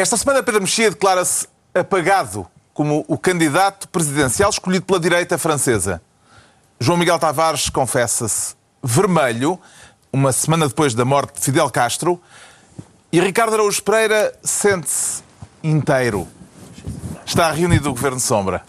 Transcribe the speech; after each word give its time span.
Esta 0.00 0.16
semana 0.16 0.42
Pedro 0.42 0.62
Mexia 0.62 0.88
declara-se 0.88 1.46
apagado 1.74 2.46
como 2.72 3.04
o 3.06 3.18
candidato 3.18 3.86
presidencial 3.86 4.48
escolhido 4.48 4.86
pela 4.86 4.98
direita 4.98 5.36
francesa. 5.36 6.00
João 6.80 6.96
Miguel 6.96 7.18
Tavares 7.18 7.68
confessa-se 7.68 8.54
vermelho, 8.82 9.60
uma 10.10 10.32
semana 10.32 10.66
depois 10.66 10.94
da 10.94 11.04
morte 11.04 11.34
de 11.34 11.42
Fidel 11.42 11.68
Castro, 11.68 12.18
e 13.12 13.20
Ricardo 13.20 13.52
Araújo 13.52 13.82
Pereira 13.82 14.32
sente-se 14.42 15.22
inteiro. 15.62 16.26
Está 17.26 17.52
reunido 17.52 17.90
o 17.90 17.92
Governo 17.92 18.20
Sombra. 18.20 18.64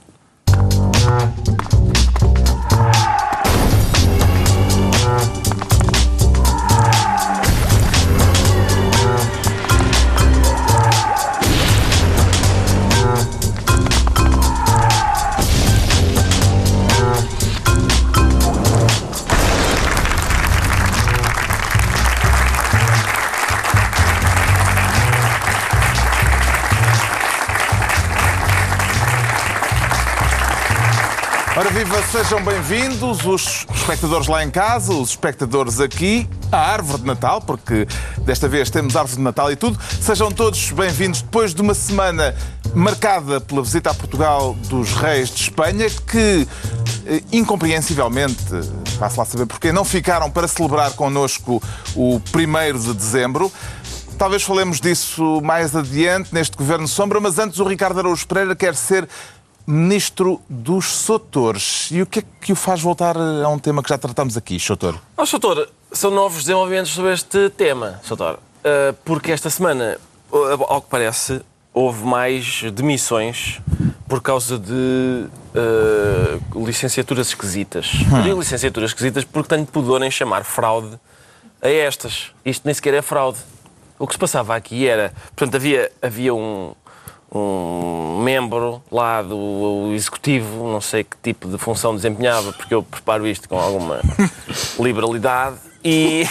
Ora 31.62 31.70
viva, 31.70 32.02
sejam 32.08 32.44
bem-vindos 32.44 33.24
os 33.24 33.68
espectadores 33.72 34.26
lá 34.26 34.44
em 34.44 34.50
casa, 34.50 34.94
os 34.94 35.12
espectadores 35.12 35.80
aqui, 35.80 36.28
a 36.52 36.58
árvore 36.58 37.02
de 37.02 37.06
Natal, 37.06 37.40
porque 37.40 37.88
desta 38.26 38.48
vez 38.48 38.72
temos 38.72 38.96
árvore 38.96 39.18
de 39.18 39.22
Natal 39.22 39.52
e 39.52 39.56
tudo. 39.56 39.78
Sejam 40.02 40.32
todos 40.32 40.72
bem-vindos 40.72 41.22
depois 41.22 41.54
de 41.54 41.62
uma 41.62 41.76
semana 41.76 42.34
marcada 42.74 43.40
pela 43.40 43.62
visita 43.62 43.92
a 43.92 43.94
Portugal 43.94 44.56
dos 44.70 44.94
reis 44.94 45.30
de 45.30 45.40
Espanha, 45.40 45.88
que 45.88 46.48
eh, 47.06 47.22
incompreensivelmente, 47.32 48.44
passo 48.98 49.20
lá 49.20 49.26
saber 49.26 49.46
porquê, 49.46 49.72
não 49.72 49.86
ficaram 49.86 50.32
para 50.32 50.48
celebrar 50.48 50.94
connosco 50.94 51.62
o 51.96 52.16
1 52.16 52.80
de 52.80 52.94
dezembro. 52.96 53.52
Talvez 54.18 54.42
falemos 54.42 54.82
disso 54.82 55.40
mais 55.44 55.76
adiante 55.76 56.34
neste 56.34 56.58
Governo 56.58 56.88
Sombra, 56.88 57.20
mas 57.20 57.38
antes 57.38 57.60
o 57.60 57.64
Ricardo 57.64 58.00
Araújo 58.00 58.26
Pereira 58.26 58.56
quer 58.56 58.76
ser 58.76 59.08
Ministro 59.72 60.42
dos 60.50 60.86
Sotores. 60.88 61.88
E 61.92 62.02
o 62.02 62.06
que 62.06 62.20
é 62.20 62.24
que 62.42 62.52
o 62.52 62.56
faz 62.58 62.82
voltar 62.82 63.16
a 63.16 63.48
um 63.48 63.58
tema 63.58 63.82
que 63.82 63.88
já 63.88 63.98
tratamos 63.98 64.36
aqui, 64.36 64.60
Sotor? 64.60 65.00
Oh, 65.16 65.26
Soutor, 65.26 65.66
são 65.94 66.12
novos 66.12 66.40
desenvolvimentos 66.40 66.92
sobre 66.92 67.14
este 67.14 67.50
tema, 67.52 67.98
Soutor. 68.04 68.34
Uh, 68.34 68.94
porque 69.06 69.32
esta 69.32 69.50
semana, 69.50 69.98
uh, 70.30 70.64
ao 70.68 70.82
que 70.82 70.90
parece, 70.90 71.40
houve 71.74 72.04
mais 72.04 72.64
demissões 72.74 73.62
por 74.10 74.22
causa 74.22 74.60
de 74.60 74.74
uh, 75.56 76.66
licenciaturas 76.66 77.28
esquisitas. 77.28 77.94
Hum. 77.94 78.18
Eu 78.18 78.24
digo 78.24 78.40
licenciaturas 78.42 78.90
esquisitas 78.90 79.24
porque 79.24 79.56
tenho 79.56 79.66
pudor 79.66 80.04
em 80.04 80.12
chamar 80.12 80.44
fraude 80.44 81.00
a 81.62 81.70
estas. 81.70 82.34
Isto 82.44 82.64
nem 82.66 82.74
sequer 82.74 82.96
é 82.96 83.02
fraude. 83.02 83.40
O 83.98 84.06
que 84.06 84.14
se 84.16 84.20
passava 84.20 84.54
aqui 84.54 84.86
era, 84.86 85.14
portanto, 85.34 85.56
havia, 85.56 85.90
havia 86.02 86.34
um, 86.34 86.74
um 87.34 88.22
membro 88.22 88.82
lá 88.92 89.22
do 89.22 89.92
executivo, 89.94 90.68
não 90.68 90.82
sei 90.82 91.04
que 91.04 91.16
tipo 91.24 91.48
de 91.48 91.58
função 91.58 91.96
desempenhava, 91.96 92.52
porque 92.54 92.74
eu 92.74 92.84
preparo 92.84 93.26
isto 93.26 93.48
com 93.48 93.58
alguma 93.58 94.02
liberalidade, 94.78 95.58
e, 95.84 96.26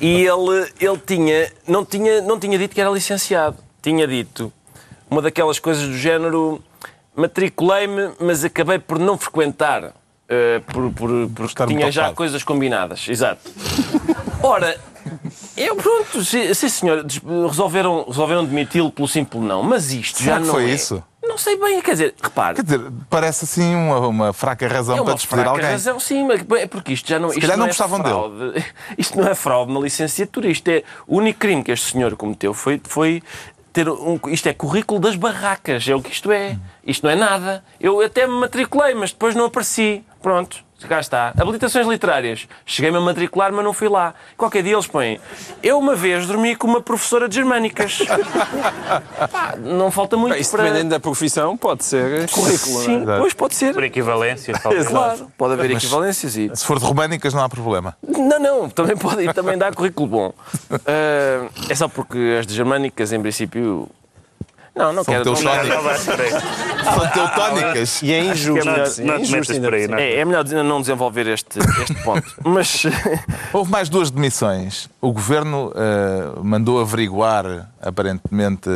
e 0.00 0.26
ele, 0.26 0.72
ele 0.80 0.98
tinha, 1.06 1.52
não, 1.68 1.84
tinha, 1.84 2.20
não 2.22 2.38
tinha 2.38 2.58
dito 2.58 2.74
que 2.74 2.80
era 2.80 2.90
licenciado. 2.90 3.56
Tinha 3.80 4.06
dito 4.06 4.52
uma 5.10 5.22
daquelas 5.22 5.58
coisas 5.58 5.86
do 5.86 5.96
género 5.96 6.62
matriculei-me, 7.14 8.12
mas 8.18 8.44
acabei 8.44 8.78
por 8.78 8.98
não 8.98 9.16
frequentar. 9.16 9.92
Eh, 10.34 10.60
por, 10.72 10.90
por, 10.92 11.10
porque 11.34 11.52
estar 11.52 11.66
tinha 11.66 11.90
já 11.92 12.02
ocupado. 12.02 12.16
coisas 12.16 12.42
combinadas. 12.42 13.06
Exato. 13.06 13.50
Ora, 14.42 14.80
eu 15.56 15.76
pronto, 15.76 16.24
sim, 16.24 16.54
senhor, 16.54 17.04
resolveram, 17.48 18.04
resolveram 18.08 18.44
demiti-lo 18.46 18.90
pelo 18.90 19.06
simples 19.06 19.42
não, 19.42 19.62
mas 19.62 19.92
isto 19.92 20.22
Será 20.22 20.36
já 20.36 20.40
que 20.40 20.46
não 20.46 20.54
foi 20.54 20.70
é. 20.70 20.74
isso? 20.74 21.02
Não 21.22 21.38
sei 21.38 21.56
bem, 21.58 21.80
quer 21.80 21.92
dizer, 21.92 22.14
repare, 22.22 22.56
Quer 22.56 22.62
dizer, 22.64 22.80
parece 23.08 23.44
assim 23.44 23.74
uma, 23.74 23.98
uma 24.08 24.32
fraca 24.32 24.66
razão 24.66 24.94
é 24.96 24.98
para 24.98 25.04
uma 25.10 25.14
despedir 25.14 25.36
fraca 25.44 25.50
alguém. 25.50 25.70
razão, 25.70 26.00
sim, 26.00 26.26
mas 26.26 26.40
é 26.58 26.66
porque 26.66 26.92
isto 26.94 27.08
já 27.08 27.18
não, 27.18 27.28
isto 27.28 27.40
calhar 27.40 27.56
não 27.56 27.66
é 27.66 27.68
gostavam 27.68 28.00
dele. 28.00 28.12
fraude. 28.14 28.64
Isto 28.98 29.18
não 29.18 29.28
é 29.28 29.34
fraude 29.34 29.72
na 29.72 29.80
licenciatura, 29.80 30.48
isto 30.48 30.68
é 30.68 30.82
o 31.06 31.18
único 31.18 31.38
crime 31.38 31.62
que 31.62 31.70
este 31.70 31.92
senhor 31.92 32.16
cometeu 32.16 32.52
foi, 32.52 32.80
foi 32.84 33.22
ter 33.72 33.88
um, 33.88 34.18
isto 34.28 34.48
é 34.48 34.52
currículo 34.52 35.00
das 35.00 35.14
barracas, 35.16 35.86
é 35.88 35.94
o 35.94 36.02
que 36.02 36.10
isto 36.10 36.30
é. 36.32 36.58
Isto 36.84 37.04
não 37.04 37.10
é 37.10 37.14
nada. 37.16 37.64
Eu 37.80 38.00
até 38.02 38.26
me 38.26 38.34
matriculei, 38.34 38.92
mas 38.94 39.12
depois 39.12 39.34
não 39.34 39.46
apareci. 39.46 40.04
Pronto, 40.22 40.64
cá 40.88 41.00
está. 41.00 41.32
Habilitações 41.36 41.86
literárias. 41.86 42.46
Cheguei-me 42.64 42.96
a 42.98 43.00
matricular, 43.00 43.52
mas 43.52 43.64
não 43.64 43.72
fui 43.72 43.88
lá. 43.88 44.14
Qualquer 44.36 44.62
dia 44.62 44.74
eles 44.74 44.86
põem. 44.86 45.20
Eu 45.62 45.78
uma 45.78 45.94
vez 45.94 46.26
dormi 46.26 46.54
com 46.54 46.66
uma 46.66 46.80
professora 46.80 47.28
de 47.28 47.34
germânicas. 47.34 47.98
Pá, 49.30 49.54
não 49.58 49.90
falta 49.90 50.16
muito 50.16 50.36
Isso 50.36 50.52
para... 50.52 50.64
dependendo 50.64 50.90
da 50.90 51.00
profissão, 51.00 51.56
pode 51.56 51.84
ser 51.84 52.28
currículo. 52.30 52.72
não 52.74 52.80
é? 52.80 52.84
Sim, 52.84 53.04
pois 53.18 53.34
pode 53.34 53.54
ser. 53.54 53.74
Por 53.74 53.84
equivalência, 53.84 54.58
talvez. 54.62 54.86
Claro, 54.86 55.30
pode 55.36 55.54
haver 55.54 55.70
equivalências 55.72 56.36
e... 56.36 56.50
Se 56.54 56.64
for 56.64 56.78
de 56.78 56.84
românicas, 56.84 57.34
não 57.34 57.42
há 57.42 57.48
problema. 57.48 57.96
Não, 58.06 58.38
não, 58.38 58.68
também 58.68 58.96
pode 58.96 59.22
e 59.22 59.32
também 59.32 59.58
dá 59.58 59.72
currículo 59.72 60.06
bom. 60.06 60.32
Ah, 60.84 61.48
é 61.68 61.74
só 61.74 61.86
porque 61.88 62.36
as 62.40 62.46
de 62.46 62.54
germânicas, 62.54 63.12
em 63.12 63.20
princípio. 63.20 63.88
Não, 64.74 64.92
não 64.92 65.04
quero. 65.04 65.36
São 65.36 67.08
teutónicas. 67.12 68.02
E 68.02 68.12
é 68.12 68.24
injusto. 68.24 68.64
Não, 68.64 68.74
é 68.74 68.82
te- 68.84 69.02
não 69.02 69.16
te 69.16 69.22
injusto 69.22 69.32
metas 69.36 69.50
ainda 69.50 69.68
por 69.68 69.74
aí, 69.74 69.82
por 69.86 69.90
não 69.90 69.98
cima. 69.98 70.00
é? 70.00 70.12
É, 70.14 70.18
é 70.20 70.24
melhor 70.24 70.44
ainda 70.44 70.62
não 70.62 70.80
desenvolver 70.80 71.26
este, 71.26 71.58
este 71.58 71.94
ponto. 72.02 72.34
Mas. 72.42 72.82
Houve 73.52 73.70
mais 73.70 73.88
duas 73.88 74.10
demissões. 74.10 74.88
O 75.00 75.12
governo 75.12 75.72
eh, 75.76 76.40
mandou 76.42 76.80
averiguar, 76.80 77.68
aparentemente, 77.82 78.70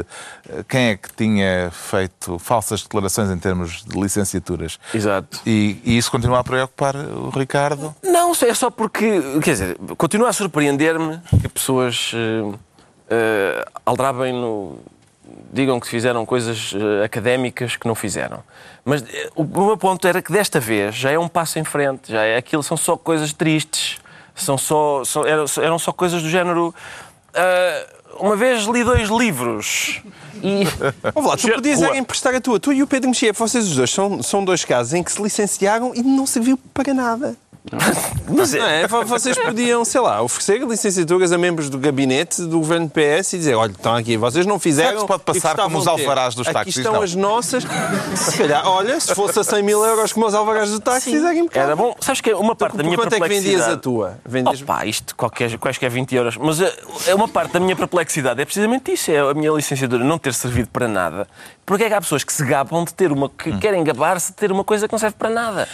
eh, 0.49 0.65
quem 0.69 0.89
é 0.91 0.97
que 0.97 1.09
tinha 1.15 1.71
feito 1.73 2.39
falsas 2.39 2.83
declarações 2.83 3.31
em 3.31 3.39
termos 3.39 3.83
de 3.85 3.99
licenciaturas. 3.99 4.79
Exato. 4.93 5.41
E, 5.47 5.81
e 5.85 5.97
isso 5.97 6.11
continua 6.11 6.41
a 6.41 6.45
preocupar 6.45 6.95
o 6.95 7.31
Ricardo. 7.31 7.95
Não, 8.03 8.33
é 8.33 8.55
só 8.55 8.71
porque. 8.71 9.23
Quer 9.43 9.51
dizer, 9.53 9.79
continua 9.97 10.29
a 10.29 10.33
surpreender-me 10.33 11.19
que 11.41 11.49
pessoas 11.49 12.13
uh, 12.13 12.59
aldrabem 13.85 14.33
no. 14.33 14.79
Digam 15.53 15.79
que 15.81 15.89
fizeram 15.89 16.25
coisas 16.27 16.73
eh, 16.75 17.05
académicas 17.05 17.77
que 17.77 17.87
não 17.87 17.95
fizeram. 17.95 18.43
Mas 18.85 19.03
eh, 19.03 19.31
o 19.35 19.45
meu 19.45 19.77
ponto 19.77 20.07
era 20.07 20.21
que 20.23 20.33
desta 20.33 20.61
vez 20.61 20.95
já 20.95 21.11
é 21.11 21.19
um 21.19 21.29
passo 21.29 21.59
em 21.59 21.65
frente, 21.65 22.13
já 22.13 22.23
é 22.23 22.37
aquilo, 22.37 22.63
são 22.63 22.77
só 22.77 22.97
coisas 22.97 23.33
tristes, 23.33 23.99
são 24.35 24.57
só, 24.59 25.03
são- 25.05 25.25
eram, 25.27 25.45
eram 25.63 25.79
só 25.79 25.93
coisas 25.93 26.23
do 26.23 26.29
género. 26.29 26.75
ah, 27.35 27.87
uma 28.19 28.35
vez 28.35 28.63
li 28.65 28.83
dois 28.83 29.09
livros 29.11 30.01
e. 30.43 30.65
Vlad, 31.15 31.39
tu 31.39 31.51
podias 31.53 31.83
era 31.83 31.99
emprestar 31.99 32.35
a 32.35 32.41
tua. 32.41 32.59
Tu 32.59 32.73
e 32.73 32.83
o 32.83 32.87
Pedro 32.87 33.11
Mexia, 33.11 33.31
vocês 33.33 33.67
os 33.69 33.77
dois, 33.77 33.91
são, 33.91 34.23
são 34.23 34.43
dois 34.45 34.65
casos 34.65 34.95
em 34.95 35.03
que 35.03 35.13
se 35.13 35.21
licenciaram 35.23 35.93
e 35.95 36.03
não 36.03 36.25
serviu 36.27 36.59
para 36.73 36.95
nada. 36.95 37.37
Mas 38.29 38.53
Não 38.53 38.67
é? 38.67 38.87
Vo- 38.87 39.05
Vocês 39.05 39.37
podiam, 39.39 39.85
sei 39.85 40.01
lá, 40.01 40.23
oferecer 40.23 40.61
licenciaturas 40.63 41.33
a 41.33 41.39
membros 41.39 41.69
do 41.69 41.79
gabinete 41.79 42.43
do 42.43 42.59
governo 42.59 42.89
PS 42.91 43.33
e 43.35 43.39
dizer: 43.39 43.55
olha, 43.55 43.71
estão 43.71 43.95
aqui, 43.95 44.17
vocês 44.17 44.47
não 44.47 44.59
fizeram. 44.59 44.91
Será 44.91 44.95
que 44.97 45.01
se 45.03 45.07
pode 45.07 45.23
passar 45.25 45.57
como 45.57 45.79
os 45.79 45.87
alvarás 45.87 46.35
dos 46.35 46.47
Aqui 46.47 46.55
táxis? 46.55 46.77
estão 46.77 46.95
Não. 46.95 47.03
as 47.03 47.15
nossas. 47.15 47.65
Se 48.15 48.39
calhar, 48.39 48.67
olha, 48.67 48.99
se 49.01 49.15
fosse 49.15 49.39
a 49.39 49.45
100 49.45 49.63
mil 49.63 49.85
euros 49.85 50.13
como 50.13 50.27
os 50.27 50.35
alvarás 50.35 50.71
do 50.71 50.81
táxi, 50.81 51.17
era 51.17 51.35
impecável. 51.35 51.67
Era 51.67 51.77
bom. 51.77 51.95
Sabes 52.01 52.21
que 52.21 52.33
uma 52.35 52.55
parte 52.55 52.73
Por 52.73 52.79
da 52.79 52.85
minha 52.85 52.97
quanto 52.97 53.13
é 53.15 53.21
que 53.21 53.29
vendias 53.29 53.43
perplexidade... 53.65 53.73
a 53.73 53.77
tua? 53.77 54.19
Vendias... 54.25 54.63
Opa, 54.63 54.87
isto 54.87 55.15
qualquer, 55.17 55.59
quaisquer 55.59 55.91
20 55.91 56.15
euros. 56.15 56.37
Mas 56.37 56.61
eh, 56.61 56.73
é 57.07 57.15
uma 57.15 57.29
parte 57.29 57.53
da 57.53 57.61
minha 57.61 57.77
perplexidade 57.77 58.41
é 58.41 58.45
precisamente 58.45 58.93
isso. 58.93 59.11
É 59.11 59.19
a 59.19 59.35
minha 59.35 59.51
licenciatura 59.53 60.05
não 60.05 60.19
ter 60.19 60.35
servido 60.35 60.69
para 60.73 60.89
nada. 60.89 61.27
Porque 61.65 61.85
é 61.85 61.89
que 61.89 61.95
há 61.95 62.01
pessoas 62.01 62.23
que 62.23 62.33
se 62.33 62.45
gabam 62.45 62.85
de 62.85 62.95
ter 62.95 63.11
uma... 63.13 63.29
que 63.29 63.57
querem 63.59 63.83
gabar-se 63.83 64.29
de 64.33 64.37
ter 64.39 64.53
uma 64.53 64.63
coisa 64.65 64.87
que 64.87 64.93
não 64.93 64.99
serve 64.99 65.17
para 65.19 65.31
nada. 65.31 65.69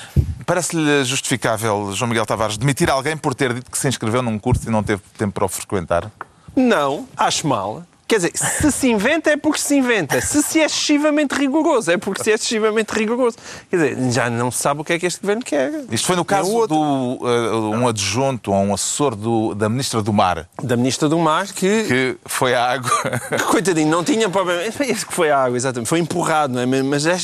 Parece-lhe 0.52 1.02
justificável, 1.02 1.92
João 1.94 2.10
Miguel 2.10 2.26
Tavares, 2.26 2.58
demitir 2.58 2.90
alguém 2.90 3.16
por 3.16 3.34
ter 3.34 3.54
dito 3.54 3.70
que 3.70 3.78
se 3.78 3.88
inscreveu 3.88 4.20
num 4.20 4.38
curso 4.38 4.68
e 4.68 4.70
não 4.70 4.82
teve 4.82 5.00
tempo 5.16 5.32
para 5.32 5.46
o 5.46 5.48
frequentar? 5.48 6.12
Não, 6.54 7.08
acho 7.16 7.46
mal. 7.46 7.82
Quer 8.12 8.16
dizer, 8.16 8.32
se 8.34 8.70
se 8.70 8.88
inventa 8.90 9.30
é 9.30 9.38
porque 9.38 9.58
se 9.58 9.74
inventa. 9.74 10.20
Se 10.20 10.42
se 10.42 10.60
é 10.60 10.66
excessivamente 10.66 11.34
rigoroso 11.34 11.90
é 11.90 11.96
porque 11.96 12.22
se 12.22 12.30
é 12.30 12.34
excessivamente 12.34 12.92
rigoroso. 12.92 13.38
Quer 13.70 13.76
dizer, 13.94 14.12
já 14.12 14.28
não 14.28 14.50
se 14.50 14.58
sabe 14.58 14.82
o 14.82 14.84
que 14.84 14.92
é 14.92 14.98
que 14.98 15.06
este 15.06 15.18
governo 15.22 15.42
quer. 15.42 15.72
Isto 15.90 16.08
foi 16.08 16.16
no 16.16 16.22
caso 16.22 16.66
do 16.66 16.76
uh, 16.76 17.70
um 17.70 17.88
adjunto 17.88 18.52
ou 18.52 18.58
um 18.58 18.74
assessor 18.74 19.16
do- 19.16 19.54
da 19.54 19.66
Ministra 19.66 20.02
do 20.02 20.12
Mar, 20.12 20.46
Da 20.62 20.76
Ministra 20.76 21.08
do 21.08 21.18
Mar 21.18 21.46
que, 21.46 21.84
que 21.84 22.16
foi 22.26 22.54
à 22.54 22.72
água. 22.72 22.90
que, 23.34 23.44
coitadinho, 23.44 23.88
não 23.90 24.04
tinha 24.04 24.28
problema. 24.28 24.70
Foi 24.72 24.90
esse 24.90 25.06
que 25.06 25.14
foi 25.14 25.30
à 25.30 25.44
água, 25.44 25.56
exatamente. 25.56 25.88
Foi 25.88 25.98
empurrado, 25.98 26.52
não 26.52 26.60
é? 26.60 26.82
Mas 26.82 27.06
é- 27.06 27.16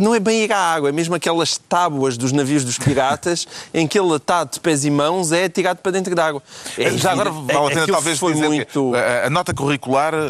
não 0.00 0.14
é 0.14 0.20
bem 0.20 0.44
ir 0.44 0.50
à 0.52 0.56
água, 0.56 0.88
é 0.88 0.92
mesmo 0.92 1.14
aquelas 1.14 1.58
tábuas 1.58 2.16
dos 2.16 2.32
navios 2.32 2.64
dos 2.64 2.78
piratas 2.78 3.46
em 3.74 3.86
que 3.86 3.98
ele 3.98 4.14
atado 4.14 4.52
de 4.52 4.60
pés 4.60 4.82
e 4.86 4.90
mãos 4.90 5.30
é 5.30 5.46
tirado 5.50 5.76
para 5.76 5.92
dentro 5.92 6.14
da 6.14 6.24
água. 6.24 6.42
É, 6.78 6.90
Já 6.92 7.12
agora 7.12 7.28
é- 7.28 7.32
vale 7.32 7.50
a 7.66 7.68
pena 7.68 7.82
aquilo 7.82 7.96
talvez 7.98 8.18
foi 8.18 8.32
dizer 8.32 8.48
muito... 8.48 8.92
a, 8.94 9.26
a 9.26 9.30
nota 9.30 9.52
curricular 9.52 10.14
eh, 10.14 10.21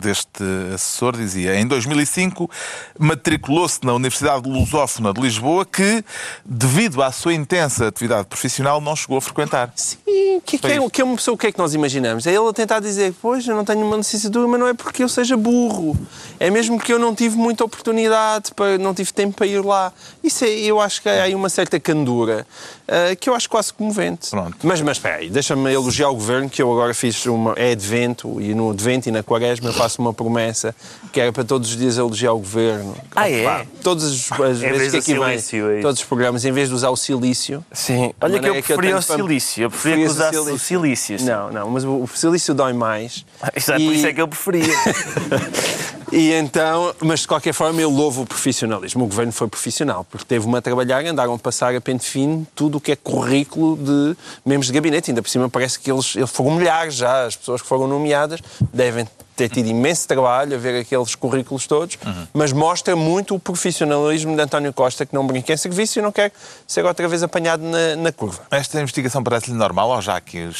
deste 0.00 0.42
assessor 0.74 1.16
dizia: 1.16 1.56
em 1.56 1.66
2005 1.66 2.50
matriculou-se 2.98 3.80
na 3.84 3.94
Universidade 3.94 4.48
Lusófona 4.48 5.12
de 5.12 5.20
Lisboa, 5.20 5.64
que, 5.64 6.04
devido 6.44 7.02
à 7.02 7.12
sua 7.12 7.34
intensa 7.34 7.86
atividade 7.86 8.26
profissional, 8.26 8.80
não 8.80 8.94
chegou 8.96 9.18
a 9.18 9.20
frequentar. 9.20 9.72
Sim, 9.76 9.96
o 10.36 10.40
que, 10.40 10.56
é 10.56 10.58
que 10.58 10.66
é, 10.66 10.90
que 10.90 11.00
é 11.00 11.04
uma 11.04 11.16
pessoa, 11.16 11.34
o 11.34 11.38
que 11.38 11.46
é 11.46 11.52
que 11.52 11.58
nós 11.58 11.74
imaginamos? 11.74 12.26
É 12.26 12.30
ele 12.30 12.48
a 12.48 12.52
tentar 12.52 12.80
dizer, 12.80 13.14
pois, 13.20 13.46
eu 13.46 13.54
não 13.54 13.64
tenho 13.64 13.84
uma 13.84 13.96
licenciatura, 13.96 14.46
mas 14.48 14.60
não 14.60 14.66
é 14.66 14.74
porque 14.74 15.02
eu 15.02 15.08
seja 15.08 15.36
burro. 15.36 15.96
É 16.38 16.50
mesmo 16.50 16.78
que 16.78 16.92
eu 16.92 16.98
não 16.98 17.14
tive 17.14 17.36
muita 17.36 17.64
oportunidade, 17.64 18.52
para, 18.54 18.78
não 18.78 18.94
tive 18.94 19.12
tempo 19.12 19.36
para 19.36 19.46
ir 19.46 19.64
lá. 19.64 19.92
Isso 20.22 20.44
é, 20.44 20.48
eu 20.48 20.80
acho 20.80 21.02
que 21.02 21.08
há 21.08 21.24
aí 21.24 21.34
uma 21.34 21.48
certa 21.48 21.78
candura, 21.78 22.46
ah, 22.88 23.14
que 23.16 23.28
eu 23.28 23.34
acho 23.34 23.48
quase 23.48 23.72
comovente. 23.72 24.30
Pronto. 24.30 24.56
Mas, 24.62 24.80
mas 24.82 24.96
espera 24.96 25.16
aí, 25.16 25.30
deixa-me 25.30 25.72
elogiar 25.72 26.08
o 26.10 26.14
Governo, 26.14 26.48
que 26.48 26.60
eu 26.62 26.70
agora 26.72 26.94
fiz 26.94 27.24
uma... 27.26 27.54
É 27.56 27.72
Advento, 27.72 28.40
e 28.40 28.54
no 28.54 28.70
Advento 28.80 29.08
e 29.08 29.12
na 29.12 29.22
Quaresma 29.22 29.68
eu 29.68 29.72
faço 29.74 30.00
uma 30.00 30.12
promessa, 30.14 30.74
que 31.12 31.20
era 31.20 31.30
para 31.32 31.44
todos 31.44 31.70
os 31.70 31.76
dias 31.76 31.98
elogiar 31.98 32.32
o 32.32 32.38
Governo. 32.38 32.96
Ah, 33.14 33.28
é? 33.30 33.44
Pá, 33.44 33.66
Todas 33.82 34.04
as, 34.04 34.32
as 34.32 34.58
vezes 34.58 34.60
vez 34.78 34.90
que 34.92 34.98
aqui 35.12 35.20
vem, 35.20 35.28
silício, 35.38 35.70
é 35.70 35.74
isso. 35.74 35.82
todos 35.82 36.00
os 36.00 36.06
programas, 36.06 36.44
em 36.44 36.52
vez 36.52 36.68
de 36.70 36.74
usar 36.74 36.88
o 36.88 36.96
silício... 36.96 37.62
Sim. 37.72 38.12
Olha 38.20 38.38
que 38.40 38.46
eu 38.46 38.54
maneira 38.54 38.62
que 38.62 38.72
eu 38.72 38.76
preferia 38.76 38.96
o 38.98 39.02
silício. 39.02 39.62
Eu 39.64 39.70
preferia 39.70 40.08
que 40.08 40.14
Preferias 40.14 40.36
o 40.36 40.40
usasse 40.40 40.54
o 40.54 40.58
silício? 40.58 41.16
Não, 41.22 41.50
não, 41.52 41.70
mas 41.70 41.84
o, 41.84 42.06
silício 42.14 42.54
dói 42.54 42.72
mais. 42.72 43.24
Isso 43.54 43.70
é 43.72 43.74
por 43.74 43.80
E- 43.82 43.96
isso 43.96 44.06
é 44.06 44.12
que 44.14 44.20
eu 44.22 44.28
preferia. 44.28 44.64
E 46.12 46.32
então, 46.32 46.92
mas 47.00 47.20
de 47.20 47.28
qualquer 47.28 47.52
forma, 47.52 47.80
eu 47.80 47.88
louvo 47.88 48.22
o 48.22 48.26
profissionalismo. 48.26 49.04
O 49.04 49.06
governo 49.06 49.32
foi 49.32 49.46
profissional, 49.46 50.04
porque 50.04 50.24
teve-me 50.24 50.56
a 50.56 50.60
trabalhar, 50.60 51.04
andaram 51.04 51.34
a 51.34 51.38
passar 51.38 51.74
a 51.74 51.80
pente 51.80 52.04
fino 52.04 52.46
tudo 52.54 52.78
o 52.78 52.80
que 52.80 52.92
é 52.92 52.96
currículo 52.96 53.76
de 53.76 54.16
membros 54.44 54.66
de 54.66 54.72
gabinete. 54.72 55.10
Ainda 55.10 55.22
por 55.22 55.28
cima 55.28 55.48
parece 55.48 55.78
que 55.78 55.90
eles, 55.90 56.16
eles 56.16 56.30
foram 56.30 56.52
milhares 56.56 56.94
já, 56.94 57.26
as 57.26 57.36
pessoas 57.36 57.62
que 57.62 57.68
foram 57.68 57.86
nomeadas 57.86 58.40
devem 58.72 59.06
ter 59.36 59.48
tido 59.48 59.68
imenso 59.68 60.06
trabalho 60.06 60.54
a 60.54 60.58
ver 60.58 60.80
aqueles 60.80 61.14
currículos 61.14 61.66
todos, 61.66 61.96
mas 62.34 62.52
mostra 62.52 62.94
muito 62.94 63.34
o 63.34 63.38
profissionalismo 63.38 64.36
de 64.36 64.42
António 64.42 64.70
Costa, 64.70 65.06
que 65.06 65.14
não 65.14 65.26
brinca 65.26 65.52
em 65.52 65.56
serviço 65.56 65.98
e 65.98 66.02
não 66.02 66.12
quer 66.12 66.30
ser 66.66 66.84
outra 66.84 67.08
vez 67.08 67.22
apanhado 67.22 67.62
na, 67.62 67.96
na 67.96 68.12
curva. 68.12 68.42
Esta 68.50 68.78
investigação 68.78 69.22
parece-lhe 69.22 69.56
normal 69.56 69.88
ou 69.88 70.02
já 70.02 70.16
aqui 70.16 70.42
o 70.42 70.50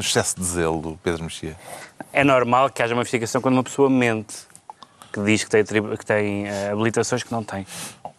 excesso 0.00 0.38
de 0.38 0.44
zelo 0.44 0.82
do 0.82 0.98
Pedro 1.02 1.24
Mexia? 1.24 1.56
É 2.12 2.22
normal 2.22 2.68
que 2.68 2.82
haja 2.82 2.92
uma 2.92 3.00
investigação 3.00 3.40
quando 3.40 3.54
uma 3.54 3.64
pessoa 3.64 3.88
mente, 3.88 4.34
que 5.20 5.24
diz 5.24 5.44
que 5.44 5.50
tem, 5.50 5.64
que 5.64 6.06
tem 6.06 6.46
eh, 6.46 6.70
habilitações 6.72 7.22
que 7.22 7.32
não 7.32 7.42
tem. 7.42 7.66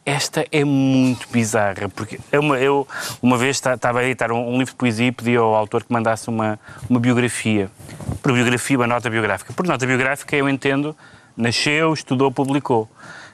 Esta 0.06 0.46
é 0.52 0.64
muito 0.64 1.28
bizarra, 1.30 1.90
porque 1.90 2.18
é 2.32 2.40
uma- 2.40 2.58
eu 2.58 2.88
uma 3.22 3.38
vez 3.38 3.58
esta- 3.58 3.74
estava 3.74 4.00
a 4.00 4.04
editar 4.06 4.32
um, 4.32 4.48
um 4.54 4.58
livro 4.58 4.72
de 4.74 4.76
poesia 4.76 5.08
e 5.08 5.12
pedi 5.12 5.36
ao 5.36 5.54
autor 5.54 5.84
que 5.84 5.92
mandasse 5.92 6.30
uma, 6.30 6.58
uma 6.90 7.00
biografia. 7.00 7.70
Por 8.24 8.32
biografia, 8.32 8.78
uma 8.78 8.88
nota 8.88 9.10
biográfica. 9.10 9.52
Por 9.54 9.68
nota 9.68 9.86
biográfica 9.86 10.36
eu 10.36 10.48
entendo, 10.50 10.96
nasceu, 11.36 11.94
estudou, 11.94 12.32
publicou. 12.32 12.90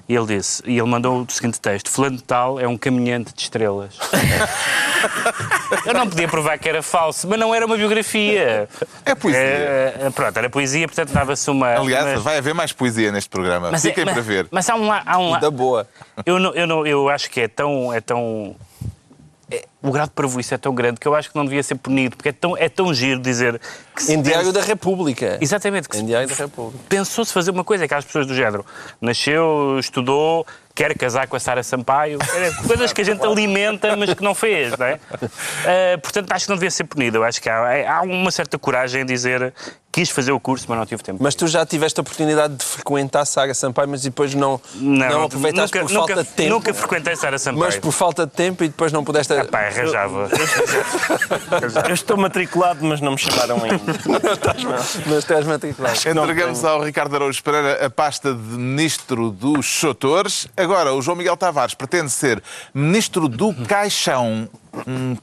E 0.07 0.13
ele 0.15 0.25
disse, 0.37 0.61
e 0.65 0.77
ele 0.77 0.87
mandou 0.87 1.21
o 1.21 1.31
seguinte 1.31 1.59
texto: 1.61 1.89
Fulano 1.89 2.17
de 2.17 2.23
Tal 2.23 2.59
é 2.59 2.67
um 2.67 2.77
caminhante 2.77 3.33
de 3.33 3.41
estrelas. 3.41 3.97
Eu 5.85 5.93
não 5.93 6.07
podia 6.09 6.27
provar 6.27 6.57
que 6.57 6.67
era 6.69 6.81
falso, 6.81 7.27
mas 7.27 7.39
não 7.39 7.53
era 7.53 7.65
uma 7.65 7.75
biografia. 7.77 8.67
É 9.05 9.15
poesia. 9.15 9.39
É, 9.41 10.09
pronto, 10.13 10.37
era 10.37 10.49
poesia, 10.49 10.87
portanto 10.87 11.11
dava-se 11.11 11.49
uma. 11.49 11.75
Aliás, 11.75 12.05
mas- 12.05 12.21
vai 12.23 12.37
haver 12.37 12.53
mais 12.53 12.71
poesia 12.71 13.11
neste 13.11 13.29
programa. 13.29 13.71
mas 13.71 13.83
é- 13.85 13.89
Fiquem 13.89 14.05
mas- 14.05 14.13
para 14.13 14.23
ver. 14.23 14.47
Mas 14.51 14.69
há 14.69 14.75
um 14.75 14.87
lá. 14.87 15.01
Há 15.05 15.17
um 15.17 15.39
Da 15.39 15.49
boa. 15.51 15.87
eu, 16.25 16.39
não, 16.39 16.53
eu, 16.53 16.67
não, 16.67 16.85
eu 16.87 17.09
acho 17.09 17.29
que 17.29 17.41
é 17.41 17.47
tão. 17.47 17.93
É 17.93 17.99
tão 18.01 18.55
é- 19.51 19.65
o 19.83 19.91
grau 19.91 20.05
de 20.07 20.13
parvoíce 20.13 20.53
é 20.53 20.57
tão 20.57 20.73
grande 20.73 20.99
que 20.99 21.07
eu 21.07 21.13
acho 21.13 21.29
que 21.29 21.35
não 21.35 21.43
devia 21.43 21.61
ser 21.61 21.75
punido, 21.75 22.15
porque 22.15 22.29
é 22.29 22.31
tão, 22.31 22.57
é 22.57 22.69
tão 22.69 22.93
giro 22.93 23.19
dizer 23.19 23.59
que 23.93 24.01
se 24.03 24.13
Em 24.13 24.21
Diário 24.21 24.51
da 24.53 24.61
República. 24.61 25.37
Exatamente, 25.41 25.89
que 25.89 25.97
Em 25.97 25.99
se- 25.99 26.05
Diário 26.05 26.27
da 26.27 26.33
República. 26.35 26.83
pensou-se 26.87 27.33
fazer 27.33 27.51
uma 27.51 27.63
coisa, 27.65 27.83
aquelas 27.85 28.05
pessoas 28.05 28.25
do 28.25 28.33
género. 28.33 28.65
Nasceu, 29.01 29.77
estudou, 29.79 30.47
quer 30.73 30.97
casar 30.97 31.27
com 31.27 31.35
a 31.35 31.39
Sara 31.39 31.61
Sampaio. 31.63 32.17
Coisas 32.65 32.93
que 32.93 33.01
a 33.01 33.03
gente 33.05 33.23
alimenta, 33.23 33.95
mas 33.97 34.13
que 34.13 34.23
não 34.23 34.33
fez, 34.33 34.75
não 34.77 34.85
é? 34.85 34.99
Ah, 35.65 35.97
portanto, 36.01 36.31
acho 36.31 36.45
que 36.45 36.49
não 36.49 36.55
devia 36.57 36.71
ser 36.71 36.85
punido. 36.85 37.17
Eu 37.17 37.23
acho 37.23 37.41
que 37.41 37.49
há, 37.49 37.97
há 37.97 38.01
uma 38.03 38.31
certa 38.31 38.57
coragem 38.57 39.01
em 39.01 39.05
dizer 39.05 39.53
quis 39.91 40.09
fazer 40.09 40.31
o 40.31 40.39
curso, 40.39 40.65
mas 40.67 40.79
não 40.79 40.85
tive 40.87 41.03
tempo. 41.03 41.21
Mas 41.21 41.35
tu 41.35 41.45
já 41.47 41.63
tiveste 41.67 41.99
a 41.99 42.01
oportunidade 42.01 42.55
de 42.55 42.65
frequentar 42.65 43.25
Sara 43.25 43.53
Sampaio, 43.53 43.87
mas 43.87 44.01
depois 44.01 44.33
não, 44.33 44.59
não, 44.73 45.25
aproveitaste 45.25 45.77
nunca, 45.77 45.87
por 45.87 45.93
falta 45.93 46.15
nunca, 46.15 46.23
de 46.23 46.29
tempo. 46.31 46.49
Nunca 46.49 46.73
frequentei 46.73 47.15
Sara 47.15 47.37
Sampaio. 47.37 47.65
Mas 47.65 47.75
por 47.77 47.91
falta 47.91 48.25
de 48.25 48.31
tempo 48.31 48.63
e 48.63 48.69
depois 48.69 48.91
não 48.91 49.03
pudeste. 49.03 49.31
Pá, 49.51 49.69
arranjava. 49.79 50.29
Eu 51.87 51.93
estou 51.93 52.17
matriculado, 52.17 52.85
mas 52.85 53.01
não 53.01 53.13
me 53.13 53.17
chamaram 53.17 53.57
ainda. 53.63 53.81
Mas 55.07 55.25
tu 55.25 55.33
és 55.33 55.45
matriculado. 55.45 55.97
Entregamos 55.97 56.63
ao 56.63 56.83
Ricardo 56.83 57.15
Araújo 57.15 57.43
Pereira 57.43 57.85
a 57.85 57.89
pasta 57.89 58.33
de 58.33 58.39
Ministro 58.57 59.31
dos 59.31 59.65
Chotores. 59.65 60.47
Agora, 60.55 60.93
o 60.93 61.01
João 61.01 61.17
Miguel 61.17 61.37
Tavares 61.37 61.73
pretende 61.73 62.09
ser 62.09 62.41
Ministro 62.73 63.27
do 63.27 63.53
Caixão. 63.65 64.49
Um 64.87 65.17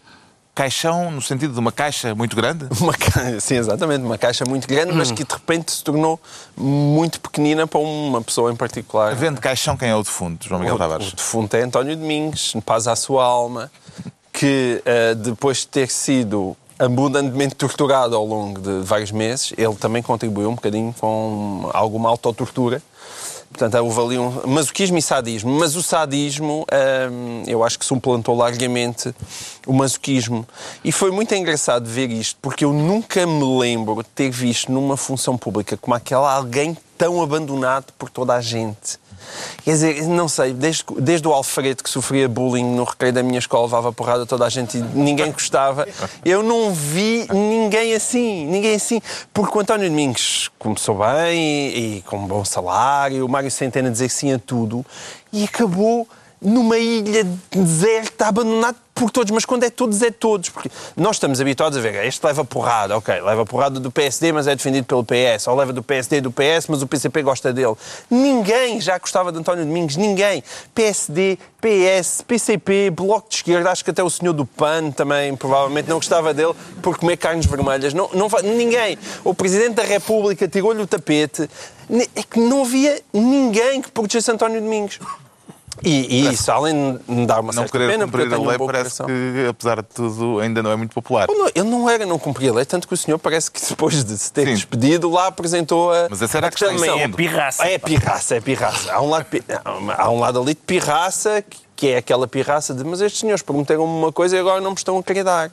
caixão 0.54 1.10
no 1.10 1.22
sentido 1.22 1.54
de 1.54 1.58
uma 1.58 1.72
caixa 1.72 2.14
muito 2.14 2.36
grande? 2.36 2.66
Uma 2.80 2.92
ca... 2.92 3.40
Sim, 3.40 3.56
exatamente. 3.56 4.04
Uma 4.04 4.18
caixa 4.18 4.44
muito 4.44 4.68
grande, 4.68 4.92
mas 4.92 5.10
que 5.10 5.24
de 5.24 5.32
repente 5.32 5.72
se 5.72 5.82
tornou 5.82 6.20
muito 6.54 7.18
pequenina 7.20 7.66
para 7.66 7.80
uma 7.80 8.20
pessoa 8.20 8.52
em 8.52 8.56
particular. 8.56 9.14
Vende 9.14 9.40
caixão 9.40 9.76
quem 9.76 9.88
é 9.88 9.96
o 9.96 10.02
defunto, 10.02 10.46
João 10.46 10.60
Miguel 10.60 10.74
O, 10.74 10.78
Tavares? 10.78 11.12
o 11.12 11.16
defunto 11.16 11.56
é 11.56 11.62
António 11.62 11.96
Domingos, 11.96 12.54
paz 12.66 12.86
à 12.86 12.94
sua 12.94 13.24
alma, 13.24 13.70
que 14.32 14.82
eh, 14.84 15.14
depois 15.14 15.58
de 15.58 15.68
ter 15.68 15.90
sido 15.90 16.56
abundantemente 16.78 17.54
torturado 17.54 18.16
ao 18.16 18.24
longo 18.24 18.60
de 18.60 18.80
vários 18.80 19.10
meses, 19.10 19.52
ele 19.58 19.74
também 19.74 20.02
contribuiu 20.02 20.48
um 20.48 20.54
bocadinho 20.54 20.94
com 20.98 21.68
alguma 21.74 22.08
autotortura. 22.08 22.82
Portanto, 23.50 23.74
houve 23.84 24.00
ali 24.00 24.18
um 24.18 24.46
masoquismo 24.46 24.96
e 24.96 25.02
sadismo. 25.02 25.50
Mas 25.52 25.74
o 25.74 25.82
sadismo, 25.82 26.64
hum, 27.10 27.42
eu 27.46 27.64
acho 27.64 27.78
que 27.78 27.84
suplantou 27.84 28.34
largamente 28.36 29.12
o 29.66 29.72
masoquismo. 29.72 30.46
E 30.84 30.92
foi 30.92 31.10
muito 31.10 31.34
engraçado 31.34 31.84
ver 31.86 32.10
isto, 32.10 32.38
porque 32.40 32.64
eu 32.64 32.72
nunca 32.72 33.26
me 33.26 33.58
lembro 33.58 33.96
de 33.96 34.08
ter 34.08 34.30
visto 34.30 34.70
numa 34.72 34.96
função 34.96 35.36
pública 35.36 35.76
como 35.76 35.94
aquela 35.94 36.32
alguém 36.32 36.76
tão 36.96 37.20
abandonado 37.20 37.92
por 37.98 38.08
toda 38.08 38.34
a 38.34 38.40
gente. 38.40 38.98
Quer 39.64 39.70
dizer, 39.72 40.02
não 40.06 40.28
sei, 40.28 40.52
desde, 40.52 40.84
desde 40.98 41.26
o 41.26 41.32
Alfredo 41.32 41.82
que 41.82 41.90
sofria 41.90 42.28
bullying 42.28 42.64
no 42.64 42.84
recreio 42.84 43.12
da 43.12 43.22
minha 43.22 43.38
escola, 43.38 43.64
levava 43.64 43.92
porrada 43.92 44.26
toda 44.26 44.44
a 44.44 44.48
gente 44.48 44.78
e 44.78 44.80
ninguém 44.80 45.30
gostava, 45.32 45.86
eu 46.24 46.42
não 46.42 46.72
vi 46.72 47.26
ninguém 47.32 47.94
assim, 47.94 48.46
ninguém 48.46 48.74
assim. 48.74 49.00
Porque 49.32 49.56
o 49.56 49.60
António 49.60 49.88
Domingos 49.88 50.50
começou 50.58 50.98
bem 50.98 51.38
e, 51.38 51.98
e 51.98 52.02
com 52.02 52.16
um 52.18 52.26
bom 52.26 52.44
salário, 52.44 53.24
o 53.24 53.28
Mário 53.28 53.50
Centeno 53.50 53.90
dizer 53.90 54.08
sim 54.08 54.32
a 54.32 54.38
tudo 54.38 54.84
e 55.32 55.44
acabou 55.44 56.08
numa 56.40 56.78
ilha 56.78 57.26
deserta, 57.50 58.26
abandonado 58.28 58.76
por 59.00 59.10
todos, 59.10 59.30
mas 59.30 59.46
quando 59.46 59.64
é 59.64 59.70
todos, 59.70 60.02
é 60.02 60.10
todos. 60.10 60.50
Porque 60.50 60.70
nós 60.94 61.16
estamos 61.16 61.40
habituados 61.40 61.78
a 61.78 61.80
ver, 61.80 62.04
este 62.04 62.22
leva 62.26 62.44
porrada, 62.44 62.98
ok, 62.98 63.22
leva 63.22 63.46
porrada 63.46 63.80
do 63.80 63.90
PSD, 63.90 64.30
mas 64.30 64.46
é 64.46 64.54
defendido 64.54 64.84
pelo 64.84 65.02
PS, 65.02 65.46
ou 65.46 65.56
leva 65.56 65.72
do 65.72 65.82
PSD 65.82 66.20
do 66.20 66.30
PS, 66.30 66.66
mas 66.68 66.82
o 66.82 66.86
PCP 66.86 67.22
gosta 67.22 67.50
dele. 67.50 67.74
Ninguém 68.10 68.78
já 68.78 68.98
gostava 68.98 69.32
de 69.32 69.38
António 69.38 69.64
Domingos, 69.64 69.96
ninguém. 69.96 70.44
PSD, 70.74 71.38
PS, 71.62 72.22
PCP, 72.28 72.90
Bloco 72.90 73.30
de 73.30 73.36
Esquerda, 73.36 73.70
acho 73.70 73.82
que 73.82 73.90
até 73.90 74.02
o 74.02 74.10
senhor 74.10 74.34
do 74.34 74.44
PAN 74.44 74.90
também 74.90 75.34
provavelmente 75.34 75.88
não 75.88 75.96
gostava 75.96 76.34
dele 76.34 76.52
por 76.82 76.98
comer 76.98 77.16
carnes 77.16 77.46
vermelhas. 77.46 77.94
Não, 77.94 78.10
não, 78.12 78.28
ninguém. 78.42 78.98
O 79.24 79.32
Presidente 79.32 79.76
da 79.76 79.82
República 79.82 80.46
tirou-lhe 80.46 80.82
o 80.82 80.86
tapete. 80.86 81.48
É 82.14 82.22
que 82.22 82.38
não 82.38 82.62
havia 82.62 83.00
ninguém 83.14 83.80
que 83.80 83.90
protegesse 83.90 84.30
António 84.30 84.60
Domingos. 84.60 85.00
E, 85.82 86.26
e 86.28 86.32
isso, 86.32 86.50
além 86.52 86.98
de 86.98 87.10
me 87.12 87.26
dar 87.26 87.40
uma 87.40 87.52
Não 87.52 87.62
certa 87.62 87.72
querer 87.72 87.90
pena, 87.92 88.06
porque 88.06 88.26
eu 88.26 88.30
cumprir 88.30 88.36
a 88.36 88.42
um 88.42 88.48
lei 88.48 88.58
parece 88.58 88.96
coração. 88.98 89.06
que, 89.06 89.46
apesar 89.48 89.76
de 89.76 89.88
tudo, 89.88 90.38
ainda 90.40 90.62
não 90.62 90.70
é 90.70 90.76
muito 90.76 90.92
popular. 90.92 91.26
Ele 91.28 91.38
não- 91.38 91.50
Ele 91.54 91.70
não 91.70 91.88
era, 91.88 92.04
não 92.04 92.18
cumpria 92.18 92.50
a 92.50 92.54
lei, 92.54 92.64
tanto 92.66 92.86
que 92.86 92.92
o 92.92 92.96
senhor 92.96 93.18
parece 93.18 93.50
que 93.50 93.60
depois 93.66 94.04
de 94.04 94.18
se 94.18 94.30
ter 94.32 94.46
Sim. 94.46 94.54
despedido 94.54 95.10
lá 95.10 95.28
apresentou 95.28 95.92
a. 95.92 96.08
Mas 96.10 96.20
essa 96.20 96.36
era 96.38 96.48
a 96.48 96.50
questão. 96.50 96.74
Também 96.74 97.00
É 97.02 97.08
pirraça. 97.08 97.64
É 97.66 97.78
pirraça, 97.78 98.34
é 98.34 98.40
pirraça. 98.40 98.92
Há 98.92 99.00
um 99.00 99.08
lado, 99.08 99.26
há 99.96 100.10
um 100.10 100.18
lado 100.20 100.40
ali 100.40 100.54
de 100.54 100.60
pirraça, 100.60 101.42
que 101.74 101.88
é 101.88 101.96
aquela 101.96 102.26
pirraça 102.28 102.74
de 102.74 102.84
mas 102.84 103.00
estes 103.00 103.20
senhores 103.20 103.40
prometeram-me 103.42 103.90
uma 103.92 104.12
coisa 104.12 104.36
e 104.36 104.38
agora 104.38 104.60
não 104.60 104.72
me 104.72 104.76
estão 104.76 104.98
a 104.98 105.02
querer 105.02 105.24
dar. 105.24 105.50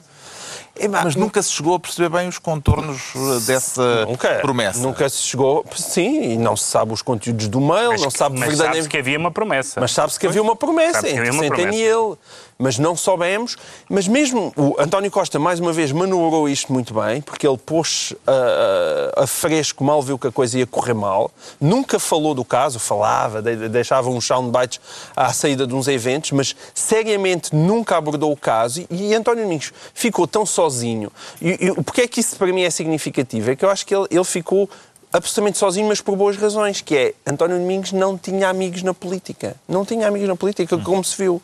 Epá, 0.78 1.02
Mas 1.04 1.16
nunca 1.16 1.42
se 1.42 1.50
chegou 1.52 1.74
a 1.74 1.80
perceber 1.80 2.08
bem 2.08 2.28
os 2.28 2.38
contornos 2.38 3.12
dessa 3.44 4.06
nunca, 4.06 4.34
promessa. 4.36 4.80
Nunca 4.80 5.08
se 5.08 5.22
chegou. 5.22 5.64
Sim, 5.74 6.32
e 6.32 6.38
não 6.38 6.56
se 6.56 6.64
sabe 6.64 6.92
os 6.92 7.02
conteúdos 7.02 7.48
do 7.48 7.60
mail, 7.60 7.90
não 7.92 8.10
se 8.10 8.16
sabe 8.16 8.38
mas 8.38 8.48
verdadeiramente. 8.48 8.58
sabe-se 8.58 8.88
que 8.88 8.96
havia 8.98 9.18
uma 9.18 9.30
promessa. 9.30 9.80
Mas 9.80 9.92
sabe-se 9.92 10.18
que 10.20 10.26
havia 10.26 10.42
uma 10.42 10.54
promessa 10.56 11.02
que 11.02 11.08
entre 11.08 11.32
Centeno 11.32 11.72
e 11.72 11.82
ele. 11.82 12.16
Mas 12.60 12.76
não 12.76 12.96
soubemos. 12.96 13.56
Mas 13.88 14.08
mesmo 14.08 14.52
o 14.56 14.74
António 14.80 15.10
Costa, 15.12 15.38
mais 15.38 15.60
uma 15.60 15.72
vez, 15.72 15.92
manobrou 15.92 16.48
isto 16.48 16.72
muito 16.72 16.92
bem, 16.92 17.22
porque 17.22 17.46
ele 17.46 17.56
pôs 17.56 18.12
a, 18.26 19.20
a, 19.20 19.22
a 19.22 19.26
fresco, 19.28 19.84
mal 19.84 20.02
viu 20.02 20.18
que 20.18 20.26
a 20.26 20.32
coisa 20.32 20.58
ia 20.58 20.66
correr 20.66 20.92
mal. 20.94 21.30
Nunca 21.60 22.00
falou 22.00 22.34
do 22.34 22.44
caso, 22.44 22.80
falava, 22.80 23.40
de- 23.40 23.68
deixava 23.68 24.10
uns 24.10 24.26
soundbites 24.26 24.80
à 25.14 25.32
saída 25.32 25.68
de 25.68 25.74
uns 25.74 25.86
eventos, 25.86 26.32
mas 26.32 26.56
seriamente 26.74 27.54
nunca 27.54 27.96
abordou 27.96 28.32
o 28.32 28.36
caso. 28.36 28.84
E, 28.90 29.10
e 29.10 29.14
António 29.14 29.44
Domingos 29.44 29.72
ficou 29.94 30.26
tão 30.26 30.44
sozinho. 30.44 31.12
E, 31.40 31.50
e, 31.68 31.82
porque 31.84 32.00
é 32.02 32.08
que 32.08 32.18
isso 32.18 32.34
para 32.36 32.48
mim 32.52 32.62
é 32.62 32.70
significativo? 32.70 33.52
É 33.52 33.54
que 33.56 33.64
eu 33.64 33.70
acho 33.70 33.86
que 33.86 33.94
ele, 33.94 34.06
ele 34.10 34.24
ficou 34.24 34.68
absolutamente 35.12 35.58
sozinho, 35.58 35.86
mas 35.86 36.00
por 36.00 36.16
boas 36.16 36.36
razões, 36.36 36.80
que 36.80 36.96
é 36.96 37.14
António 37.24 37.56
Domingos 37.56 37.92
não 37.92 38.18
tinha 38.18 38.48
amigos 38.48 38.82
na 38.82 38.92
política. 38.92 39.54
Não 39.68 39.84
tinha 39.84 40.08
amigos 40.08 40.26
na 40.28 40.34
política, 40.36 40.76
como 40.76 41.04
se 41.04 41.16
viu. 41.16 41.40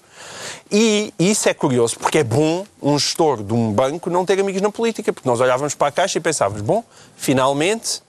E 0.70 1.12
isso 1.18 1.48
é 1.48 1.54
curioso, 1.54 1.98
porque 1.98 2.18
é 2.18 2.24
bom 2.24 2.66
um 2.82 2.98
gestor 2.98 3.42
de 3.42 3.52
um 3.52 3.72
banco 3.72 4.10
não 4.10 4.24
ter 4.24 4.40
amigos 4.40 4.60
na 4.60 4.70
política, 4.70 5.12
porque 5.12 5.28
nós 5.28 5.40
olhávamos 5.40 5.74
para 5.74 5.88
a 5.88 5.92
Caixa 5.92 6.18
e 6.18 6.20
pensávamos, 6.20 6.62
bom, 6.62 6.82
finalmente 7.16 8.02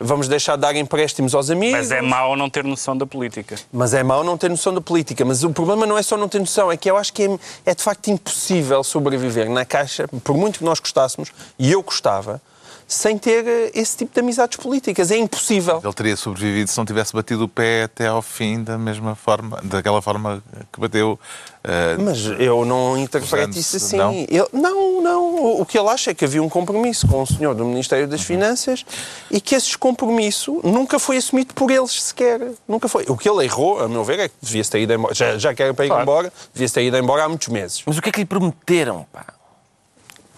vamos 0.00 0.26
deixar 0.26 0.56
de 0.56 0.62
dar 0.62 0.74
empréstimos 0.74 1.34
aos 1.34 1.50
amigos. 1.50 1.78
Mas 1.78 1.90
é 1.92 2.00
mau 2.00 2.34
não 2.34 2.48
ter 2.48 2.64
noção 2.64 2.96
da 2.96 3.06
política. 3.06 3.56
Mas 3.70 3.92
é 3.92 4.02
mau 4.02 4.24
não 4.24 4.36
ter 4.36 4.48
noção 4.48 4.72
da 4.72 4.80
política. 4.80 5.24
Mas 5.24 5.44
o 5.44 5.50
problema 5.50 5.84
não 5.84 5.98
é 5.98 6.02
só 6.02 6.16
não 6.16 6.28
ter 6.28 6.38
noção, 6.38 6.72
é 6.72 6.76
que 6.76 6.90
eu 6.90 6.96
acho 6.96 7.12
que 7.12 7.24
é, 7.24 7.38
é 7.66 7.74
de 7.74 7.82
facto 7.82 8.08
impossível 8.08 8.82
sobreviver 8.82 9.50
na 9.50 9.64
Caixa, 9.64 10.08
por 10.24 10.36
muito 10.36 10.58
que 10.58 10.64
nós 10.64 10.80
gostássemos, 10.80 11.30
e 11.58 11.70
eu 11.70 11.82
gostava, 11.82 12.40
sem 12.92 13.16
ter 13.16 13.46
eh, 13.46 13.70
esse 13.72 13.96
tipo 13.98 14.12
de 14.12 14.18
amizades 14.20 14.56
políticas. 14.58 15.12
É 15.12 15.16
impossível. 15.16 15.80
Ele 15.82 15.92
teria 15.94 16.16
sobrevivido 16.16 16.68
se 16.68 16.76
não 16.76 16.84
tivesse 16.84 17.12
batido 17.12 17.44
o 17.44 17.48
pé 17.48 17.84
até 17.84 18.08
ao 18.08 18.20
fim 18.20 18.64
da 18.64 18.76
mesma 18.76 19.14
forma, 19.14 19.60
daquela 19.62 20.02
forma 20.02 20.42
que 20.72 20.80
bateu. 20.80 21.18
eh, 21.62 21.96
Mas 21.98 22.24
eu 22.40 22.64
não 22.64 22.98
interpreto 22.98 23.56
isso 23.56 23.76
assim. 23.76 23.96
não? 23.96 24.12
Ele- 24.12 24.48
não, 24.52 25.00
não. 25.00 25.60
O 25.60 25.64
que 25.64 25.78
ele 25.78 25.88
acha 25.88 26.10
é 26.10 26.14
que 26.14 26.24
havia 26.24 26.42
um 26.42 26.48
compromisso 26.48 27.06
com 27.06 27.22
o 27.22 27.26
senhor 27.26 27.54
do 27.54 27.64
Ministério 27.64 28.08
das 28.08 28.22
Finanças 28.22 28.84
e 29.30 29.40
que 29.40 29.54
esse 29.54 29.78
compromisso 29.78 30.60
nunca 30.64 30.98
foi 30.98 31.16
assumido 31.16 31.54
por 31.54 31.70
eles 31.70 31.92
sequer. 32.02 32.40
Nunca 32.66 32.88
foi. 32.88 33.04
O 33.08 33.16
que 33.16 33.28
ele 33.30 33.44
errou, 33.44 33.78
a 33.80 33.88
meu 33.88 34.02
ver, 34.02 34.18
é 34.18 34.28
que 34.28 34.34
devia-se 34.42 34.68
ter 34.70 34.80
ido 34.80 34.92
embora. 34.94 35.14
Já, 35.14 35.38
já 35.38 35.54
que 35.54 35.62
era 35.62 35.72
para 35.72 35.84
ir 35.84 35.88
Claro. 35.88 36.02
embora, 36.02 36.32
devia-se 36.52 36.74
ter 36.74 36.82
ido 36.82 36.96
embora 36.96 37.22
há 37.24 37.28
muitos 37.28 37.46
meses. 37.48 37.82
Mas 37.86 37.96
o 37.96 38.02
que 38.02 38.08
é 38.08 38.12
que 38.12 38.18
lhe 38.18 38.26
prometeram, 38.26 39.06
pá? 39.12 39.24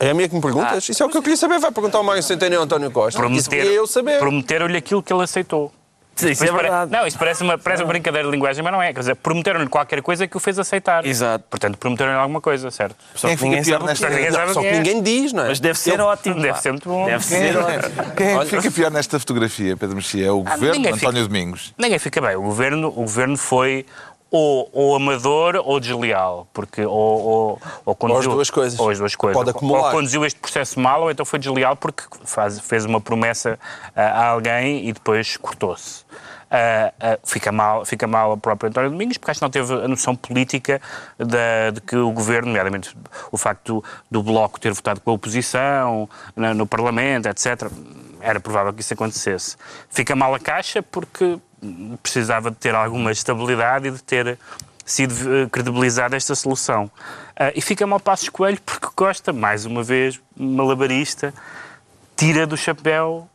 É 0.02 0.10
a 0.10 0.14
minha 0.14 0.28
que 0.28 0.34
me 0.34 0.40
perguntas? 0.40 0.88
Isso 0.88 1.02
é 1.02 1.06
o 1.06 1.08
que 1.08 1.16
eu 1.16 1.22
queria 1.22 1.36
saber. 1.36 1.58
Vai 1.60 1.70
perguntar 1.70 1.98
ao 1.98 2.04
Mário 2.04 2.22
Centeno 2.22 2.54
e 2.54 2.56
ao 2.56 2.64
António 2.64 2.90
Costa. 2.90 3.24
Isso 3.28 3.48
queria 3.48 3.70
eu 3.70 3.86
saber. 3.86 4.18
Prometeram-lhe 4.18 4.76
aquilo 4.76 5.02
que 5.02 5.12
ele 5.12 5.22
aceitou. 5.22 5.72
Isso 6.14 6.26
é 6.28 6.32
Isto 6.32 6.46
pare- 6.48 6.62
verdade. 6.64 6.92
Não, 6.92 7.06
isto 7.06 7.18
parece 7.18 7.42
uma, 7.42 7.56
parece 7.56 7.82
uma 7.82 7.88
brincadeira 7.88 8.28
de 8.28 8.32
linguagem, 8.34 8.62
mas 8.62 8.70
não 8.72 8.82
é. 8.82 8.92
Quer 8.92 9.00
dizer, 9.00 9.14
prometeram-lhe 9.16 9.66
qualquer 9.68 10.02
coisa 10.02 10.26
que 10.28 10.36
o 10.36 10.40
fez 10.40 10.58
aceitar. 10.58 11.06
Exato. 11.06 11.44
Portanto, 11.48 11.78
prometeram-lhe 11.78 12.18
alguma 12.18 12.40
coisa, 12.40 12.70
certo? 12.70 12.94
Só 13.14 13.28
que 13.28 13.42
ninguém 13.42 13.64
fica 13.64 13.78
pior 13.78 13.86
nesta- 13.86 14.08
é. 14.08 14.30
Sabe 14.30 14.52
Só 14.52 14.60
que 14.60 14.66
é. 14.66 14.72
ninguém 14.72 15.02
diz, 15.02 15.32
não 15.32 15.44
é? 15.44 15.48
Mas 15.48 15.58
deve 15.60 15.78
ser 15.78 16.00
ótimo. 16.00 16.40
Deve 16.40 16.60
ser 16.60 16.70
muito 16.72 16.88
bom. 16.88 17.06
Deve 17.06 17.24
ser 17.24 17.56
ótimo. 17.56 18.12
Quem 18.14 18.26
é 18.26 18.36
Olha- 18.36 18.48
que 18.50 18.56
fica 18.60 18.70
pior 18.70 18.90
nesta 18.90 19.18
fotografia, 19.18 19.74
Pedro 19.76 19.96
Mexia? 19.96 20.26
É 20.26 20.30
o 20.30 20.44
Ah, 20.46 20.50
governo 20.54 20.80
António 20.80 20.96
fica- 20.98 21.12
Domingos? 21.12 21.72
Ninguém 21.78 21.98
fica 21.98 22.20
bem. 22.20 22.36
O 22.36 22.42
governo, 22.42 22.88
o 22.88 22.92
governo 22.92 23.36
foi 23.38 23.86
ou, 24.32 24.68
ou 24.72 24.96
amador 24.96 25.56
ou 25.64 25.78
desleal, 25.78 26.48
porque 26.52 26.84
ou, 26.86 26.92
ou, 26.94 27.62
ou 27.84 27.94
conduziu, 27.94 28.30
Ou 28.30 28.30
as 28.30 28.34
duas 28.36 28.50
coisas. 28.50 28.80
Ou 28.80 28.88
as 28.90 28.98
duas 28.98 29.14
coisas. 29.14 29.36
Pode 29.38 29.50
acumular. 29.50 29.84
Ou 29.84 29.90
conduziu 29.90 30.24
este 30.24 30.40
processo 30.40 30.80
mal, 30.80 31.02
ou 31.02 31.10
então 31.10 31.24
foi 31.26 31.38
desleal 31.38 31.76
porque 31.76 32.02
faz- 32.24 32.58
fez 32.58 32.84
uma 32.86 33.00
promessa 33.00 33.58
ah, 33.94 34.02
a 34.02 34.26
alguém 34.30 34.88
e 34.88 34.92
depois 34.92 35.36
cortou-se. 35.36 36.04
Ah, 36.50 36.92
ah, 37.00 37.18
fica, 37.24 37.50
mal, 37.52 37.84
fica 37.84 38.06
mal 38.06 38.32
o 38.32 38.36
próprio 38.36 38.68
António 38.68 38.90
Domingos, 38.90 39.16
porque 39.18 39.30
acho 39.30 39.40
que 39.40 39.44
não 39.44 39.50
teve 39.50 39.72
a 39.74 39.88
noção 39.88 40.14
política 40.16 40.80
da- 41.18 41.70
de 41.72 41.80
que 41.80 41.96
o 41.96 42.10
governo, 42.10 42.48
nomeadamente 42.48 42.96
o 43.30 43.36
facto 43.38 43.82
do, 44.10 44.20
do 44.20 44.22
Bloco 44.22 44.58
ter 44.60 44.72
votado 44.72 45.00
com 45.00 45.10
a 45.10 45.14
oposição 45.14 46.08
na- 46.34 46.52
no 46.54 46.66
Parlamento, 46.66 47.26
etc., 47.28 47.70
era 48.20 48.38
provável 48.38 48.72
que 48.72 48.80
isso 48.82 48.94
acontecesse. 48.94 49.56
Fica 49.90 50.14
mal 50.14 50.34
a 50.34 50.38
Caixa 50.38 50.82
porque 50.82 51.38
precisava 52.02 52.50
de 52.50 52.56
ter 52.56 52.74
alguma 52.74 53.12
estabilidade 53.12 53.88
e 53.88 53.90
de 53.90 54.02
ter 54.02 54.38
sido 54.84 55.14
eh, 55.34 55.48
credibilizada 55.50 56.16
esta 56.16 56.34
solução. 56.34 56.90
Ah, 57.36 57.52
e 57.54 57.60
fica 57.60 57.86
mal 57.86 58.00
Passos 58.00 58.28
Coelho 58.28 58.60
porque 58.64 58.88
Costa, 58.94 59.32
mais 59.32 59.64
uma 59.64 59.82
vez, 59.82 60.20
malabarista, 60.36 61.32
tira 62.16 62.46
do 62.46 62.56
chapéu 62.56 63.28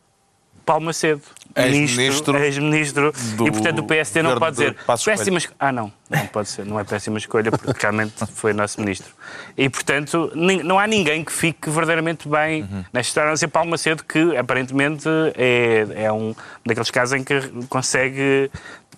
Paulo 0.65 0.85
Macedo. 0.85 1.21
Ex-ministro 1.57 2.37
ex-ministro, 2.37 3.13
do 3.35 3.47
e 3.47 3.51
portanto 3.51 3.79
o 3.79 3.83
PSD 3.83 4.21
não 4.21 4.37
pode 4.37 4.57
dizer 4.57 4.75
péssima 5.05 5.37
escolha. 5.37 5.55
Ah, 5.59 5.71
não, 5.71 5.91
não 6.09 6.27
pode 6.27 6.49
ser, 6.49 6.65
não 6.65 6.79
é 6.79 6.83
péssima 6.83 7.17
escolha, 7.17 7.51
porque 7.51 7.81
realmente 7.81 8.13
foi 8.33 8.53
nosso 8.53 8.79
ministro. 8.79 9.11
E 9.57 9.69
portanto, 9.69 10.31
não 10.35 10.77
há 10.79 10.85
ninguém 10.87 11.23
que 11.23 11.31
fique 11.31 11.69
verdadeiramente 11.69 12.27
bem 12.27 12.47
Uhum. 12.57 12.83
nesta 12.93 13.09
história, 13.09 13.29
a 13.29 13.31
não 13.31 13.37
ser 13.37 13.47
Paulo 13.47 13.69
Macedo, 13.69 14.03
que 14.03 14.35
aparentemente 14.37 15.07
é, 15.35 15.85
é 16.05 16.11
um 16.11 16.35
daqueles 16.65 16.89
casos 16.91 17.13
em 17.19 17.23
que 17.23 17.39
consegue 17.69 18.49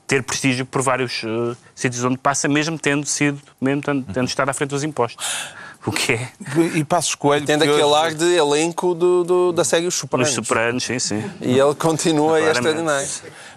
ter 0.08 0.24
prestígio 0.24 0.66
por 0.66 0.82
vários 0.82 1.24
eh, 1.24 1.56
sítios 1.76 2.04
onde 2.04 2.18
passa, 2.18 2.48
mesmo 2.48 2.80
tendo 2.80 3.06
sido, 3.06 3.40
mesmo 3.62 3.82
tendo, 3.82 4.12
tendo 4.12 4.28
estado 4.28 4.50
à 4.50 4.54
frente 4.54 4.72
dos 4.72 4.84
impostos. 4.84 5.54
O 5.86 5.92
que 5.92 6.12
é? 6.14 6.30
E 6.76 6.84
Passos 6.84 7.16
Coelho. 7.16 7.46
Tendo 7.46 7.64
que 7.64 7.70
aquele 7.70 7.84
hoje- 7.84 8.06
ar 8.06 8.14
de 8.14 8.26
elenco 8.36 8.94
do, 8.94 9.24
do- 9.24 9.52
da 9.54 9.64
série 9.64 9.84
Os 9.88 9.94
Nos 9.94 10.00
Sopranos. 10.00 10.30
Sopranos, 10.32 10.84
sim, 10.84 11.00
sim. 11.00 11.32
E 11.42 11.58
ele 11.58 11.74
continua 11.74 12.38
Claramente. 12.38 12.58
extraordinário. 12.58 13.08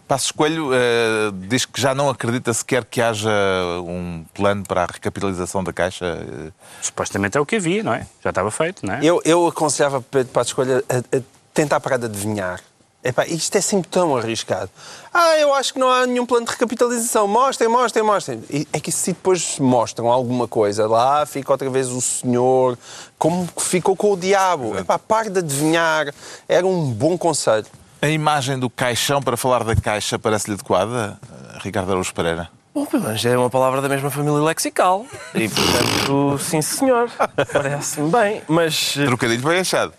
Passos 0.07 0.31
Coelho 0.31 0.71
eh, 0.73 1.33
diz 1.49 1.65
que 1.65 1.81
já 1.81 1.95
não 1.95 2.09
acredita 2.09 2.53
sequer 2.55 2.85
que 2.85 3.01
haja 3.01 3.31
um 3.85 4.25
plano 4.35 4.63
para 4.67 4.83
a 4.83 4.87
recapitalização 4.87 5.65
da 5.65 5.73
Caixa. 5.73 6.05
eh, 6.07 6.51
Supostamente 6.81 7.37
é 7.37 7.41
o 7.41 7.47
que 7.47 7.57
havia, 7.57 7.83
não 7.83 7.93
é? 7.95 8.07
Já 8.23 8.31
estava 8.31 8.51
feito, 8.51 8.87
não 8.87 8.95
é? 8.95 9.01
Eu, 9.03 9.21
eu 9.25 9.47
aconselhava 9.47 10.01
Pedro 10.01 10.33
Passos 10.33 10.51
Escolha 10.51 10.85
a, 10.89 11.17
a 11.17 11.21
tentar 11.53 11.81
parar 11.81 11.97
de 11.97 12.07
adivinhar. 12.07 12.61
Epá, 13.05 13.27
isto 13.27 13.57
é 13.57 13.61
sempre 13.61 13.89
tão 13.91 14.17
arriscado. 14.17 14.71
Ah, 15.13 15.37
eu 15.37 15.53
acho 15.53 15.73
que 15.73 15.81
não 15.81 15.91
há 15.91 16.07
nenhum 16.07 16.25
plano 16.25 16.47
de 16.47 16.53
recapitalização. 16.53 17.27
Mostrem, 17.27 17.69
mostrem, 17.69 18.05
mostrem. 18.05 18.45
E 18.49 18.67
é 18.73 18.79
que 18.79 18.93
se 18.93 19.13
depois 19.13 19.59
mostram 19.59 20.09
alguma 20.09 20.47
coisa, 20.47 20.87
lá 20.87 21.27
fica 21.27 21.51
outra 21.51 21.69
vez 21.69 21.89
o 21.89 22.01
senhor, 22.01 22.79
como 23.19 23.49
que 23.49 23.63
ficou 23.63 23.97
com 23.97 24.13
o 24.13 24.17
diabo. 24.17 24.79
Epá, 24.79 25.01
pare 25.01 25.31
de 25.31 25.41
adivinhar. 25.41 26.15
Era 26.49 26.65
um 26.65 26.91
bom 26.93 27.19
conselho. 27.19 27.67
A 28.01 28.09
imagem 28.09 28.59
do 28.59 28.71
caixão 28.71 29.21
para 29.21 29.37
falar 29.37 29.65
da 29.65 29.75
Caixa 29.75 30.19
parece-lhe 30.19 30.55
adequada, 30.55 31.19
Ricardo 31.61 31.91
Araújo 31.91 32.15
Pereira? 32.15 32.49
Bom, 32.75 32.87
mas 32.95 33.25
é 33.25 33.37
uma 33.37 33.51
palavra 33.51 33.83
da 33.83 33.89
mesma 33.89 34.11
família 34.11 34.41
lexical. 34.41 35.05
E, 35.35 35.47
portanto, 35.49 36.39
sim, 36.39 36.63
senhor. 36.63 37.11
Parece-me 37.53 38.11
bem. 38.11 38.43
Mas, 38.49 38.95
eh, 38.97 39.05
Trocadilho 39.05 39.47
bem 39.47 39.59
achado. 39.59 39.93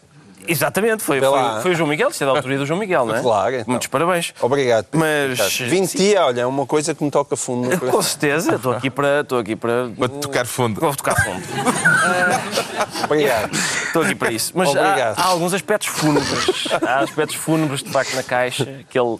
Exatamente, 0.47 1.03
foi, 1.03 1.19
foi, 1.19 1.61
foi 1.61 1.71
o 1.71 1.75
João 1.75 1.89
Miguel. 1.89 2.09
Isto 2.09 2.23
é 2.23 2.27
da 2.27 2.33
autoria 2.33 2.57
do 2.57 2.65
João 2.65 2.79
Miguel, 2.79 3.05
não 3.05 3.15
é? 3.15 3.21
Claro, 3.21 3.55
então. 3.55 3.65
Muitos 3.67 3.87
parabéns. 3.87 4.33
Obrigado. 4.41 4.87
Mas, 4.91 5.39
Obrigado. 5.39 5.69
Vim 5.69 5.85
de 5.85 5.91
ti, 5.91 6.15
olha, 6.17 6.41
é 6.41 6.45
uma 6.45 6.65
coisa 6.65 6.93
que 6.93 7.03
me 7.03 7.11
toca 7.11 7.35
fundo 7.35 7.69
no 7.69 7.79
Com 7.91 8.01
certeza, 8.01 8.55
estou 8.55 8.73
aqui 8.73 8.89
para. 8.89 9.21
Estou 9.21 9.39
aqui 9.39 9.55
para. 9.55 9.89
Para 9.97 10.09
tocar 10.09 10.45
fundo. 10.45 10.79
Vou 10.79 10.95
tocar 10.95 11.15
fundo. 11.15 11.43
Obrigado. 13.05 13.53
Estou 13.53 14.01
aqui 14.01 14.15
para 14.15 14.31
isso. 14.31 14.51
Mas 14.55 14.75
há, 14.75 14.81
Obrigado. 14.81 15.19
há 15.19 15.25
alguns 15.25 15.53
aspectos 15.53 15.87
fúnebres. 15.87 16.67
Há 16.81 16.99
aspectos 16.99 17.35
fúnebres, 17.35 17.83
de 17.83 17.91
facto, 17.91 18.15
na 18.15 18.23
Caixa. 18.23 18.63
Aquele, 18.63 19.17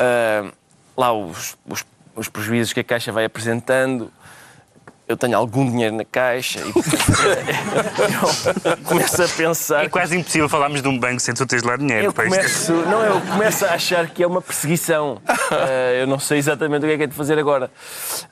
ah, 0.00 0.50
lá, 0.96 1.12
os, 1.12 1.56
os, 1.68 1.84
os 2.14 2.28
prejuízos 2.28 2.72
que 2.72 2.80
a 2.80 2.84
Caixa 2.84 3.12
vai 3.12 3.24
apresentando. 3.24 4.10
Eu 5.08 5.16
tenho 5.16 5.36
algum 5.36 5.68
dinheiro 5.68 5.96
na 5.96 6.04
Caixa 6.04 6.60
e 6.60 6.68
eu 6.68 6.72
começo 8.84 9.22
a 9.22 9.28
pensar. 9.28 9.84
É 9.84 9.88
quase 9.88 10.16
impossível 10.16 10.48
falarmos 10.48 10.80
de 10.80 10.88
um 10.88 10.96
banco 10.98 11.20
sem 11.20 11.34
tu 11.34 11.44
teres 11.44 11.64
lá 11.64 11.76
dinheiro. 11.76 12.06
Eu 12.06 12.12
pá, 12.12 12.24
isto 12.24 12.34
é- 12.34 12.38
começo, 12.38 12.72
não, 12.72 13.02
eu 13.04 13.20
começo 13.20 13.66
a 13.66 13.70
achar 13.74 14.06
que 14.08 14.22
é 14.22 14.26
uma 14.26 14.40
perseguição. 14.40 15.20
Ah, 15.26 15.92
eu 16.00 16.06
não 16.06 16.18
sei 16.18 16.38
exatamente 16.38 16.84
o 16.84 16.88
que 16.88 16.94
é 16.94 16.96
que 16.96 17.02
é 17.02 17.06
de 17.08 17.14
fazer 17.14 17.38
agora. 17.38 17.70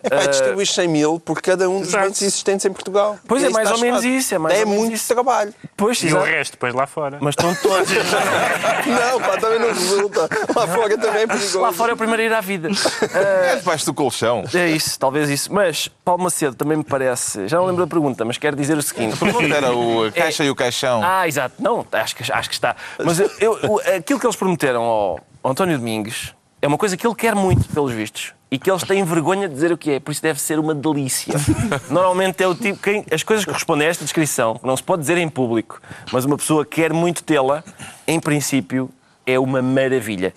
Epá, 0.03 0.17
Ah, 0.23 0.27
distribuir 0.29 0.67
100 0.67 0.89
mil 0.89 1.21
por 1.21 1.43
cada 1.43 1.69
um 1.69 1.81
dos 1.81 1.89
Exato. 1.89 2.05
bancos 2.05 2.23
existentes 2.23 2.65
em 2.65 2.73
Portugal. 2.73 3.19
Pois 3.27 3.43
E 3.43 3.47
é, 3.47 3.50
mais 3.50 3.71
ou 3.71 3.79
menos 3.79 4.00
chamado. 4.00 4.17
isso, 4.19 4.35
é 4.35 4.39
mais 4.39 4.59
É 4.61 4.65
muito 4.65 4.95
isso. 4.95 5.12
trabalho. 5.12 5.53
Pois, 5.77 6.00
E 6.03 6.07
o 6.07 6.09
exato. 6.09 6.25
resto 6.25 6.53
depois 6.53 6.75
lá 6.75 6.87
fora. 6.87 7.19
Mas 7.21 7.33
estão 7.33 7.55
todos. 7.57 7.91
Não, 8.87 9.21
pá, 9.21 9.37
também 9.39 9.59
não 9.59 9.69
resulta. 9.69 10.29
Lá 10.55 10.67
fora 10.67 10.97
também 10.99 11.23
é 11.23 11.27
perigoso. 11.27 11.61
Lá 11.61 11.73
fora 11.73 11.93
é 11.93 11.95
o 11.95 11.97
primeiro 11.97 12.23
a 12.23 12.25
ir 12.27 12.33
à 12.33 12.41
vida. 12.41 12.69
É 13.15 13.57
debaixo 13.57 13.85
do 13.87 13.95
colchão. 13.95 14.45
É 14.55 14.69
isso, 14.69 14.99
talvez 14.99 15.29
isso. 15.29 15.53
Mas 15.53 15.89
Paulo 16.05 16.23
Macedo 16.25 16.55
também 16.61 16.76
me 16.76 16.85
parece. 16.85 17.49
Já 17.49 17.57
não 17.57 17.67
lembro 17.67 17.85
da 17.85 17.90
pergunta, 17.90 18.25
mas 18.25 18.37
quero 18.38 18.55
dizer 18.55 18.76
o 18.76 18.83
seguinte. 18.83 19.17
Era 19.55 19.75
o 19.75 20.05
a 20.05 20.12
Caixa 20.12 20.45
e 20.45 20.50
o 20.50 20.55
Caixão. 20.55 21.00
Ah, 21.02 21.26
exato. 21.26 21.55
Não, 21.59 21.85
acho 21.93 22.14
que, 22.14 22.31
acho 22.33 22.49
que 22.49 22.55
está. 22.55 22.76
Mas 23.02 23.19
eu, 23.19 23.31
eu- 23.40 23.81
aquilo 23.97 24.21
que 24.21 24.26
eles 24.26 24.37
prometeram 24.37 24.83
ao, 24.83 25.21
António 25.45 25.79
Domingos 25.79 26.35
é 26.61 26.69
uma 26.69 26.76
coisa 26.76 26.97
que 26.97 27.07
ele 27.07 27.14
quer 27.14 27.35
muito, 27.35 27.67
pelos 27.71 27.93
vistos. 27.93 28.35
E 28.50 28.59
que 28.59 28.71
eles 28.71 28.83
têm 28.83 29.02
vergonha 29.05 29.49
de 29.49 29.55
dizer 29.55 29.73
o 29.73 29.79
que 29.79 29.93
é. 29.93 30.00
Por 30.00 30.11
isso 30.11 30.21
deve 30.21 30.40
ser 30.40 30.59
uma 30.59 30.75
delícia. 30.75 31.35
Normalmente 31.88 32.43
é 32.43 32.47
o 32.49 32.55
tipo. 32.55 32.83
Quem, 32.83 33.05
as 33.11 33.23
coisas 33.23 33.45
que 33.47 33.52
respondem 33.52 33.87
a 33.87 33.90
esta 33.90 34.05
descrição, 34.05 34.57
que 34.57 34.67
não 34.67 34.76
se 34.76 34.83
pode 34.83 35.00
dizer 35.02 35.17
em 35.19 35.29
público, 35.29 35.81
mas 36.12 36.25
uma 36.25 36.37
pessoa 36.37 36.67
quer 36.67 36.93
muito 36.93 37.23
tê-la, 37.23 37.62
em 38.07 38.19
princípio, 38.21 38.90
é 39.25 39.38
uma 39.38 39.62
maravilha. 39.62 40.35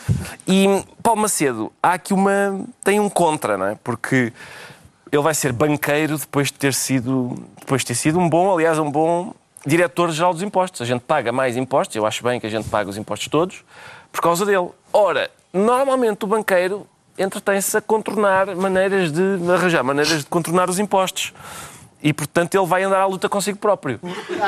E 0.47 0.83
Paulo 1.01 1.21
Macedo, 1.21 1.71
há 1.81 1.93
aqui 1.93 2.13
uma. 2.13 2.63
tem 2.83 2.99
um 2.99 3.09
contra, 3.09 3.57
não 3.57 3.65
é? 3.65 3.77
Porque 3.83 4.31
ele 5.13 5.21
vai 5.21 5.35
ser 5.35 5.53
banqueiro 5.53 6.17
depois 6.17 6.47
de 6.47 6.53
ter 6.53 6.73
sido, 6.73 7.35
depois 7.59 7.81
de 7.81 7.87
ter 7.87 7.95
sido 7.95 8.19
um 8.19 8.27
bom, 8.27 8.51
aliás, 8.51 8.79
um 8.79 8.89
bom 8.89 9.33
diretor-geral 9.63 10.33
dos 10.33 10.41
impostos. 10.41 10.81
A 10.81 10.85
gente 10.85 11.01
paga 11.01 11.31
mais 11.31 11.55
impostos, 11.55 11.95
eu 11.95 12.05
acho 12.05 12.23
bem 12.23 12.39
que 12.39 12.47
a 12.47 12.49
gente 12.49 12.67
paga 12.67 12.89
os 12.89 12.97
impostos 12.97 13.27
todos, 13.27 13.63
por 14.11 14.21
causa 14.21 14.43
dele. 14.43 14.69
Ora, 14.91 15.29
normalmente 15.53 16.23
o 16.23 16.27
banqueiro 16.27 16.87
entretém-se 17.15 17.77
a 17.77 17.81
contornar 17.81 18.55
maneiras 18.55 19.11
de 19.11 19.39
arranjar 19.51 19.83
maneiras 19.83 20.19
de 20.19 20.25
contornar 20.25 20.67
os 20.67 20.79
impostos. 20.79 21.31
E, 22.03 22.11
portanto, 22.11 22.53
ele 22.55 22.65
vai 22.67 22.83
andar 22.83 22.99
à 22.99 23.05
luta 23.05 23.29
consigo 23.29 23.57
próprio. 23.57 23.97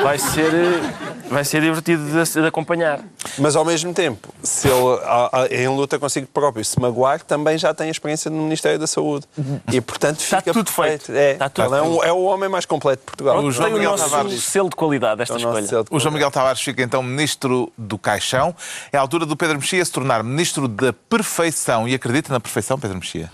Vai 0.02 0.18
ser, 0.18 0.52
eh, 0.54 0.92
vai 1.30 1.42
ser 1.42 1.62
divertido 1.62 2.04
de, 2.04 2.32
de 2.40 2.46
acompanhar. 2.46 3.00
Mas 3.38 3.56
ao 3.56 3.64
mesmo 3.64 3.94
tempo, 3.94 4.28
se 4.42 4.68
ele 4.68 5.00
a- 5.04 5.30
a- 5.32 5.46
em 5.46 5.66
luta 5.68 5.98
consigo 5.98 6.26
próprio 6.26 6.62
se 6.64 6.78
magoar, 6.78 7.22
também 7.22 7.56
já 7.56 7.72
tem 7.72 7.88
experiência 7.88 8.30
no 8.30 8.42
Ministério 8.42 8.78
da 8.78 8.86
Saúde. 8.86 9.26
E 9.72 9.80
portanto 9.80 10.20
Está 10.20 10.38
fica 10.38 10.52
tudo 10.52 10.70
feito. 10.70 11.10
É, 11.12 11.32
Está 11.32 11.48
tudo 11.48 11.74
é, 11.74 11.82
um- 11.82 12.04
é 12.04 12.12
o 12.12 12.22
homem 12.24 12.48
mais 12.48 12.66
completo 12.66 13.00
de 13.00 13.06
Portugal. 13.06 13.38
O 13.42 13.50
João 13.50 13.64
Tem 13.68 13.74
o 13.74 13.78
Miguel 13.78 13.92
nosso 13.92 14.10
Tavares. 14.10 14.42
selo 14.44 14.68
de 14.68 14.76
qualidade, 14.76 15.22
esta 15.22 15.34
É 15.34 15.36
o 15.36 15.38
escolha. 15.38 15.62
de 15.84 15.88
O 15.90 15.98
João 15.98 16.12
Miguel 16.12 16.30
Tavares 16.30 16.60
fica 16.60 16.82
então 16.82 17.02
ministro 17.02 17.72
do 17.78 17.96
Caixão. 17.96 18.54
É 18.92 18.98
a 18.98 19.00
altura 19.00 19.24
do 19.24 19.34
Pedro 19.36 19.56
Mexia 19.56 19.82
se 19.84 19.90
tornar 19.92 20.22
ministro 20.22 20.68
da 20.68 20.92
perfeição. 20.92 21.88
E 21.88 21.94
acredita 21.94 22.32
na 22.32 22.38
perfeição, 22.40 22.78
Pedro 22.78 22.98
Mexia? 22.98 23.30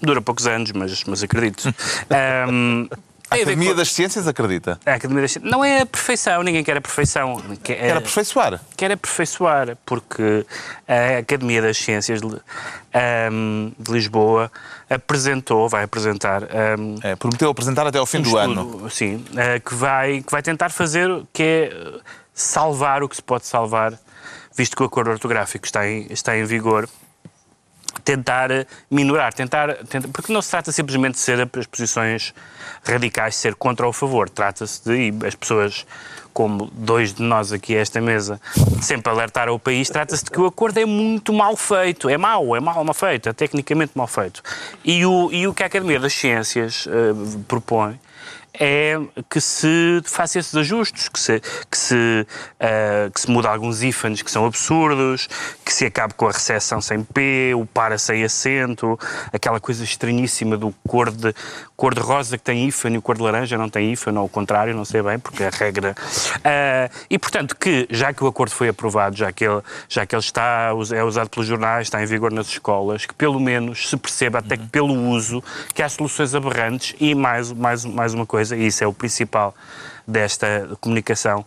Dura 0.00 0.22
poucos 0.22 0.46
anos, 0.46 0.70
mas, 0.72 1.02
mas 1.04 1.22
acredito. 1.22 1.72
Ahm, 2.08 2.88
A 3.30 3.36
Academia 3.36 3.70
com- 3.70 3.76
das 3.76 3.92
Ciências 3.92 4.26
acredita. 4.26 4.80
a 4.84 4.94
Academia 4.94 5.22
das 5.22 5.32
Ciências- 5.32 5.52
Não 5.52 5.64
é 5.64 5.82
a 5.82 5.86
perfeição, 5.86 6.42
ninguém 6.42 6.64
quer 6.64 6.76
a 6.76 6.80
perfeição. 6.80 7.40
Quer, 7.62 7.76
Quer 7.76 7.96
aperfeiçoar. 7.96 8.60
quer 8.76 8.90
aperfeiçoar, 8.92 9.76
porque 9.86 10.44
a 10.88 11.18
Academia 11.18 11.62
das 11.62 11.76
Ciências 11.78 12.20
de, 12.20 12.26
ahm, 12.92 13.70
de 13.78 13.92
Lisboa 13.92 14.50
apresentou, 14.88 15.68
vai 15.68 15.84
apresentar 15.84 16.42
ahm, 16.44 16.96
É, 17.02 17.14
prometeu 17.16 17.48
apresentar 17.50 17.86
até 17.86 17.98
ao 17.98 18.06
fim 18.06 18.18
um 18.18 18.22
do 18.22 18.28
estudo, 18.38 18.42
ano. 18.60 18.90
Sim, 18.90 19.24
eh, 19.36 19.60
que, 19.60 19.74
vai, 19.74 20.22
que 20.22 20.30
vai 20.32 20.42
tentar 20.42 20.70
fazer, 20.70 21.08
que 21.32 21.42
é 21.42 22.00
salvar 22.34 23.02
o 23.02 23.08
que 23.08 23.16
se 23.16 23.22
pode 23.22 23.46
salvar, 23.46 23.92
visto 24.56 24.76
que 24.76 24.82
o 24.82 24.86
acordo 24.86 25.10
ortográfico 25.10 25.64
está 25.66 25.86
em, 25.88 26.06
está 26.10 26.36
em 26.36 26.44
vigor, 26.44 26.88
tentar 28.04 28.50
eh, 28.50 28.66
minorar, 28.90 29.32
tentar, 29.32 29.74
tentar- 29.84 30.08
porque 30.08 30.32
não 30.32 30.40
se 30.42 30.50
trata 30.50 30.70
simplesmente 30.72 31.14
de 31.14 31.20
ser 31.20 31.40
as 31.40 31.66
posições 31.66 32.34
radicais, 32.84 33.34
ser 33.36 33.54
contra 33.54 33.86
ou 33.86 33.90
a 33.90 33.94
favor, 33.94 34.28
trata-se 34.28 34.82
de, 34.84 35.26
as 35.26 35.34
pessoas 35.34 35.86
como 36.32 36.70
dois 36.72 37.12
de 37.12 37.22
nós 37.22 37.52
aqui 37.52 37.76
a 37.76 37.80
esta 37.80 38.00
mesa 38.00 38.40
sempre 38.80 39.10
alertaram 39.10 39.52
o 39.54 39.58
país, 39.58 39.90
trata-se 39.90 40.24
de 40.24 40.30
que 40.30 40.40
o 40.40 40.46
acordo 40.46 40.78
é 40.78 40.84
muito 40.86 41.32
mal 41.32 41.56
feito, 41.56 42.08
é 42.08 42.16
mau, 42.16 42.54
é 42.54 42.60
mal, 42.60 42.84
mal 42.84 42.94
feito, 42.94 43.28
é 43.28 43.32
tecnicamente 43.32 43.92
mal 43.96 44.06
feito. 44.06 44.40
E 44.84 45.04
o, 45.04 45.28
e 45.32 45.48
o 45.48 45.52
que 45.52 45.62
a 45.62 45.66
Academia 45.66 45.98
das 45.98 46.12
Ciências 46.12 46.86
eh, 46.88 47.12
propõe 47.48 47.98
é 48.52 48.98
que 49.28 49.40
se 49.40 50.02
faça 50.04 50.38
esses 50.38 50.54
ajustes, 50.54 51.08
que 51.08 51.18
se, 51.18 51.40
que 51.70 51.78
se, 51.78 52.26
eh, 52.58 53.10
que 53.12 53.20
se 53.20 53.30
mude 53.30 53.46
alguns 53.46 53.82
ífanes 53.82 54.22
que 54.22 54.30
são 54.30 54.44
absurdos, 54.44 55.28
que 55.64 55.72
se 55.72 55.86
acabe 55.86 56.14
com 56.14 56.26
a 56.26 56.32
recessão 56.32 56.80
sem 56.80 57.02
P, 57.02 57.52
o 57.54 57.66
para 57.66 57.98
sem 57.98 58.24
acento, 58.24 58.98
aquela 59.32 59.60
coisa 59.60 59.84
estranhíssima 59.84 60.56
do 60.56 60.74
cor 60.86 61.10
de, 61.10 61.34
cor 61.76 61.94
de 61.94 62.00
rosa 62.00 62.36
que 62.36 62.44
tem 62.44 62.68
ífane 62.68 62.96
e 62.96 62.98
o 62.98 63.02
cor 63.02 63.16
de 63.16 63.22
laranja 63.22 63.56
não 63.56 63.68
tem 63.68 63.92
ífane, 63.92 64.18
ou 64.18 64.24
ao 64.24 64.28
contrário, 64.28 64.74
não 64.74 64.84
sei 64.84 65.02
bem, 65.02 65.18
porque 65.18 65.42
é 65.42 65.46
a 65.46 65.50
regra. 65.50 65.94
Eh, 66.44 66.90
e, 67.08 67.18
portanto, 67.18 67.56
que 67.56 67.86
já 67.90 68.12
que 68.12 68.22
o 68.22 68.26
acordo 68.26 68.52
foi 68.52 68.68
aprovado, 68.68 69.16
já 69.16 69.32
que 69.32 69.46
ele, 69.46 69.62
já 69.88 70.04
que 70.04 70.14
ele 70.14 70.20
está, 70.20 70.70
é 70.94 71.02
usado 71.02 71.30
pelos 71.30 71.46
jornais, 71.46 71.86
está 71.86 72.02
em 72.02 72.06
vigor 72.06 72.32
nas 72.32 72.48
escolas, 72.48 73.06
que 73.06 73.14
pelo 73.14 73.40
menos 73.40 73.88
se 73.88 73.96
perceba, 73.96 74.38
até 74.40 74.56
que 74.56 74.66
pelo 74.66 74.92
uso, 74.92 75.42
que 75.74 75.82
há 75.82 75.88
soluções 75.88 76.34
aberrantes 76.34 76.94
e 77.00 77.14
mais, 77.14 77.52
mais, 77.52 77.84
mais 77.84 78.14
uma 78.14 78.26
coisa, 78.26 78.39
e 78.50 78.66
isso 78.66 78.82
é 78.82 78.86
o 78.86 78.92
principal 78.92 79.54
desta 80.06 80.76
comunicação 80.80 81.44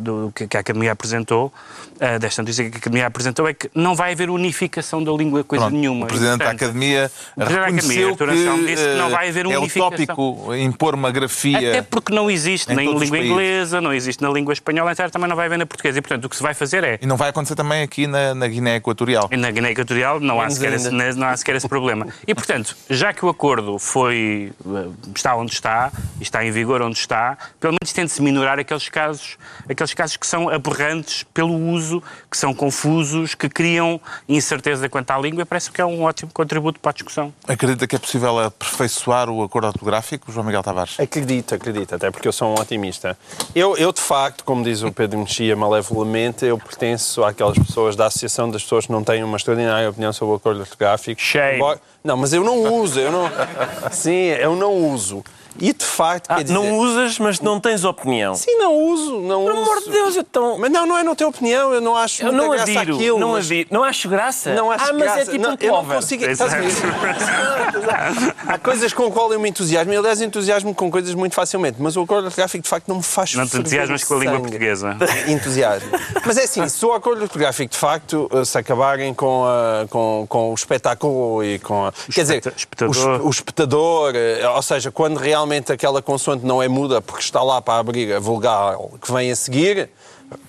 do, 0.00 0.32
que, 0.34 0.46
que 0.46 0.56
a 0.56 0.60
Academia 0.60 0.92
apresentou, 0.92 1.52
eh, 2.00 2.18
desta 2.18 2.42
notícia 2.42 2.68
que 2.70 2.76
a 2.76 2.78
Academia 2.78 3.06
apresentou, 3.06 3.46
é 3.46 3.52
que 3.54 3.70
não 3.74 3.94
vai 3.94 4.12
haver 4.12 4.30
unificação 4.30 5.02
da 5.04 5.12
língua 5.12 5.44
coisa 5.44 5.66
Pronto, 5.66 5.78
nenhuma. 5.78 6.04
o 6.06 6.08
Presidente 6.08 6.38
da 6.38 6.44
Portanto, 6.46 6.62
Academia 6.64 7.10
da 7.36 7.44
Academia, 7.44 7.66
reconheceu 7.66 8.08
Artur 8.10 8.28
Anselmo, 8.30 8.66
disse 8.66 8.82
que 8.88 8.94
não 8.94 9.06
eh, 9.06 9.10
vai 9.10 9.28
haver 9.28 9.44
é 9.44 9.58
unificação. 9.58 9.88
utópico 9.88 10.54
impor 10.54 10.94
uma 10.94 11.10
grafia. 11.10 11.58
Até 11.58 11.82
porque 11.82 12.14
não 12.14 12.30
existe 12.30 12.72
em 12.72 12.76
nem 12.76 12.86
na 12.86 12.92
língua 12.98 13.08
países. 13.18 13.30
inglesa, 13.30 13.80
não 13.80 13.92
existe 13.92 14.22
na 14.22 14.30
língua 14.30 14.52
espanhola, 14.52 14.92
etc. 14.92 15.10
também 15.10 15.28
não 15.28 15.36
vai 15.36 15.46
haver 15.46 15.58
na 15.58 15.66
portuguesa. 15.66 15.98
E, 15.98 16.02
portanto, 16.02 16.24
o 16.24 16.28
que 16.28 16.36
se 16.36 16.42
vai 16.42 16.54
fazer 16.54 16.82
é 16.84 16.98
E 17.02 17.06
não 17.06 17.16
vai 17.16 17.28
acontecer 17.28 17.54
também 17.54 17.82
aqui 17.82 18.06
na, 18.06 18.34
na 18.34 18.48
Guiné 18.48 18.76
Equatorial. 18.76 19.28
E 19.30 19.36
Na 19.36 19.50
Guiné 19.50 19.72
Equatorial 19.72 20.18
não 20.18 20.40
há, 20.40 20.48
sequer 20.50 20.72
esse, 20.72 20.90
não 20.90 21.28
há 21.28 21.36
sequer 21.36 21.56
esse 21.56 21.68
problema. 21.68 22.06
E, 22.26 22.34
portanto, 22.34 22.74
já 22.88 23.12
que 23.12 23.24
o 23.24 23.28
acordo 23.28 23.78
foi, 23.78 24.52
eh, 24.66 24.86
está 25.14 25.36
onde 25.36 25.52
está, 25.52 25.92
e 26.18 26.22
está 26.22 26.44
em 26.44 26.50
vigor 26.50 26.80
onde 26.82 26.98
está, 26.98 27.36
pelo 27.60 27.74
menos 27.74 27.92
tente-se 27.92 28.22
minorar 28.22 28.58
aqueles 28.58 28.88
casos, 28.88 29.36
aqueles 29.68 29.94
casos 29.94 30.16
que 30.16 30.26
são 30.26 30.48
aberrantes 30.48 31.24
pelo 31.34 31.54
uso, 31.54 32.02
que 32.30 32.36
são 32.36 32.54
confusos, 32.54 33.34
que 33.34 33.48
criam 33.48 34.00
incerteza 34.28 34.88
quanto 34.88 35.10
à 35.10 35.18
língua, 35.18 35.44
parece 35.46 35.70
que 35.70 35.80
é 35.80 35.84
um 35.84 36.02
ótimo 36.02 36.30
contributo 36.32 36.80
para 36.80 36.90
a 36.90 36.92
discussão. 36.94 37.32
Acredita 37.46 37.86
que 37.86 37.96
é 37.96 37.98
possível 37.98 38.38
aperfeiçoar 38.38 39.28
o 39.30 39.42
acordo 39.42 39.68
ortográfico, 39.68 40.30
João 40.32 40.44
Miguel 40.46 40.62
Tavares? 40.62 40.98
Acredito, 40.98 41.54
acredito, 41.54 41.94
até 41.94 42.10
porque 42.10 42.28
eu 42.28 42.32
sou 42.32 42.48
um 42.50 42.60
otimista. 42.60 43.16
Eu, 43.54 43.76
eu 43.76 43.92
de 43.92 44.00
facto, 44.00 44.44
como 44.44 44.62
diz 44.62 44.82
o 44.82 44.92
Pedro 44.92 45.18
Mexia 45.18 45.54
malevolamente, 45.56 46.44
eu 46.44 46.58
pertenço 46.58 47.24
àquelas 47.24 47.58
pessoas 47.58 47.96
da 47.96 48.06
Associação 48.06 48.50
das 48.50 48.62
Pessoas 48.62 48.86
que 48.86 48.92
não 48.92 49.02
têm 49.04 49.22
uma 49.22 49.36
extraordinária 49.36 49.88
opinião 49.90 50.12
sobre 50.12 50.32
o 50.34 50.36
acordo 50.36 50.60
ortográfico. 50.60 51.20
Embora- 51.54 51.80
Não, 52.04 52.16
mas 52.16 52.32
eu 52.32 52.42
não 52.44 52.74
uso, 52.74 52.98
eu 53.00 53.10
não... 53.12 53.30
Sim, 53.90 54.26
eu 54.40 54.54
não 54.56 54.72
uso. 54.72 55.24
E 55.60 55.72
de 55.72 55.84
facto, 55.84 56.26
Ah, 56.30 56.36
quer 56.36 56.42
dizer... 56.44 56.54
não 56.54 56.78
usas, 56.78 57.18
mas 57.18 57.40
não 57.40 57.58
tens 57.60 57.84
opinião. 57.84 58.34
Sim, 58.34 58.56
não 58.58 58.74
uso, 58.74 59.18
não 59.20 59.44
Pelo 59.44 59.60
uso. 59.60 59.70
amor 59.70 59.82
de 59.84 59.90
Deus, 59.90 60.16
então. 60.16 60.56
Mas 60.58 60.70
não, 60.70 60.86
não 60.86 60.96
é 60.98 61.02
não 61.02 61.14
ter 61.14 61.24
opinião, 61.24 61.72
eu 61.74 61.80
não 61.80 61.96
acho 61.96 62.22
Eu 62.22 62.32
não 62.32 62.50
graça 62.50 62.64
adiro, 62.80 62.94
àquilo. 62.96 63.18
não 63.18 63.32
mas- 63.32 63.46
adiro. 63.46 63.68
Não 63.72 63.82
acho 63.84 64.08
graça. 64.08 64.54
Não 64.54 64.70
acho 64.70 64.84
ah, 64.84 64.92
mas 64.92 65.02
graça. 65.02 65.20
é 65.20 65.24
tipo 65.24 65.38
não, 65.38 65.50
um 65.50 65.56
eu 65.60 65.72
não 65.72 65.84
consigo. 65.84 66.24
Exato. 66.24 66.54
Estás 66.54 66.82
a 66.88 68.10
ver? 68.10 68.34
Há 68.46 68.58
coisas 68.58 68.92
com 68.92 69.10
qual 69.10 69.32
eu 69.32 69.40
me 69.40 69.48
entusiasmo. 69.48 69.92
Eu, 69.92 70.00
aliás, 70.00 70.20
entusiasmo 70.20 70.74
com 70.74 70.90
coisas 70.90 71.14
muito 71.14 71.34
facilmente. 71.34 71.76
Mas 71.80 71.96
o 71.96 72.02
acordo 72.02 72.26
ortográfico, 72.26 72.62
de 72.62 72.68
facto, 72.68 72.88
não 72.88 72.96
me 72.96 73.02
faz 73.02 73.34
Não 73.34 73.46
te 73.46 73.56
entusiasmas 73.58 74.02
o 74.02 74.06
com 74.06 74.14
a 74.14 74.18
língua 74.18 74.40
portuguesa. 74.40 74.96
Entusiasmo. 75.28 75.88
Mas 76.24 76.36
é 76.36 76.44
assim, 76.44 76.68
se 76.68 76.84
o 76.84 76.92
acordo 76.92 77.22
ortográfico, 77.22 77.72
de 77.72 77.78
facto, 77.78 78.28
se 78.44 78.56
acabarem 78.58 79.12
com, 79.14 79.44
a- 79.44 79.86
com, 79.88 80.26
com 80.28 80.50
o 80.50 80.54
espetáculo 80.54 81.42
e 81.44 81.58
com 81.58 81.86
a... 81.86 81.92
Quer 82.12 82.22
dizer, 82.22 82.52
espeta- 82.56 82.86
o, 82.86 83.26
o 83.26 83.30
espectador, 83.30 84.12
eh, 84.14 84.48
ou 84.48 84.62
seja, 84.62 84.90
quando 84.90 85.16
realmente 85.16 85.47
aquela 85.72 86.02
consoante 86.02 86.44
não 86.44 86.62
é 86.62 86.68
muda 86.68 87.00
porque 87.00 87.22
está 87.22 87.42
lá 87.42 87.60
para 87.60 87.78
abrir 87.78 88.12
a 88.14 88.20
vulgar 88.20 88.76
que 89.00 89.12
vem 89.12 89.30
a 89.30 89.36
seguir, 89.36 89.90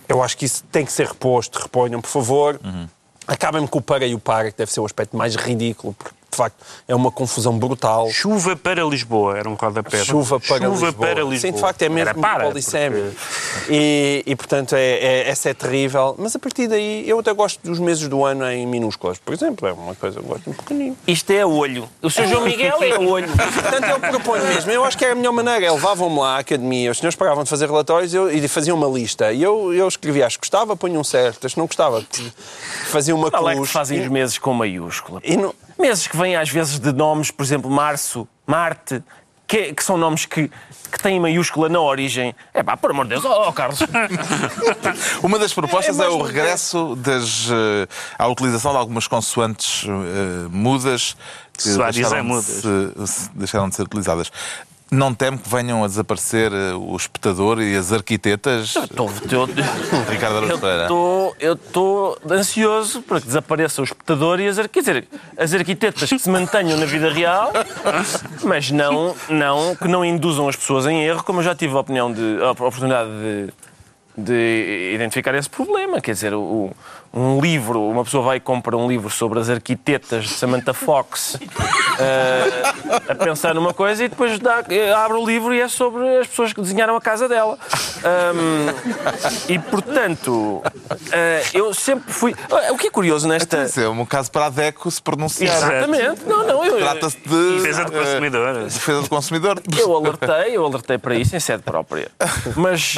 eu 0.08 0.22
acho 0.22 0.38
que 0.38 0.46
isso 0.46 0.64
tem 0.72 0.86
que 0.86 0.92
ser 0.92 1.08
reposto. 1.08 1.60
Reponham, 1.60 2.02
por 2.02 2.10
favor. 2.10 2.60
Acabem-me 3.28 3.68
com 3.68 3.80
o 3.80 3.82
para 3.82 4.08
e 4.08 4.16
o 4.16 4.20
para, 4.20 4.52
que 4.52 4.58
deve 4.58 4.72
ser 4.72 4.80
o 4.80 4.86
aspecto 4.86 5.16
mais 5.16 5.36
ridículo, 5.36 5.94
porque 5.94 6.19
facto 6.40 6.56
é 6.88 6.96
uma 6.96 7.12
confusão 7.12 7.58
brutal. 7.58 8.10
Chuva 8.10 8.56
para 8.56 8.84
Lisboa, 8.84 9.38
era 9.38 9.50
um 9.50 9.54
rodapé. 9.56 10.04
Chuva 10.04 10.40
para 10.40 10.58
Chuva 10.66 10.68
Lisboa. 10.88 10.94
para 10.94 11.20
Lisboa. 11.24 11.38
Sim, 11.40 11.52
de 11.52 11.60
facto 11.60 11.82
é 11.84 11.90
mesmo 11.90 12.16
para, 12.22 12.46
polissémico. 12.46 13.16
E, 13.70 14.24
e, 14.26 14.36
portanto, 14.36 14.74
é, 14.76 14.82
é, 14.82 15.30
essa 15.30 15.50
é 15.50 15.54
terrível. 15.54 16.16
Mas 16.18 16.36
a 16.36 16.40
partir 16.40 16.68
daí, 16.68 17.08
eu 17.08 17.20
até 17.20 17.34
gosto 17.34 17.60
dos 17.64 17.80
meses 17.80 18.08
do 18.08 18.24
ano 18.26 18.50
em 18.50 18.66
minúsculas. 18.66 19.18
Por 19.20 19.34
exemplo, 19.34 19.68
é 19.68 19.74
uma 19.74 19.96
coisa 19.96 20.20
que 20.20 20.26
eu 20.26 20.30
gosto 20.30 20.50
um 20.50 20.54
pequenino. 20.54 20.98
Isto 21.08 21.32
é 21.32 21.46
olho. 21.46 21.88
O 22.02 22.10
Sr. 22.10 22.28
João 22.28 22.44
Miguel 22.44 22.82
é 22.82 22.98
olho. 22.98 23.30
Portanto, 23.54 23.86
eu 23.86 24.00
proponho 24.00 24.44
mesmo. 24.46 24.72
Eu 24.72 24.84
acho 24.84 24.98
que 24.98 25.06
é 25.06 25.12
a 25.12 25.16
melhor 25.16 25.32
maneira. 25.34 25.66
É 25.66 25.72
levavam-me 25.72 26.20
lá 26.20 26.38
à 26.38 26.40
academia, 26.40 26.92
os 26.92 26.98
senhores 26.98 27.16
pagavam 27.16 27.44
de 27.44 27.50
fazer 27.50 27.66
relatórios 27.68 28.14
eu, 28.14 28.32
e 28.32 28.48
faziam 28.48 28.78
uma 28.78 28.88
lista. 28.88 29.32
E 29.32 29.42
eu, 29.44 29.74
eu 29.74 29.88
escrevia 29.88 30.26
as 30.26 30.36
que 30.36 30.42
gostava, 30.42 30.76
punham 30.76 31.04
certas, 31.04 31.56
não 31.56 31.66
gostava, 31.66 32.04
fazia 32.86 33.16
uma 33.16 33.28
é 33.28 33.32
que 33.32 33.38
cruz. 33.56 33.70
fazem 33.72 33.98
E- 33.98 34.02
os 34.02 34.08
meses 34.08 34.38
com 34.38 34.54
maiúscula? 34.54 35.20
e 35.24 35.36
não- 35.38 35.54
Meses 35.80 36.08
que 36.08 36.18
vêm 36.18 36.36
às 36.36 36.50
vezes 36.50 36.78
de 36.80 36.92
nomes, 36.92 37.32
por 37.32 37.44
exemplo, 37.44 37.70
Março, 37.72 38.28
Marte, 38.46 39.02
que, 39.48 39.74
que 39.74 39.84
são 39.84 39.98
nomes 39.98 40.26
que, 40.26 40.50
que 40.92 41.00
têm 41.02 41.20
maiúscula 41.20 41.70
na 41.70 41.80
origem. 41.80 42.36
É 42.54 42.62
pá, 42.62 42.76
por 42.78 42.92
amor 42.92 43.06
de 43.06 43.10
Deus, 43.12 43.26
oh, 43.26 43.48
oh, 43.48 43.54
Carlos. 43.54 43.80
Uma 45.24 45.40
das 45.40 45.54
propostas 45.54 46.00
é, 46.00 46.04
É 46.06 46.10
o 46.10 46.22
regresso 46.22 46.96
das, 46.98 47.48
eh, 47.50 47.88
à 48.18 48.28
utilização 48.28 48.72
de 48.72 48.78
algumas 48.78 49.08
consoantes 49.08 49.86
eh, 49.88 50.48
mudas 50.52 51.16
que 51.58 51.64
dizer 51.64 51.92
deixaram 51.92 52.22
de, 52.22 52.28
mudas. 52.28 52.46
se- 52.46 53.08
se- 53.08 53.30
deixaram 53.34 53.70
de 53.70 53.76
ser 53.76 53.84
utilizadas. 53.84 54.32
Não 54.92 55.14
temo 55.14 55.38
que 55.38 55.48
venham 55.48 55.84
a 55.84 55.88
desaparecer 55.88 56.52
eh, 56.52 56.74
o 56.74 56.96
espectador 56.96 57.62
e 57.62 57.76
as 57.76 57.94
arquitetas? 57.94 58.76
Estou- 58.76 59.08
estou- 59.10 59.46
Ricardo 60.10 60.38
Araújo 60.38 60.54
Eu 61.40 61.54
estou- 61.54 62.18
Eu 62.24 62.34
ansioso 62.38 63.02
para 63.04 63.20
que 63.22 63.28
desapareça 63.28 63.82
o 63.82 63.84
espectador 63.84 64.40
e 64.40 64.48
as, 64.48 64.58
arqui- 64.58 64.74
quer 64.74 64.80
dizer, 64.80 65.08
as 65.38 65.54
arquitetas 65.54 66.10
que 66.10 66.18
se 66.18 66.30
mantenham 66.30 66.76
na 66.80 66.86
vida 66.88 67.12
real, 67.12 67.52
mas 68.44 68.72
não, 68.72 69.16
não, 69.30 69.76
que 69.76 69.88
não 69.88 70.04
induzam 70.04 70.48
as 70.48 70.56
pessoas 70.56 70.88
em 70.88 71.04
erro, 71.04 71.24
como 71.24 71.40
eu 71.40 71.44
já 71.44 71.54
tive 71.54 71.76
a 71.76 71.80
opinião 71.80 72.12
de, 72.12 72.40
a 72.42 72.50
oportunidade 72.52 73.10
de, 73.12 73.54
de 74.18 74.92
identificar 74.96 75.36
esse 75.36 75.50
problema. 75.50 76.02
Quer 76.02 76.14
dizer, 76.14 76.34
o- 76.34 76.72
um 77.12 77.40
livro, 77.42 77.82
uma 77.82 78.04
pessoa 78.04 78.24
vai 78.24 78.38
e 78.38 78.40
compra 78.40 78.78
um 78.78 78.88
livro 78.88 79.10
sobre 79.10 79.40
as 79.40 79.50
arquitetas 79.50 80.26
de 80.26 80.30
Samantha 80.30 80.74
Fox 80.74 81.38
eh, 82.00 82.64
a 83.10 83.16
pensar 83.16 83.56
numa 83.56 83.74
coisa 83.74 84.04
e 84.04 84.08
depois 84.08 84.38
dá- 84.40 84.64
eh, 84.70 84.94
abre 84.94 85.18
o 85.18 85.26
livro 85.26 85.54
e 85.54 85.60
é 85.60 85.68
sobre 85.68 86.20
as 86.20 86.28
pessoas 86.28 86.54
que 86.54 86.62
desenharam 86.62 86.96
a 86.96 87.02
casa 87.02 87.28
dela. 87.28 87.58
Ahm, 88.04 88.70
e, 89.50 89.58
portanto, 89.58 90.62
eh, 91.12 91.44
eu 91.54 91.74
sempre 91.74 92.14
fui... 92.14 92.36
O 92.72 92.78
que 92.78 92.88
é 92.88 92.92
curioso 92.92 93.28
nesta... 93.28 93.64
Isso 93.64 93.82
é 93.82 93.90
um 93.90 94.06
caso 94.06 94.32
para 94.32 94.46
a 94.46 94.50
DECO 94.50 94.90
se 94.92 95.02
pronunciar. 95.02 95.56
Exatamente. 95.58 96.24
Não, 96.26 96.46
não, 96.46 96.64
eu, 96.64 96.78
Trata-se 96.78 97.18
de. 97.18 97.58
Defesa 97.58 97.86
do 97.86 97.92
consumidor. 97.92 98.64
defesa 98.64 99.02
do 99.02 99.10
consumidor. 99.10 99.62
Eu 99.78 99.96
alertei, 99.96 100.56
eu 100.56 100.66
alertei 100.66 100.98
para 100.98 101.16
isso 101.16 101.36
em 101.36 101.40
sede 101.40 101.64
própria. 101.64 102.10
Mas 102.56 102.96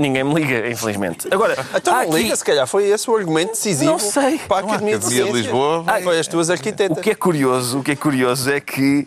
ninguém 0.00 0.24
me 0.24 0.34
liga, 0.34 0.68
infelizmente. 0.68 1.28
Agora, 1.32 1.56
Então 1.74 1.94
há 1.94 2.02
não 2.04 2.10
aqui- 2.12 2.22
liga, 2.22 2.36
se 2.36 2.44
calhar 2.44 2.66
foi 2.66 2.88
esse 2.88 3.08
o 3.10 3.16
argumento 3.16 3.50
decisivo 3.50 3.92
Não 3.92 3.98
sei. 3.98 4.38
para 4.38 4.56
a 4.66 4.68
Academia 4.68 4.98
de 4.98 5.08
de. 5.08 5.22
Lisboa 5.32 5.82
vai- 5.82 6.02
Foi 6.02 6.18
as 6.18 6.26
tuas 6.26 6.50
arquitetas. 6.50 6.96
O 6.98 7.00
que 7.00 7.10
é 7.10 7.14
curioso, 7.14 7.78
o 7.80 7.82
que 7.82 7.92
é 7.92 7.96
curioso 7.96 8.50
é 8.50 8.60
que 8.60 9.06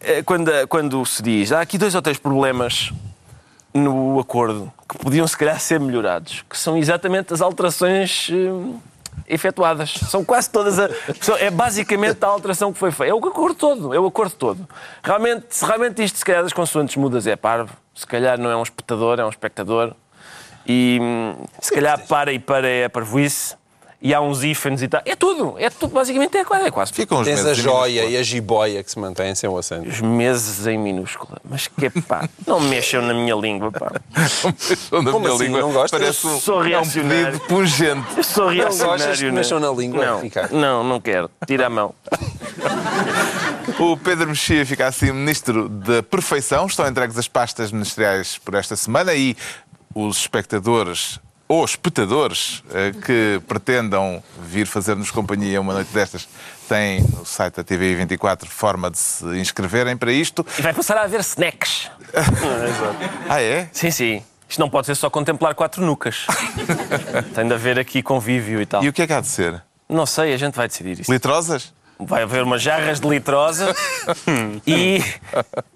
eh, 0.00 0.22
quando, 0.22 0.50
quando 0.68 1.04
se 1.04 1.22
diz 1.22 1.52
há 1.52 1.60
aqui 1.60 1.76
dois 1.76 1.94
ou 1.94 2.00
três 2.00 2.16
problemas 2.18 2.90
no 3.72 4.18
acordo 4.18 4.72
que 4.88 4.98
podiam 4.98 5.26
se 5.28 5.36
calhar 5.36 5.58
ser 5.60 5.78
melhorados, 5.78 6.44
que 6.48 6.58
são 6.58 6.76
exatamente 6.76 7.32
as 7.32 7.40
alterações 7.40 8.28
hum, 8.32 8.78
efetuadas. 9.28 9.92
São 10.10 10.24
quase 10.24 10.50
todas 10.50 10.78
a, 10.78 10.88
é 11.38 11.50
basicamente 11.50 12.18
a 12.24 12.26
alteração 12.26 12.72
que 12.72 12.78
foi 12.78 12.90
feita. 12.90 13.12
É 13.12 13.14
o 13.14 13.18
acordo 13.18 13.54
todo, 13.54 13.94
é 13.94 14.00
o 14.00 14.06
acordo 14.06 14.34
todo. 14.34 14.68
Realmente, 15.04 15.46
se 15.50 15.64
realmente 15.64 16.02
isto 16.02 16.18
se 16.18 16.24
calhar 16.24 16.42
das 16.42 16.52
consoantes 16.52 16.96
mudas 16.96 17.26
é 17.28 17.36
parvo, 17.36 17.72
se 17.94 18.06
calhar 18.06 18.38
não 18.38 18.50
é 18.50 18.56
um 18.56 18.62
espectador, 18.62 19.20
é 19.20 19.24
um 19.24 19.28
espectador. 19.28 19.94
E 20.72 21.00
hum, 21.02 21.34
se 21.60 21.72
calhar 21.74 22.06
para 22.06 22.32
e 22.32 22.38
para 22.38 22.68
é 22.68 22.88
parvoíce. 22.88 23.58
E 24.02 24.14
há 24.14 24.20
uns 24.20 24.42
ífanes 24.42 24.80
e 24.80 24.88
tal. 24.88 25.02
É 25.04 25.14
tudo. 25.14 25.56
É 25.58 25.68
tudo. 25.68 25.92
Basicamente 25.92 26.34
é 26.38 26.44
quase. 26.44 26.64
É 26.66 26.70
quase. 26.70 26.92
Ficam 26.92 27.18
os 27.20 27.26
Tens 27.26 27.44
a 27.44 27.52
joia 27.52 28.04
e 28.06 28.16
a 28.16 28.22
jiboia 28.22 28.82
que 28.82 28.90
se 28.90 28.98
mantêm 28.98 29.34
sem 29.34 29.50
o 29.50 29.58
acento. 29.58 29.86
Os 29.86 30.00
meses 30.00 30.66
em 30.66 30.78
minúscula. 30.78 31.36
Mas 31.44 31.66
que 31.66 31.90
pá, 32.02 32.26
não 32.46 32.60
mexam 32.60 33.02
na 33.02 33.12
minha 33.12 33.34
língua, 33.34 33.70
pá. 33.70 33.90
Na 35.02 35.10
Como 35.12 35.20
minha 35.20 35.34
assim? 35.34 35.44
língua 35.44 35.60
Não 35.60 35.72
gostas? 35.72 36.00
Parece 36.00 36.26
um, 36.26 36.40
Sou 36.40 36.60
é 36.62 36.66
um 36.66 36.68
reacionário. 36.68 37.26
pedido 37.26 37.40
pungente. 37.46 38.06
Eu 38.16 38.24
sou 38.24 38.48
reacionário. 38.48 39.02
gostas 39.04 39.18
que 39.18 39.24
né? 39.26 39.32
mexam 39.32 39.60
na 39.60 39.70
língua, 39.70 40.06
Não, 40.06 40.22
não, 40.52 40.84
não 40.84 41.00
quero. 41.00 41.30
Tira 41.46 41.66
a 41.66 41.70
mão. 41.70 41.94
O 43.78 43.96
Pedro 43.98 44.28
Mexia 44.28 44.64
fica 44.64 44.86
assim 44.86 45.12
ministro 45.12 45.68
da 45.68 46.02
perfeição. 46.02 46.64
Estão 46.66 46.86
entregues 46.88 47.18
as 47.18 47.28
pastas 47.28 47.70
ministeriais 47.70 48.38
por 48.38 48.54
esta 48.54 48.76
semana 48.76 49.12
e 49.14 49.36
os 49.94 50.18
espectadores 50.18 51.18
ou 51.48 51.64
espectadores 51.64 52.62
eh, 52.72 52.92
que 52.92 53.40
pretendam 53.48 54.22
vir 54.40 54.66
fazer-nos 54.66 55.10
companhia 55.10 55.60
uma 55.60 55.72
noite 55.72 55.92
destas 55.92 56.28
têm 56.68 57.00
no 57.00 57.26
site 57.26 57.56
da 57.56 57.64
TV 57.64 57.96
24 57.96 58.48
forma 58.48 58.88
de 58.88 58.96
se 58.98 59.24
inscreverem 59.36 59.96
para 59.96 60.12
isto. 60.12 60.46
E 60.56 60.62
vai 60.62 60.72
passar 60.72 60.96
a 60.96 61.02
haver 61.02 61.20
snacks. 61.20 61.90
Ah, 63.28 63.40
é? 63.40 63.68
Sim, 63.72 63.90
sim. 63.90 64.22
Isto 64.48 64.58
não 64.58 64.68
pode 64.68 64.86
ser 64.86 64.96
só 64.96 65.08
contemplar 65.08 65.54
quatro 65.54 65.84
nucas. 65.84 66.26
Tem 67.34 67.46
de 67.46 67.54
haver 67.54 67.78
aqui 67.78 68.02
convívio 68.02 68.60
e 68.60 68.66
tal. 68.66 68.82
E 68.82 68.88
o 68.88 68.92
que 68.92 69.02
é 69.02 69.06
que 69.06 69.12
há 69.12 69.20
de 69.20 69.28
ser? 69.28 69.62
Não 69.88 70.06
sei, 70.06 70.32
a 70.32 70.36
gente 70.36 70.54
vai 70.54 70.66
decidir 70.66 70.98
isso. 70.98 71.12
Litrosas? 71.12 71.72
Vai 72.02 72.22
haver 72.22 72.42
umas 72.42 72.62
jarras 72.62 73.00
de 73.00 73.08
litrosa 73.08 73.74
e. 74.66 75.02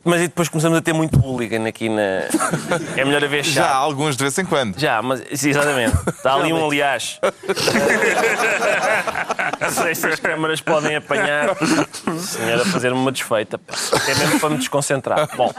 Mas 0.03 0.23
e 0.23 0.29
depois 0.29 0.49
começamos 0.49 0.79
a 0.79 0.81
ter 0.81 0.93
muito 0.93 1.21
hooligan 1.21 1.67
aqui 1.67 1.89
na. 1.89 2.03
É 2.97 3.05
melhor 3.05 3.23
haver 3.23 3.45
chá. 3.45 3.63
Já 3.63 3.75
alguns 3.75 4.17
de 4.17 4.25
vez 4.25 4.39
em 4.39 4.45
quando. 4.45 4.79
Já, 4.79 5.03
mas 5.03 5.23
sim, 5.35 5.51
exatamente. 5.51 5.97
Está 6.09 6.35
ali 6.35 6.53
um 6.53 6.65
aliás. 6.65 7.21
Não 9.65 9.71
sei 9.71 9.95
se 9.95 10.07
as 10.07 10.21
câmaras 10.21 10.61
podem 10.61 10.97
apanhar. 10.97 11.49
Senhora, 12.19 12.65
fazer-me 12.67 12.99
uma 12.99 13.11
desfeita. 13.13 13.61
É 14.09 14.15
mesmo 14.15 14.41
para 14.41 14.51
me 14.51 14.59
desconcentrar. 14.59 15.29
Bom, 15.37 15.53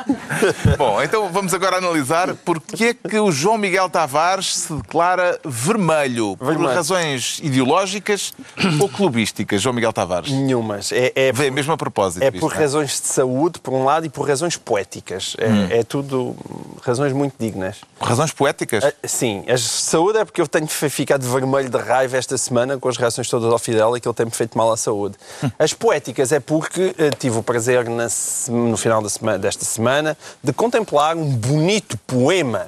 Bom, 0.78 1.02
então 1.02 1.30
vamos 1.32 1.54
agora 1.54 1.78
analisar 1.78 2.36
porque 2.36 2.86
é 3.04 3.10
que 3.10 3.20
o 3.20 3.32
João 3.32 3.58
Miguel 3.58 3.90
Tavares 3.90 4.56
se 4.56 4.74
declara 4.74 5.40
vermelho. 5.44 6.38
Por 6.38 6.48
Vermelho. 6.48 6.74
razões 6.74 7.40
ideológicas 7.42 8.34
ou 8.80 8.88
clubísticas, 8.90 9.62
João 9.62 9.74
Miguel 9.74 9.92
Tavares? 9.94 10.32
Nenhumas. 10.32 10.92
É, 10.92 11.12
é, 11.16 11.32
Vem 11.32 11.52
mesmo 11.52 11.74
a 11.74 11.78
propósito. 11.78 12.24
é 12.24 12.32
por 12.32 12.52
não 12.52 12.58
é? 12.58 12.62
razões 12.62 12.90
de 13.02 13.08
saúde, 13.08 13.60
por 13.60 13.74
um 13.74 13.84
lado, 13.84 14.06
e 14.06 14.10
por 14.10 14.28
razões 14.28 14.56
poéticas. 14.58 15.36
É, 15.40 15.80
é 15.80 15.84
tudo 15.84 16.36
razões 16.84 17.12
muito 17.14 17.34
dignas. 17.40 17.78
Razões 18.00 18.32
poéticas? 18.32 18.84
Ah, 18.84 18.94
Sim, 19.06 19.44
a 19.48 19.58
saúde 19.58 20.20
é 20.20 20.26
porque 20.26 20.42
eu 20.42 20.48
tenho 20.48 20.68
ficado 20.68 21.24
vermelho 21.30 21.70
de 21.70 21.78
raiva 21.78 22.18
esta 22.18 22.38
semana 22.38 22.78
com 22.78 22.90
as 22.90 22.98
reações 22.98 23.28
todas 23.30 23.52
ao 23.52 23.58
Fidel 23.60 23.95
e 23.98 24.02
que 24.02 24.08
ele 24.08 24.16
tem-me 24.16 24.32
feito 24.32 24.58
mal 24.58 24.72
à 24.72 24.78
saúde. 24.78 25.16
As 25.60 25.74
poéticas 25.74 26.32
é 26.32 26.40
porque 26.40 26.96
eh, 26.98 27.10
tive 27.12 27.38
o 27.40 27.44
prazer 27.44 27.90
na 27.90 28.08
no 28.50 28.78
final 28.78 29.02
da 29.02 29.10
sema- 29.10 29.38
desta 29.38 29.66
semana 29.66 30.18
de 30.44 30.54
contemplar 30.54 31.16
um 31.16 31.26
bonito 31.30 31.98
poema 32.06 32.68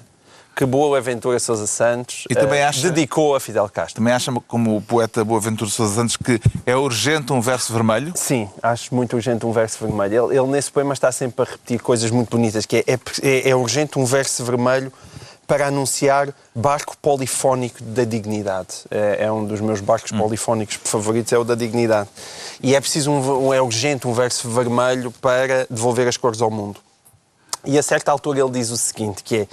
que 0.55 0.65
Boaventura 0.65 1.37
Sousa 1.37 1.67
Santos 1.67 2.23
E 2.27 2.33
eh, 2.33 2.63
acha- 2.63 2.89
dedicou 2.89 3.35
a 3.35 3.39
Fidel 3.39 3.69
Castro. 3.69 3.97
Também 3.97 4.11
acha, 4.11 4.31
como 4.47 4.75
o 4.77 4.81
poeta 4.81 5.23
Boaventura 5.23 5.69
Sousa 5.69 5.93
Santos, 5.93 6.17
que 6.17 6.41
é 6.65 6.75
urgente 6.75 7.31
um 7.31 7.39
verso 7.39 7.71
vermelho? 7.71 8.11
Sim, 8.15 8.49
acho 8.63 8.95
muito 8.95 9.15
urgente 9.15 9.45
um 9.45 9.51
verso 9.51 9.77
vermelho. 9.85 10.29
Ele, 10.31 10.39
ele 10.39 10.47
nesse 10.47 10.71
poema 10.71 10.93
está 10.95 11.11
sempre 11.11 11.45
a 11.45 11.51
repetir 11.51 11.79
coisas 11.79 12.09
muito 12.09 12.31
bonitas, 12.31 12.65
que 12.65 12.77
é, 12.77 12.83
é- 13.21 13.49
é 13.51 13.55
urgente 13.55 13.99
um 13.99 14.05
verso 14.05 14.43
vermelho 14.43 14.91
para 15.47 15.67
anunciar 15.67 16.27
barco 16.53 16.97
polifónico 17.01 17.81
da 17.81 18.03
dignidade. 18.03 18.83
É, 18.91 19.23
é 19.25 19.31
um 19.31 19.45
dos 19.45 19.61
meus 19.61 19.79
barcos 19.79 20.11
polifónicos 20.11 20.77
favoritos, 20.83 21.31
é 21.31 21.37
o 21.37 21.45
da 21.45 21.55
dignidade. 21.55 22.09
E 22.61 22.75
é 22.75 22.81
preciso 22.81 23.09
um- 23.09 23.53
é 23.53 23.61
urgente 23.61 24.07
um 24.07 24.13
verso 24.13 24.49
vermelho 24.49 25.09
para 25.09 25.65
devolver 25.69 26.05
as 26.07 26.17
cores 26.17 26.41
ao 26.41 26.51
mundo. 26.51 26.81
E 27.63 27.77
a 27.77 27.83
certa 27.83 28.11
altura 28.11 28.39
ele 28.41 28.51
diz 28.51 28.69
o 28.69 28.77
seguinte, 28.77 29.23
que 29.23 29.47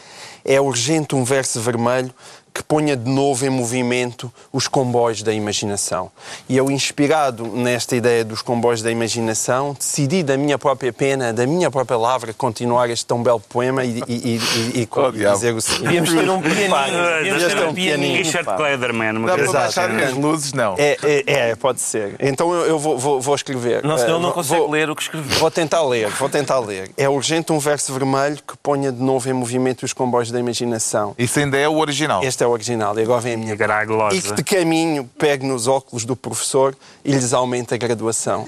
é, 0.45 0.55
é 0.57 0.61
urgente 0.61 1.15
um 1.15 1.25
verso 1.25 1.61
vermelho 1.61 2.13
que 2.55 2.63
ponha 2.63 2.97
de 2.97 3.11
novo 3.11 3.45
em 3.45 3.51
movimento 3.51 4.33
os 4.53 4.69
comboios 4.69 5.23
da 5.25 5.33
imaginação. 5.33 6.09
E 6.49 6.57
eu, 6.57 6.71
inspirado 6.71 7.45
nesta 7.49 7.97
ideia 7.97 8.25
dos 8.25 8.43
comboios 8.43 8.81
da 8.81 8.93
imaginação, 8.93 9.75
decidi 9.77 10.23
da 10.23 10.37
minha 10.37 10.57
própria 10.57 10.93
pena, 10.93 11.33
da 11.33 11.47
minha 11.49 11.69
própria 11.69 11.97
lavra, 11.99 12.33
continuar 12.33 12.89
este 12.91 13.05
tão 13.07 13.21
belo 13.25 13.41
poema 13.41 13.85
e, 13.85 13.99
e- 14.07 14.13
e- 14.15 14.41
e- 14.77 14.81
e 14.83 14.89
Oh, 14.93 15.11
dizer 15.11 15.53
o 15.53 15.61
seguinte. 15.61 15.83
devíamos 15.85 16.11
ter 16.15 16.31
um 16.31 16.41
pianinho. 16.41 17.15
Devíamos 17.25 17.45
ter 17.55 17.69
um 17.69 17.75
pianinho. 17.75 18.17
Richard 18.19 18.49
uma 18.49 19.27
Dá 19.27 19.35
para 19.35 19.45
coisa 19.45 19.53
baixar 19.53 19.91
assim. 19.91 20.05
as 20.05 20.13
luzes? 20.15 20.53
Não. 20.53 20.77
É, 20.79 20.97
é, 21.03 21.25
é, 21.51 21.57
pode 21.57 21.81
ser. 21.81 22.15
Então 22.21 22.55
eu, 22.55 22.67
eu 22.67 22.79
vou, 22.79 22.97
vou- 22.97 23.21
vou 23.21 23.35
escrever. 23.35 23.83
Não, 23.83 23.99
senão 23.99 24.13
Eh, 24.13 24.15
ele 24.17 24.19
não 24.19 24.21
vou- 24.23 24.33
consegue 24.33 24.61
vou- 24.61 24.71
ler 24.71 24.89
o 24.91 24.95
que 24.95 25.03
escreveu. 25.03 25.39
Vou 25.41 25.51
tentar 25.51 25.83
ler, 25.83 26.09
vou 26.11 26.29
tentar 26.29 26.61
ler. 26.61 26.91
É 26.97 27.09
urgente 27.09 27.53
um 27.53 27.59
verso 27.59 27.93
vermelho 27.93 28.37
que 28.47 28.57
ponha 28.63 28.93
de 28.93 29.03
novo 29.03 29.29
em 29.29 29.33
movimento 29.33 29.83
os 29.83 29.93
comboios 29.93 30.31
da 30.31 30.39
imaginação. 30.39 31.15
Isso 31.19 31.39
ainda 31.41 31.59
é 31.59 31.69
o 31.69 31.79
original. 31.79 32.23
Este 32.23 32.44
é 32.45 32.47
o 32.47 32.51
original, 32.51 32.99
e 32.99 33.03
agora 33.03 33.21
vem 33.21 33.35
a 33.35 33.37
minha. 33.37 33.57
Garaglosa. 33.57 34.17
E 34.17 34.23
que 34.23 34.33
de 34.33 34.45
caminho 34.45 35.11
pegue 35.19 35.47
nos 35.47 35.67
óculos 35.67 36.05
do 36.05 36.15
professor 36.15 36.77
e 37.05 37.13
lhes 37.13 37.33
aumente 37.33 37.75
a 37.75 37.77
graduação. 37.77 38.47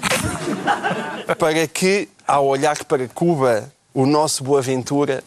para 1.39 1.67
que, 1.67 2.09
ao 2.27 2.47
olhar 2.47 2.83
para 2.85 3.09
Cuba, 3.09 3.71
o 3.93 4.07
nosso 4.07 4.45
Boaventura 4.45 5.25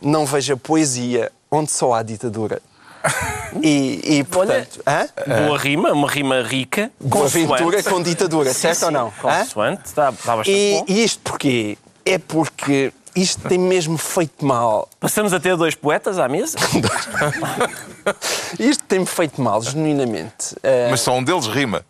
não 0.00 0.24
veja 0.24 0.56
poesia 0.56 1.30
onde 1.50 1.70
só 1.70 1.92
há 1.94 2.02
ditadura. 2.02 2.60
E, 3.62 4.18
e 4.18 4.24
portanto, 4.24 4.82
hã? 4.84 5.08
Boa 5.46 5.56
rima, 5.56 5.92
uma 5.92 6.10
rima 6.10 6.42
rica. 6.42 6.90
Boaventura 6.98 7.76
consoante. 7.76 7.88
com 7.88 8.02
ditadura, 8.02 8.52
certo 8.52 8.86
ou 8.86 8.90
não? 8.90 9.12
Consoante, 9.12 9.82
está, 9.86 10.10
está 10.10 10.36
bastante 10.36 10.50
E, 10.50 10.74
bom. 10.74 10.84
e 10.88 11.04
isto 11.04 11.20
porquê? 11.22 11.78
É 12.04 12.18
porque 12.18 12.92
isto 13.14 13.48
tem 13.48 13.58
mesmo 13.58 13.96
feito 13.98 14.44
mal. 14.44 14.88
Passamos 15.00 15.32
a 15.32 15.40
ter 15.40 15.56
dois 15.56 15.74
poetas 15.74 16.18
à 16.18 16.28
mesa. 16.28 16.56
Isto 18.58 18.84
tem-me 18.84 19.06
feito 19.06 19.40
mal, 19.40 19.62
genuinamente. 19.62 20.54
Eh, 20.62 20.88
Mas 20.90 21.00
só 21.00 21.12
um 21.14 21.22
deles 21.24 21.46
rima. 21.46 21.84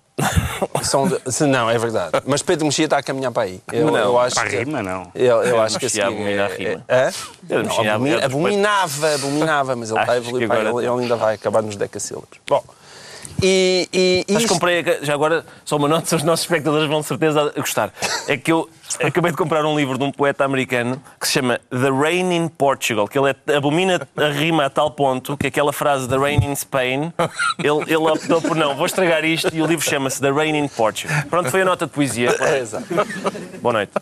são 0.83 1.09
de- 1.09 1.19
Não, 1.49 1.69
é 1.69 1.77
verdade. 1.77 2.13
Mas 2.25 2.41
Pedro 2.41 2.67
Mexia 2.67 2.85
está 2.85 2.99
a 2.99 3.03
caminhar 3.03 3.33
para 3.33 3.43
aí. 3.45 3.61
Eu, 3.73 3.87
Não, 3.91 3.97
eu 3.97 4.19
acho 4.21 4.35
Para 4.37 4.45
a 4.47 4.51
que, 4.51 4.57
rima, 4.59 4.81
não. 4.83 5.11
Eu, 5.15 5.43
eu 5.43 5.61
acho 5.61 5.77
que 5.79 5.87
a 5.87 5.89
Mexia 5.89 6.05
seguir 6.05 6.15
abomina 6.15 6.47
a 6.47 6.51
é- 6.51 6.57
rima. 6.57 6.85
é-? 6.87 7.11
Pedro 7.49 7.65
Não, 7.67 7.91
abomina- 7.95 8.25
abominava, 8.25 9.15
abominava, 9.15 9.77
mas 9.77 9.91
ele 9.91 10.01
está 10.01 10.13
a 10.13 10.17
evoluir 10.17 10.49
ele, 10.51 10.69
ele 10.87 11.03
ainda 11.03 11.17
vai 11.17 11.35
acabar 11.35 11.63
nos 11.63 11.75
decassílabos. 11.75 12.39
Bom, 12.49 12.63
e, 13.43 13.89
e, 13.93 14.25
e 14.29 14.33
Mas 14.33 14.43
isto- 14.43 14.53
comprei, 14.55 14.85
já 15.03 15.13
agora, 15.15 15.45
só 15.65 15.77
uma 15.77 15.89
nota, 15.89 16.17
os 16.17 16.23
nossos 16.23 16.45
espectadores 16.45 16.89
vão 16.89 17.01
de 17.01 17.07
certeza 17.07 17.53
a 17.55 17.61
gostar. 17.61 17.93
É 18.29 18.37
que 18.37 18.51
eu 18.53 18.69
acabei 19.03 19.31
de 19.31 19.37
comprar 19.37 19.65
um 19.65 19.77
livro 19.77 19.99
de 19.99 20.05
um 20.05 20.13
poeta 20.13 20.45
americano 20.45 21.03
que 21.21 21.27
se 21.27 21.35
chama 21.35 21.59
The 21.71 21.91
Rain 21.91 22.33
in 22.33 22.49
Portugal, 22.49 23.09
que 23.09 23.19
ele 23.19 23.31
é- 23.31 23.57
abomina 23.57 24.01
a 24.17 24.29
rima 24.29 24.67
a 24.67 24.71
tal 24.71 24.91
ponto 24.91 25.37
que 25.37 25.47
aquela 25.49 25.73
frase 25.73 26.09
The 26.09 26.17
Rain 26.17 26.39
in 26.45 26.53
Spain, 26.55 27.13
ele, 27.59 27.83
ele 27.87 27.97
optou 27.97 28.41
por 28.41 28.55
não, 28.57 28.75
vou 28.77 28.87
estragar 28.87 29.25
isto 29.25 29.51
e 29.55 29.61
o 29.61 29.67
livro 29.67 29.85
chama-se 29.85 30.21
The 30.21 30.31
Rain 30.31 30.57
in 30.57 30.69
Portugal. 30.69 31.17
Pronto, 31.29 31.51
foi 31.51 31.63
a 31.63 31.65
nota 31.65 31.87
de 31.87 31.93
poesia. 31.93 32.31
É. 32.31 32.65
Boa 33.61 33.73
noite. 33.73 33.93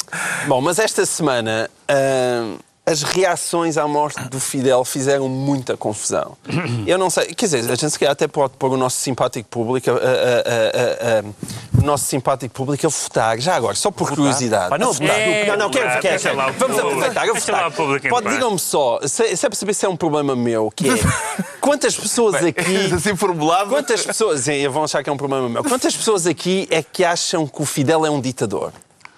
Bom, 0.46 0.60
mas 0.60 0.78
esta 0.78 1.04
semana 1.06 1.70
hum, 1.90 2.58
as 2.84 3.02
reações 3.02 3.78
à 3.78 3.86
morte 3.86 4.20
do 4.28 4.40
Fidel 4.40 4.84
fizeram 4.84 5.28
muita 5.28 5.76
confusão. 5.76 6.36
Eu 6.84 6.98
não 6.98 7.08
sei, 7.10 7.26
quer 7.26 7.46
dizer, 7.46 7.58
a 7.70 7.74
gente 7.76 7.90
se 7.90 7.98
calhar 7.98 8.12
até 8.12 8.26
pode 8.26 8.54
pôr 8.58 8.72
o 8.72 8.76
nosso 8.76 8.96
simpático 8.96 9.48
público, 9.48 9.88
a- 9.88 9.94
a- 9.94 9.96
a- 9.96 10.00
a- 10.00 11.20
a- 11.20 11.80
o 11.80 11.84
nosso 11.84 12.04
simpático 12.06 12.52
público 12.52 12.84
a 12.84 12.90
votar, 12.90 13.38
já 13.38 13.54
agora, 13.54 13.76
só 13.76 13.90
por 13.92 14.08
curiosidade. 14.10 14.68
Pá, 14.70 14.78
não, 14.78 14.92
votar. 14.92 15.16
é, 15.18 15.46
não, 15.46 15.56
não, 15.56 15.70
quero, 15.70 16.00
quero, 16.00 16.36
lá 16.36 16.50
Vamos 16.50 16.76
aproveitar, 16.78 17.22
a 17.28 17.32
votar. 17.32 17.72
Pode, 18.10 18.28
digam-me 18.30 18.58
só, 18.58 18.98
se, 19.06 19.36
se 19.36 19.46
é 19.46 19.48
para 19.48 19.56
saber 19.58 19.74
se 19.74 19.86
é 19.86 19.88
um 19.88 19.96
problema 19.96 20.34
meu, 20.34 20.68
que 20.74 20.90
é 20.90 20.94
quantas 21.60 21.96
pessoas 21.96 22.34
aqui. 22.36 22.92
Assim 22.94 23.14
formulado. 23.14 23.68
Quantas 23.68 24.04
pessoas, 24.04 24.40
sim, 24.40 24.66
vão 24.68 24.82
achar 24.84 25.04
que 25.04 25.08
é 25.08 25.12
um 25.12 25.16
problema 25.16 25.48
meu, 25.48 25.62
quantas 25.62 25.96
pessoas 25.96 26.26
aqui 26.26 26.66
é 26.68 26.82
que 26.82 27.04
acham 27.04 27.46
que 27.46 27.62
o 27.62 27.64
Fidel 27.64 28.04
é 28.04 28.10
um 28.10 28.20
ditador? 28.20 28.72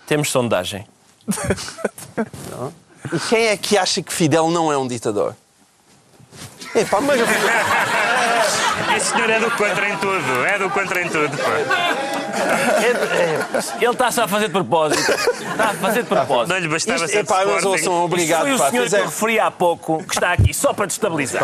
Temos 0.07 0.31
sondagem. 0.31 0.87
E 3.12 3.18
quem 3.28 3.46
é 3.46 3.56
que 3.56 3.76
acha 3.76 4.02
que 4.02 4.12
Fidel 4.12 4.48
não 4.48 4.72
é 4.72 4.78
um 4.78 4.86
ditador? 4.86 5.34
Epá, 6.74 7.00
mas... 7.00 7.20
Esse 8.96 9.10
senhor 9.10 9.30
é 9.30 9.40
do 9.40 9.50
contra 9.52 9.88
em 9.88 9.96
tudo. 9.98 10.44
É 10.46 10.58
do 10.58 10.70
contra 10.70 11.02
em 11.02 11.08
tudo. 11.08 11.36
pá. 11.36 12.13
Ele 13.81 13.92
está-se 13.92 14.20
a 14.20 14.29
fazer 14.29 14.47
de 14.47 14.53
propósito. 14.53 15.01
Está 15.01 15.70
a 15.70 15.75
fazer 15.75 16.03
de 16.03 16.09
propósito. 16.09 16.49
Não 16.49 16.59
lhe 16.59 16.68
bastava 16.68 16.97
Isto, 16.97 17.09
ser 17.09 17.25
de 17.25 17.31
epá, 17.31 17.44
mas 17.47 17.64
ouçam, 17.64 18.05
obrigado, 18.05 18.42
Foi 18.42 18.55
o 18.55 18.59
pá, 18.59 18.70
senhor 18.70 18.88
que 18.88 18.97
eu 18.97 19.05
referi 19.05 19.40
há 19.40 19.51
pouco 19.51 20.03
que 20.05 20.14
está 20.14 20.33
aqui 20.33 20.53
só 20.53 20.73
para 20.73 20.87
destabilizar. 20.87 21.42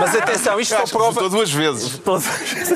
Mas 0.00 0.14
atenção, 0.14 0.60
isto 0.60 0.74
só 0.74 0.86
prova... 0.86 1.28
duas 1.28 1.50
vezes. 1.50 2.00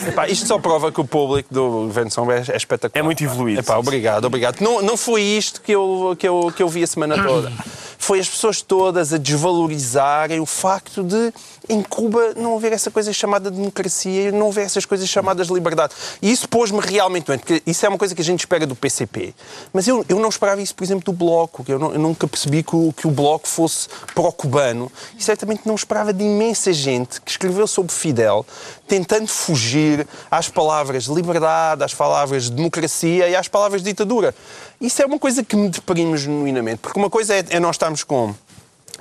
Epá, 0.09 0.29
isto 0.29 0.47
só 0.47 0.59
prova 0.59 0.93
que 0.93 1.01
o 1.01 1.05
público 1.05 1.53
do 1.53 1.87
Governo 1.87 2.09
de 2.09 2.15
São 2.15 2.27
Bento 2.27 2.53
é 2.53 2.57
espetacular. 2.57 3.01
É 3.01 3.03
muito 3.03 3.23
evoluído. 3.23 3.61
Epá, 3.61 3.77
obrigado, 3.77 4.25
obrigado. 4.25 4.61
Não, 4.61 4.83
não 4.83 4.97
foi 4.97 5.23
isto 5.23 5.61
que 5.61 5.73
eu, 5.73 6.17
que, 6.19 6.27
eu, 6.27 6.53
que 6.55 6.63
eu 6.63 6.69
vi 6.69 6.83
a 6.83 6.87
semana 6.87 7.23
toda. 7.23 7.53
Foi 8.01 8.19
as 8.19 8.29
pessoas 8.29 8.63
todas 8.63 9.13
a 9.13 9.19
desvalorizarem 9.19 10.41
o 10.41 10.47
facto 10.47 11.05
de, 11.05 11.33
em 11.69 11.83
Cuba, 11.83 12.33
não 12.35 12.57
haver 12.57 12.73
essa 12.73 12.91
coisa 12.91 13.13
chamada 13.13 13.51
democracia 13.51 14.31
e 14.31 14.33
não 14.33 14.49
haver 14.49 14.65
essas 14.65 14.87
coisas 14.87 15.07
chamadas 15.07 15.49
liberdade. 15.49 15.93
E 16.23 16.33
isso 16.33 16.49
pôs-me 16.49 16.81
realmente 16.81 17.27
doente, 17.27 17.41
porque 17.41 17.63
isso 17.67 17.85
é 17.85 17.89
uma 17.91 17.99
coisa 17.99 18.15
que 18.15 18.23
a 18.23 18.25
gente 18.25 18.41
espera 18.41 18.67
do 18.67 18.75
PCP. 18.75 19.35
Mas 19.71 19.87
eu, 19.87 20.03
eu 20.09 20.19
não 20.19 20.31
esperava 20.31 20.63
isso, 20.63 20.75
por 20.75 20.83
exemplo, 20.83 21.05
do 21.05 21.13
Bloco, 21.13 21.63
eu, 21.69 21.79
eu 21.93 21.99
nunca 21.99 22.27
percebi 22.27 22.63
que 22.63 22.75
o, 22.75 22.91
que 22.97 23.07
o 23.07 23.11
Bloco 23.11 23.47
fosse 23.47 23.87
pró-cubano. 24.15 24.91
E 25.19 25.23
certamente 25.23 25.67
não 25.67 25.75
esperava 25.75 26.11
de 26.11 26.25
imensa 26.25 26.73
gente 26.73 27.21
que 27.21 27.31
escreveu 27.31 27.67
sobre 27.67 27.93
Fidel, 27.93 28.47
tentando 28.89 29.29
fugir 29.29 30.07
às 30.31 30.49
palavras 30.49 31.05
liberdade, 31.05 31.85
às 31.85 31.93
palavras 31.93 32.49
democracia 32.49 33.29
e 33.29 33.37
às 33.37 33.47
palavras 33.47 33.83
ditadura. 33.83 34.35
Isso 34.81 35.03
é 35.03 35.07
uma 35.07 35.19
coisa 35.19 35.45
que 35.45 35.55
me 35.55 35.69
deprime 35.69 36.17
genuinamente, 36.17 36.79
porque 36.79 36.99
uma 36.99 37.11
coisa 37.11 37.35
é, 37.35 37.45
é 37.51 37.61
nós 37.61 37.77
estarmos 37.77 38.03
com 38.03 38.35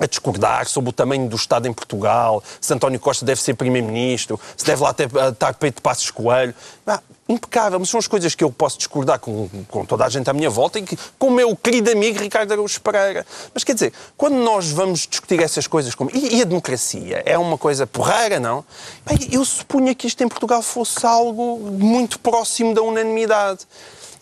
a 0.00 0.06
discordar 0.06 0.66
sobre 0.66 0.90
o 0.90 0.92
tamanho 0.92 1.28
do 1.28 1.36
Estado 1.36 1.68
em 1.68 1.72
Portugal, 1.72 2.42
se 2.58 2.72
António 2.72 2.98
Costa 2.98 3.24
deve 3.24 3.40
ser 3.40 3.54
Primeiro-Ministro, 3.54 4.40
se 4.56 4.64
deve 4.64 4.82
lá 4.82 4.94
ter, 4.94 5.10
estar 5.30 5.52
peito 5.54 5.76
de 5.76 5.82
Passos 5.82 6.10
Coelho. 6.10 6.54
Ah, 6.86 7.00
impecável, 7.28 7.78
mas 7.78 7.88
são 7.88 7.98
as 7.98 8.06
coisas 8.06 8.34
que 8.34 8.42
eu 8.42 8.50
posso 8.50 8.78
discordar 8.78 9.18
com, 9.20 9.48
com 9.68 9.84
toda 9.84 10.04
a 10.04 10.08
gente 10.08 10.28
à 10.28 10.32
minha 10.32 10.50
volta 10.50 10.78
e 10.78 10.82
que, 10.82 10.98
com 11.18 11.28
o 11.28 11.30
meu 11.30 11.54
querido 11.54 11.90
amigo 11.90 12.18
Ricardo 12.18 12.50
Araújo 12.50 12.80
Pereira. 12.80 13.26
Mas 13.54 13.62
quer 13.62 13.74
dizer, 13.74 13.92
quando 14.16 14.34
nós 14.36 14.70
vamos 14.70 15.06
discutir 15.06 15.40
essas 15.40 15.66
coisas 15.66 15.94
como. 15.94 16.10
E, 16.12 16.38
e 16.38 16.42
a 16.42 16.44
democracia? 16.44 17.22
É 17.24 17.38
uma 17.38 17.56
coisa 17.56 17.86
porreira, 17.86 18.40
não? 18.40 18.64
Bem, 19.06 19.28
eu 19.30 19.44
supunha 19.44 19.94
que 19.94 20.06
isto 20.06 20.22
em 20.24 20.28
Portugal 20.28 20.62
fosse 20.62 21.06
algo 21.06 21.58
muito 21.58 22.18
próximo 22.18 22.74
da 22.74 22.82
unanimidade. 22.82 23.66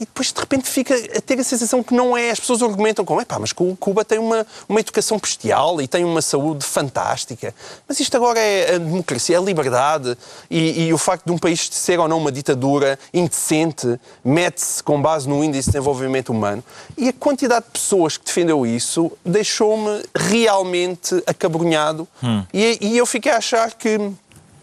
E 0.00 0.04
depois, 0.04 0.32
de 0.32 0.38
repente, 0.38 0.68
fica 0.68 0.94
a 0.94 1.20
ter 1.20 1.38
a 1.40 1.44
sensação 1.44 1.82
que 1.82 1.92
não 1.92 2.16
é. 2.16 2.30
As 2.30 2.38
pessoas 2.38 2.62
argumentam 2.62 3.04
como, 3.04 3.20
epá, 3.20 3.38
mas 3.38 3.52
Cu- 3.52 3.76
Cuba 3.80 4.04
tem 4.04 4.18
uma, 4.18 4.46
uma 4.68 4.78
educação 4.78 5.18
bestial 5.18 5.80
e 5.82 5.88
tem 5.88 6.04
uma 6.04 6.22
saúde 6.22 6.64
fantástica. 6.64 7.52
Mas 7.88 7.98
isto 7.98 8.16
agora 8.16 8.38
é 8.38 8.76
a 8.76 8.78
democracia, 8.78 9.36
é 9.36 9.38
a 9.38 9.42
liberdade. 9.42 10.16
E, 10.50 10.84
e 10.86 10.92
o 10.92 10.98
facto 10.98 11.24
de 11.26 11.32
um 11.32 11.38
país 11.38 11.68
ser 11.72 11.98
ou 11.98 12.06
não 12.06 12.18
uma 12.18 12.30
ditadura 12.30 12.98
indecente 13.12 13.98
mete-se 14.24 14.82
com 14.82 15.02
base 15.02 15.28
no 15.28 15.42
índice 15.42 15.68
de 15.68 15.72
desenvolvimento 15.72 16.28
humano. 16.30 16.62
E 16.96 17.08
a 17.08 17.12
quantidade 17.12 17.64
de 17.66 17.72
pessoas 17.72 18.16
que 18.16 18.24
defendeu 18.24 18.64
isso 18.64 19.10
deixou-me 19.24 20.02
realmente 20.14 21.22
acabrunhado. 21.26 22.06
E, 22.54 22.78
e 22.80 22.96
eu 22.98 23.04
fiquei 23.06 23.32
a 23.32 23.38
achar 23.38 23.72
que 23.74 23.98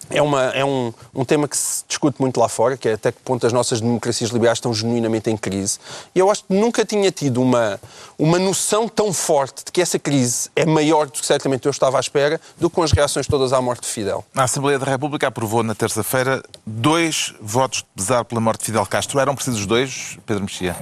é, 0.09 0.21
uma, 0.21 0.43
é 0.45 0.63
um, 0.63 0.93
um 1.13 1.25
tema 1.25 1.47
que 1.47 1.57
se 1.57 1.83
discute 1.87 2.21
muito 2.21 2.39
lá 2.39 2.47
fora, 2.47 2.77
que 2.77 2.89
é 2.89 2.93
até 2.93 3.11
que 3.11 3.19
ponto 3.23 3.45
as 3.45 3.53
nossas 3.53 3.81
democracias 3.81 4.29
liberais 4.29 4.57
estão 4.57 4.73
genuinamente 4.73 5.29
em 5.29 5.37
crise. 5.37 5.79
E 6.13 6.19
eu 6.19 6.29
acho 6.29 6.43
que 6.43 6.53
nunca 6.53 6.85
tinha 6.85 7.11
tido 7.11 7.41
uma, 7.41 7.79
uma 8.17 8.37
noção 8.37 8.87
tão 8.87 9.11
forte 9.11 9.65
de 9.65 9.71
que 9.71 9.81
essa 9.81 9.97
crise 9.97 10.49
é 10.55 10.65
maior 10.65 11.07
do 11.07 11.13
que 11.13 11.25
certamente 11.25 11.65
eu 11.65 11.71
estava 11.71 11.97
à 11.97 11.99
espera, 11.99 12.39
do 12.57 12.69
que 12.69 12.75
com 12.75 12.83
as 12.83 12.91
reações 12.91 13.27
todas 13.27 13.53
à 13.53 13.61
morte 13.61 13.81
de 13.81 13.87
Fidel. 13.87 14.23
A 14.35 14.43
Assembleia 14.43 14.77
da 14.77 14.85
República 14.85 15.27
aprovou 15.27 15.63
na 15.63 15.73
terça-feira 15.73 16.43
dois 16.65 17.33
votos 17.41 17.79
de 17.79 17.85
pesar 17.95 18.25
pela 18.25 18.41
morte 18.41 18.59
de 18.59 18.65
Fidel 18.67 18.85
Castro. 18.85 19.19
Eram 19.19 19.35
precisos 19.35 19.65
dois, 19.65 20.17
Pedro 20.25 20.43
Mexia? 20.43 20.75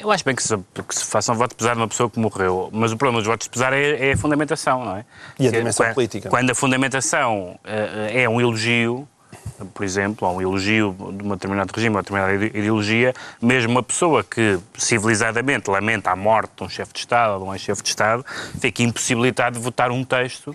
Eu 0.00 0.10
acho 0.10 0.24
bem 0.24 0.34
que 0.34 0.42
se, 0.42 0.56
que 0.88 0.94
se 0.94 1.04
faça 1.04 1.32
um 1.32 1.36
voto 1.36 1.54
pesar 1.56 1.74
de 1.74 1.80
uma 1.80 1.88
pessoa 1.88 2.10
que 2.10 2.18
morreu, 2.18 2.68
mas 2.72 2.92
o 2.92 2.96
problema 2.96 3.20
dos 3.20 3.26
votos 3.26 3.44
de 3.46 3.50
pesar 3.50 3.72
é, 3.72 4.10
é 4.10 4.12
a 4.12 4.16
fundamentação, 4.16 4.84
não 4.84 4.96
é? 4.96 5.04
E 5.38 5.46
a 5.46 5.50
Se- 5.50 5.56
dimensão 5.56 5.86
quando- 5.86 5.94
política. 5.94 6.28
Quando 6.28 6.50
a 6.50 6.54
fundamentação 6.54 7.58
eh, 7.64 8.22
é 8.24 8.28
um 8.28 8.40
elogio, 8.40 9.08
por 9.72 9.84
exemplo, 9.84 10.28
ou 10.28 10.36
um 10.36 10.40
elogio 10.42 10.94
de 11.12 11.24
um 11.24 11.30
determinado 11.30 11.72
regime, 11.74 11.94
ou 11.94 11.96
uma 11.96 12.02
determinada 12.02 12.34
ide- 12.34 12.58
ideologia, 12.58 13.14
mesmo 13.40 13.72
uma 13.72 13.82
pessoa 13.82 14.22
que 14.22 14.58
civilizadamente 14.76 15.70
lamenta 15.70 16.10
a 16.10 16.16
morte 16.16 16.52
de 16.56 16.64
um 16.64 16.68
chefe 16.68 16.92
de 16.92 16.98
Estado 17.00 17.32
ou 17.34 17.38
de 17.40 17.44
um 17.46 17.52
ex-chefe 17.54 17.82
de 17.82 17.88
Estado, 17.88 18.24
fica 18.60 18.82
impossibilitado 18.82 19.56
de 19.58 19.64
votar 19.64 19.90
um 19.90 20.04
texto 20.04 20.54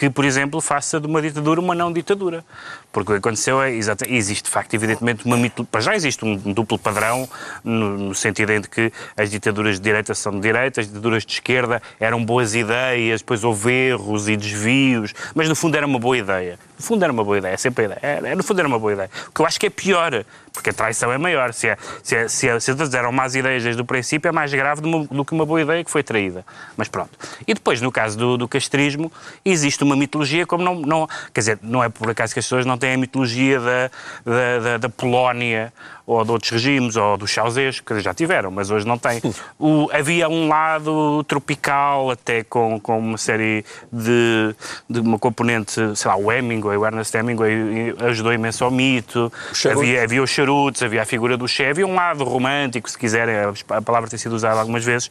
que, 0.00 0.08
por 0.08 0.24
exemplo, 0.24 0.62
faça 0.62 0.98
de 0.98 1.06
uma 1.06 1.20
ditadura 1.20 1.60
uma 1.60 1.74
não 1.74 1.92
ditadura. 1.92 2.42
Porque 2.90 3.12
o 3.12 3.14
que 3.16 3.18
aconteceu 3.18 3.62
é, 3.62 3.70
existe 4.08 4.44
de 4.44 4.50
facto, 4.50 4.72
evidentemente, 4.72 5.26
uma 5.26 5.36
para 5.70 5.82
já 5.82 5.94
existe 5.94 6.24
um 6.24 6.36
duplo 6.54 6.78
padrão, 6.78 7.28
no, 7.62 7.98
no 7.98 8.14
sentido 8.14 8.50
em 8.50 8.62
que 8.62 8.90
as 9.14 9.30
ditaduras 9.30 9.76
de 9.76 9.82
direita 9.82 10.14
são 10.14 10.32
de 10.32 10.40
direita, 10.40 10.80
as 10.80 10.86
ditaduras 10.86 11.26
de 11.26 11.34
esquerda 11.34 11.82
eram 12.00 12.24
boas 12.24 12.54
ideias, 12.54 13.20
depois 13.20 13.44
houve 13.44 13.70
erros 13.70 14.26
e 14.26 14.38
desvios, 14.38 15.12
mas 15.34 15.50
no 15.50 15.54
fundo 15.54 15.76
era 15.76 15.86
uma 15.86 15.98
boa 15.98 16.16
ideia. 16.16 16.58
No 16.80 16.86
fundo 16.86 17.02
era 17.04 17.12
uma 17.12 17.22
boa 17.22 17.36
ideia, 17.36 17.58
sempre 17.58 17.84
a 17.84 17.86
ideia. 17.88 18.00
Era, 18.02 18.34
no 18.34 18.42
fundo 18.42 18.58
era 18.58 18.66
uma 18.66 18.78
boa 18.78 18.94
ideia. 18.94 19.10
O 19.28 19.32
que 19.32 19.42
eu 19.42 19.44
acho 19.46 19.60
que 19.60 19.66
é 19.66 19.70
pior, 19.70 20.24
porque 20.50 20.70
a 20.70 20.72
traição 20.72 21.12
é 21.12 21.18
maior. 21.18 21.52
Se, 21.52 21.68
é, 21.68 21.76
se, 22.02 22.16
é, 22.16 22.26
se, 22.26 22.48
é, 22.48 22.58
se 22.58 22.74
todos 22.74 22.94
eram 22.94 23.12
más 23.12 23.34
ideias 23.34 23.62
desde 23.62 23.82
o 23.82 23.84
princípio, 23.84 24.30
é 24.30 24.32
mais 24.32 24.50
grave 24.50 24.80
do, 24.80 24.88
uma- 24.88 25.04
do 25.04 25.22
que 25.22 25.34
uma 25.34 25.44
boa 25.44 25.60
ideia 25.60 25.84
que 25.84 25.90
foi 25.90 26.02
traída. 26.02 26.42
Mas 26.78 26.88
pronto. 26.88 27.10
E 27.46 27.52
depois, 27.52 27.82
no 27.82 27.92
caso 27.92 28.16
do, 28.16 28.38
do 28.38 28.48
castrismo, 28.48 29.12
existe 29.44 29.84
uma 29.84 29.94
mitologia 29.94 30.46
como 30.46 30.64
não, 30.64 30.74
não... 30.76 31.06
Quer 31.34 31.40
dizer, 31.40 31.58
não 31.60 31.84
é 31.84 31.90
por 31.90 32.08
acaso 32.08 32.32
que 32.32 32.38
as 32.38 32.46
pessoas 32.46 32.64
não 32.64 32.78
têm 32.78 32.94
a 32.94 32.98
mitologia 32.98 33.60
da, 33.60 33.90
da, 34.24 34.58
da, 34.58 34.78
da 34.78 34.88
Polónia 34.88 35.70
ou 36.06 36.24
de 36.24 36.32
outros 36.32 36.50
regimes, 36.50 36.96
ou 36.96 37.16
do 37.16 37.24
Ceausescu, 37.28 37.94
que 37.94 38.00
já 38.00 38.12
tiveram, 38.12 38.50
mas 38.50 38.68
hoje 38.68 38.84
não 38.84 38.98
têm. 38.98 39.22
O, 39.56 39.88
havia 39.92 40.28
um 40.28 40.48
lado 40.48 41.22
tropical, 41.22 42.10
até 42.10 42.42
com, 42.42 42.80
com 42.80 42.98
uma 42.98 43.16
série 43.18 43.64
de, 43.92 44.52
de 44.88 44.98
uma 44.98 45.20
componente, 45.20 45.72
sei 45.94 46.10
lá, 46.10 46.16
o 46.16 46.32
Hemingway, 46.32 46.69
o 46.76 46.86
Ernest 46.86 47.16
Hemingway 47.16 47.94
ajudou 48.08 48.32
imenso 48.32 48.64
ao 48.64 48.70
mito. 48.70 49.32
Havia, 49.70 50.04
havia 50.04 50.22
os 50.22 50.30
charutos, 50.30 50.82
havia 50.82 51.02
a 51.02 51.06
figura 51.06 51.36
do 51.36 51.46
Che, 51.46 51.66
havia 51.66 51.86
um 51.86 51.94
lado 51.94 52.24
romântico, 52.24 52.90
se 52.90 52.98
quiserem, 52.98 53.34
a 53.68 53.82
palavra 53.82 54.08
tem 54.08 54.18
sido 54.18 54.34
usada 54.34 54.60
algumas 54.60 54.84
vezes. 54.84 55.10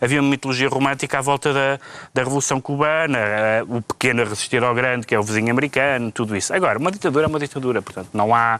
Havia 0.00 0.20
uma 0.20 0.30
mitologia 0.30 0.68
romântica 0.68 1.18
à 1.18 1.20
volta 1.20 1.52
da, 1.52 1.78
da 2.12 2.22
Revolução 2.22 2.60
Cubana, 2.60 3.18
eh, 3.18 3.64
o 3.68 3.82
pequeno 3.82 4.22
a 4.22 4.24
resistir 4.24 4.62
ao 4.62 4.74
grande, 4.74 5.06
que 5.06 5.14
é 5.14 5.18
o 5.18 5.22
vizinho 5.22 5.50
americano, 5.50 6.10
tudo 6.12 6.36
isso. 6.36 6.52
Agora, 6.54 6.78
uma 6.78 6.90
ditadura 6.90 7.26
é 7.26 7.28
uma 7.28 7.38
ditadura, 7.38 7.82
portanto, 7.82 8.08
não 8.12 8.34
há. 8.34 8.58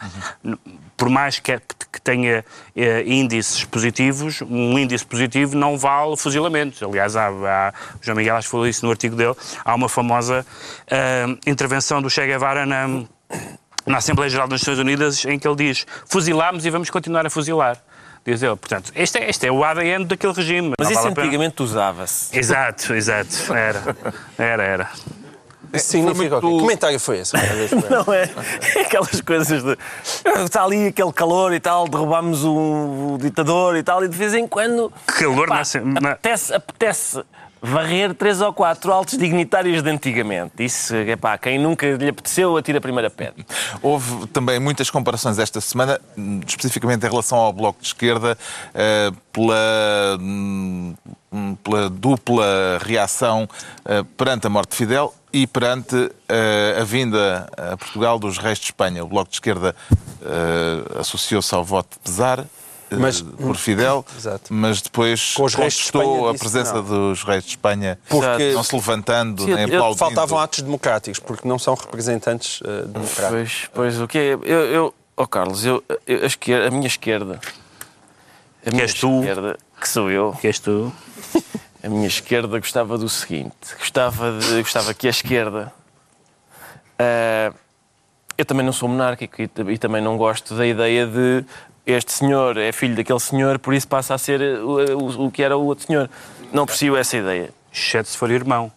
Por 1.00 1.08
mais 1.08 1.38
que, 1.38 1.58
que 1.90 1.98
tenha 2.02 2.44
eh, 2.76 3.02
índices 3.06 3.64
positivos, 3.64 4.42
um 4.42 4.78
índice 4.78 5.02
positivo 5.06 5.56
não 5.56 5.78
vale 5.78 6.14
fuzilamentos. 6.14 6.82
Aliás, 6.82 7.16
há, 7.16 7.28
há- 7.28 7.72
o 7.94 8.04
João 8.04 8.18
Miguel 8.18 8.36
acho 8.36 8.48
que 8.48 8.50
falou 8.50 8.66
isso 8.68 8.84
no 8.84 8.90
artigo 8.92 9.16
dele, 9.16 9.34
há 9.64 9.74
uma 9.74 9.88
famosa 9.88 10.44
eh, 10.90 11.24
intervenção 11.46 12.02
do 12.02 12.10
Che 12.10 12.26
Guevara 12.26 12.66
na 12.66 12.86
na 13.86 13.96
Assembleia 13.96 14.28
Geral 14.28 14.46
das 14.46 14.60
Nações 14.60 14.78
Unidas, 14.78 15.24
em 15.24 15.38
que 15.38 15.48
ele 15.48 15.56
diz 15.56 15.86
fuzilámos 16.06 16.66
e 16.66 16.70
vamos 16.70 16.90
continuar 16.90 17.24
a 17.24 17.30
fuzilar. 17.30 17.78
Diz 18.26 18.42
ele. 18.42 18.54
Portanto, 18.56 18.92
este 18.94 19.16
é, 19.18 19.30
este 19.30 19.46
é 19.46 19.50
o 19.50 19.64
ADN 19.64 20.04
daquele 20.04 20.34
regime. 20.34 20.74
Mas 20.78 20.86
Não 20.88 20.92
isso 20.92 21.02
vale 21.10 21.18
antigamente 21.22 21.62
usava-se. 21.62 22.38
Exato, 22.38 22.92
exato. 22.92 23.54
Era. 23.54 23.96
Era, 24.36 24.62
era. 24.62 24.90
Isso 25.72 25.88
significa 25.88 26.40
muito- 26.40 26.56
Que 26.56 26.61
comentário 26.62 27.00
foi 27.00 27.18
esse? 27.18 27.33
Não 27.88 28.12
é? 28.12 28.28
É 28.76 28.80
aquelas 28.83 29.20
coisas 29.20 29.62
de. 29.62 29.76
Está 30.44 30.64
ali 30.64 30.88
aquele 30.88 31.12
calor 31.12 31.52
e 31.52 31.61
tal, 31.61 31.87
derrubámos 31.88 32.44
o, 32.44 32.52
o 33.14 33.18
ditador 33.20 33.76
e 33.76 33.83
tal, 33.83 34.04
e 34.04 34.09
de 34.09 34.16
vez 34.16 34.35
em 34.35 34.46
quando. 34.46 34.92
Calor 35.06 35.48
pá, 35.48 35.54
na 35.56 35.61
Assem- 35.61 35.83
na- 35.85 36.11
apetece, 36.12 36.54
apetece 36.54 37.22
varrer 37.62 38.14
três 38.14 38.40
ou 38.40 38.54
quatro 38.54 38.90
altos 38.90 39.18
dignitários 39.18 39.83
de 39.83 39.90
antigamente. 39.90 40.64
Isso, 40.64 40.94
é 40.94 41.14
pá, 41.14 41.37
quem 41.37 41.59
nunca 41.59 41.87
lhe 41.87 42.09
apeteceu, 42.09 42.56
atira 42.56 42.78
a 42.78 42.80
primeira 42.80 43.11
pedra. 43.11 43.44
Houve 43.83 44.26
também 44.28 44.59
muitas 44.59 44.88
comparações 44.88 45.38
esta 45.38 45.61
semana, 45.61 46.00
especificamente 46.46 47.04
em 47.04 47.11
relação 47.11 47.37
ao 47.37 47.52
Bloco 47.52 47.78
de 47.83 47.88
Esquerda, 47.88 48.38
eh, 48.74 49.11
pela, 49.30 50.16
hum, 50.18 50.94
pela 51.62 51.90
dupla 51.90 52.78
reação 52.83 53.46
eh, 53.85 54.02
perante 54.16 54.46
a 54.46 54.50
morte 54.50 54.70
de 54.70 54.76
Fidel 54.76 55.14
e 55.33 55.47
perante 55.47 56.11
eh, 56.29 56.79
a 56.81 56.85
vinda 56.85 57.49
a 57.57 57.77
Portugal 57.77 58.19
dos 58.19 58.38
reis 58.38 58.59
de 58.59 58.64
Espanha. 58.66 59.05
O 59.05 59.09
Bloco 59.09 59.31
de 59.31 59.37
Esquerda 59.37 59.75
eh, 60.23 60.99
associou-se 61.01 61.55
ao 61.55 61.64
voto 61.64 61.90
de 61.93 61.99
pesar. 62.11 62.40
eh, 62.40 62.97
Mas- 62.97 63.21
por 63.23 63.57
Fidel, 63.57 64.05
Exato. 64.16 64.53
mas 64.53 64.81
depois 64.83 65.35
Com 65.35 65.45
os 65.45 65.55
reis 65.55 65.75
de 65.75 65.79
contestou 65.93 66.03
Espanha 66.12 66.31
a 66.31 66.35
presença 66.38 66.75
não. 66.75 66.83
dos 66.83 67.23
reis 67.23 67.45
de 67.45 67.51
Espanha, 67.51 67.99
Porque- 68.09 68.53
não 68.53 68.62
se 68.64 68.75
levantando, 68.75 69.45
Sim, 69.45 69.55
nem 69.55 69.64
aplaudindo. 69.66 69.97
Faltavam 69.99 70.38
atos 70.38 70.62
democráticos, 70.62 71.21
porque 71.21 71.47
não 71.47 71.59
são 71.59 71.75
representantes 71.75 72.61
democráticos. 72.88 73.69
Pois, 73.73 73.95
pois 73.95 74.01
o 74.01 74.09
que 74.09 74.19
é? 74.19 74.33
Eu, 74.33 74.40
eu 74.43 74.95
oh 75.16 75.27
Carlos, 75.29 75.64
eu, 75.64 75.85
eu- 76.07 76.23
a, 76.25 76.27
esquerda, 76.27 76.66
a 76.66 76.71
minha 76.73 76.87
esquerda. 76.88 77.40
A 78.66 78.71
minha 78.71 78.83
és 78.83 78.93
tu? 78.95 79.21
esquerda, 79.21 79.57
que 79.81 79.88
sou 79.88 80.11
eu, 80.11 80.33
Que 80.40 80.49
és 80.49 80.59
tu? 80.59 80.93
a 81.83 81.88
minha 81.88 82.07
esquerda 82.07 82.59
gostava 82.59 82.97
do 82.99 83.09
seguinte: 83.09 83.55
gostava, 83.79 84.38
de, 84.38 84.61
gostava 84.62 84.93
que 84.95 85.07
a 85.07 85.11
esquerda. 85.11 85.73
ah, 86.99 87.53
eu 88.37 88.45
também 88.45 88.64
não 88.64 88.73
sou 88.73 88.88
monárquico 88.88 89.43
e, 89.43 89.51
e 89.73 89.79
também 89.79 90.01
não 90.03 90.16
gosto 90.16 90.55
da 90.55 90.66
ideia 90.66 91.07
de 91.07 91.45
este 91.87 92.12
senhor 92.12 92.57
é 92.57 92.73
filho 92.73 92.95
daquele 92.95 93.21
senhor, 93.21 93.59
por 93.59 93.75
isso 93.75 93.88
passa 93.88 94.14
a 94.14 94.19
ser 94.19 94.40
o, 94.61 94.97
o- 94.99 95.27
o 95.27 95.31
que 95.31 95.43
era 95.43 95.57
o 95.57 95.64
outro 95.64 95.87
senhor. 95.87 96.09
Não 96.53 96.64
percebo 96.66 96.97
essa 96.97 97.16
ideia. 97.16 97.51
Exceto 97.73 98.09
se 98.09 98.16
for 98.16 98.31
irmão. 98.31 98.71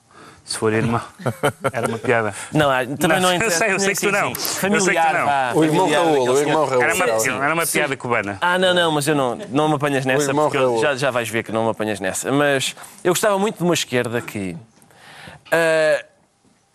Se 0.45 0.57
for 0.57 0.73
irmão. 0.73 1.01
Era 1.71 1.87
uma 1.87 1.97
piada. 1.97 2.35
Não, 2.51 2.69
há- 2.69 2.85
também 2.85 3.21
não, 3.21 3.29
eu 3.29 3.35
interessa. 3.37 3.57
sei, 3.59 3.73
eu 3.73 3.79
sei 3.79 3.93
que 3.95 4.01
tu 4.01 4.11
não. 4.11 4.27
sim. 4.27 4.29
Eu 4.33 4.35
sei 4.35 4.69
que 4.69 4.77
tu 4.77 4.83
Familiar, 4.83 5.13
não. 5.13 5.25
vá, 5.25 5.51
O 5.55 5.63
irmão 5.63 5.89
Raul, 5.89 6.29
o 6.29 6.39
irmão. 6.39 6.65
Raul. 6.65 6.81
Era 6.81 6.93
uma, 6.95 7.05
era 7.45 7.53
uma 7.53 7.65
piada 7.65 7.95
cubana. 7.97 8.37
Ah, 8.41 8.59
não, 8.59 8.73
não, 8.73 8.91
mas 8.91 9.07
eu 9.07 9.15
não, 9.15 9.35
não 9.49 9.69
me 9.69 9.75
apanhas 9.75 10.05
nessa, 10.05 10.29
irmão 10.31 10.49
porque 10.49 10.81
já, 10.81 10.95
já 10.95 11.11
vais 11.11 11.29
ver 11.29 11.43
que 11.43 11.51
não 11.51 11.63
me 11.63 11.71
apanhas 11.71 11.99
nessa. 12.01 12.29
Mas 12.31 12.75
eu 13.03 13.13
gostava 13.13 13.39
muito 13.39 13.57
de 13.57 13.63
uma 13.63 13.73
esquerda 13.73 14.19
que. 14.21 14.57
é 15.49 16.05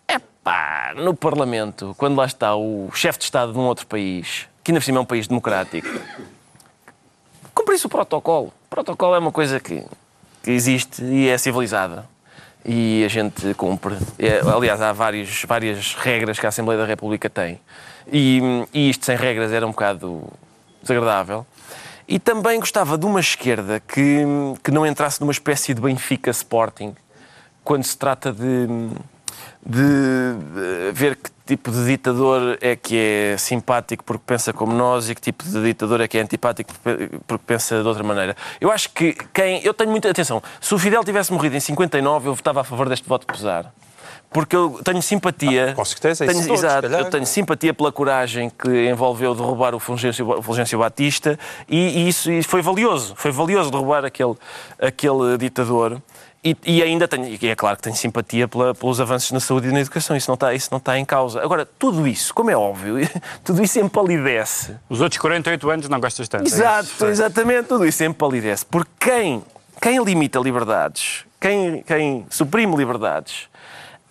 epá, 0.08 0.94
no 0.96 1.14
Parlamento, 1.14 1.94
quando 1.98 2.16
lá 2.16 2.24
está 2.24 2.56
o 2.56 2.88
chefe 2.94 3.18
de 3.18 3.24
Estado 3.26 3.52
de 3.52 3.58
um 3.58 3.66
outro 3.66 3.86
país, 3.86 4.48
que 4.64 4.70
ainda 4.70 4.80
por 4.80 4.84
cima 4.86 4.98
é 4.98 5.00
um 5.02 5.04
país 5.04 5.28
democrático, 5.28 5.88
cumprisse 7.54 7.84
o 7.86 7.88
protocolo. 7.90 8.46
O 8.66 8.68
protocolo 8.70 9.14
é 9.14 9.18
uma 9.18 9.32
coisa 9.32 9.60
que, 9.60 9.84
que 10.42 10.50
existe 10.50 11.02
e 11.04 11.28
é 11.28 11.36
civilizada. 11.36 12.06
E 12.64 13.04
a 13.04 13.08
gente 13.08 13.54
cumpre. 13.54 13.96
É, 14.18 14.40
aliás, 14.40 14.80
há 14.80 14.92
vários, 14.92 15.44
várias 15.44 15.94
regras 15.94 16.38
que 16.38 16.46
a 16.46 16.48
Assembleia 16.48 16.80
da 16.80 16.86
República 16.86 17.30
tem. 17.30 17.60
E, 18.12 18.40
e 18.72 18.90
isto 18.90 19.06
sem 19.06 19.16
regras 19.16 19.52
era 19.52 19.66
um 19.66 19.70
bocado 19.70 20.24
desagradável. 20.82 21.46
E 22.06 22.18
também 22.18 22.58
gostava 22.58 22.96
de 22.96 23.04
uma 23.04 23.20
esquerda 23.20 23.80
que, 23.80 24.24
que 24.62 24.70
não 24.70 24.86
entrasse 24.86 25.20
numa 25.20 25.32
espécie 25.32 25.74
de 25.74 25.80
Benfica 25.80 26.30
Sporting 26.30 26.94
quando 27.62 27.84
se 27.84 27.96
trata 27.98 28.32
de, 28.32 28.66
de, 29.68 30.92
ver 30.92 31.16
que 31.16 31.30
tipo 31.46 31.70
de 31.70 31.84
ditador 31.84 32.56
é 32.60 32.74
que 32.74 32.96
é 32.96 33.36
simpático 33.36 34.02
porque 34.02 34.22
pensa 34.26 34.50
como 34.50 34.72
nós 34.72 35.10
e 35.10 35.14
que 35.14 35.20
tipo 35.20 35.44
de 35.44 35.62
ditador 35.62 36.00
é 36.00 36.08
que 36.08 36.16
é 36.16 36.22
antipático 36.22 36.72
porque 37.26 37.44
pensa 37.46 37.82
de 37.82 37.86
outra 37.86 38.02
maneira. 38.02 38.34
Eu 38.60 38.70
acho 38.70 38.90
que 38.90 39.14
quem. 39.32 39.62
Eu 39.62 39.74
tenho 39.74 39.90
muita 39.90 40.10
atenção. 40.10 40.42
Se 40.58 40.74
o 40.74 40.78
Fidel 40.78 41.04
tivesse 41.04 41.30
morrido 41.30 41.54
em 41.54 41.60
59, 41.60 42.28
eu 42.28 42.34
votava 42.34 42.62
a 42.62 42.64
favor 42.64 42.88
deste 42.88 43.06
voto 43.06 43.26
pesar. 43.26 43.70
Porque 44.30 44.56
eu 44.56 44.80
tenho 44.84 45.00
simpatia. 45.02 45.70
Ah, 45.70 45.74
com 45.74 45.84
certeza, 45.84 46.24
isso 46.24 46.34
tenho, 46.34 46.46
todos, 46.46 46.62
exato, 46.62 46.82
calhar. 46.82 47.00
eu 47.00 47.10
tenho 47.10 47.26
simpatia 47.26 47.72
pela 47.72 47.90
coragem 47.90 48.50
que 48.50 48.88
envolveu 48.88 49.34
derrubar 49.34 49.74
o 49.74 49.78
Fulgêncio, 49.78 50.28
o 50.38 50.42
Fulgêncio 50.42 50.78
Batista 50.78 51.38
e, 51.68 51.76
e 51.76 52.08
isso, 52.08 52.30
isso 52.30 52.48
foi 52.48 52.60
valioso. 52.60 53.14
Foi 53.16 53.30
valioso 53.30 53.70
derrubar 53.70 54.04
aquele, 54.04 54.34
aquele 54.78 55.38
ditador. 55.38 56.00
E, 56.44 56.56
e 56.64 56.82
ainda 56.82 57.08
tenho, 57.08 57.36
e 57.40 57.48
é 57.48 57.56
claro 57.56 57.76
que 57.76 57.82
tenho 57.82 57.96
simpatia 57.96 58.46
pela- 58.46 58.72
pelos 58.72 59.00
avanços 59.00 59.32
na 59.32 59.40
saúde 59.40 59.68
e 59.68 59.72
na 59.72 59.80
educação, 59.80 60.16
isso 60.16 60.30
não, 60.30 60.34
está, 60.34 60.54
isso 60.54 60.68
não 60.70 60.78
está 60.78 60.96
em 60.96 61.04
causa. 61.04 61.42
Agora, 61.42 61.66
tudo 61.66 62.06
isso, 62.06 62.32
como 62.32 62.48
é 62.50 62.56
óbvio, 62.56 62.94
tudo 63.44 63.62
isso 63.62 63.78
empalidece. 63.80 64.76
Os 64.88 65.00
outros 65.00 65.20
48 65.20 65.68
anos 65.70 65.88
não 65.88 65.98
gostas 66.00 66.28
tanto. 66.28 66.44
é 66.44 66.46
Exato, 66.46 67.06
exatamente, 67.06 67.66
tudo 67.66 67.84
isso 67.84 68.04
empalidece. 68.04 68.64
Porque 68.64 68.90
quem, 69.00 69.42
quem 69.82 70.02
limita 70.04 70.38
liberdades, 70.38 71.24
quem, 71.40 71.82
quem 71.82 72.24
suprime 72.30 72.76
liberdades, 72.76 73.48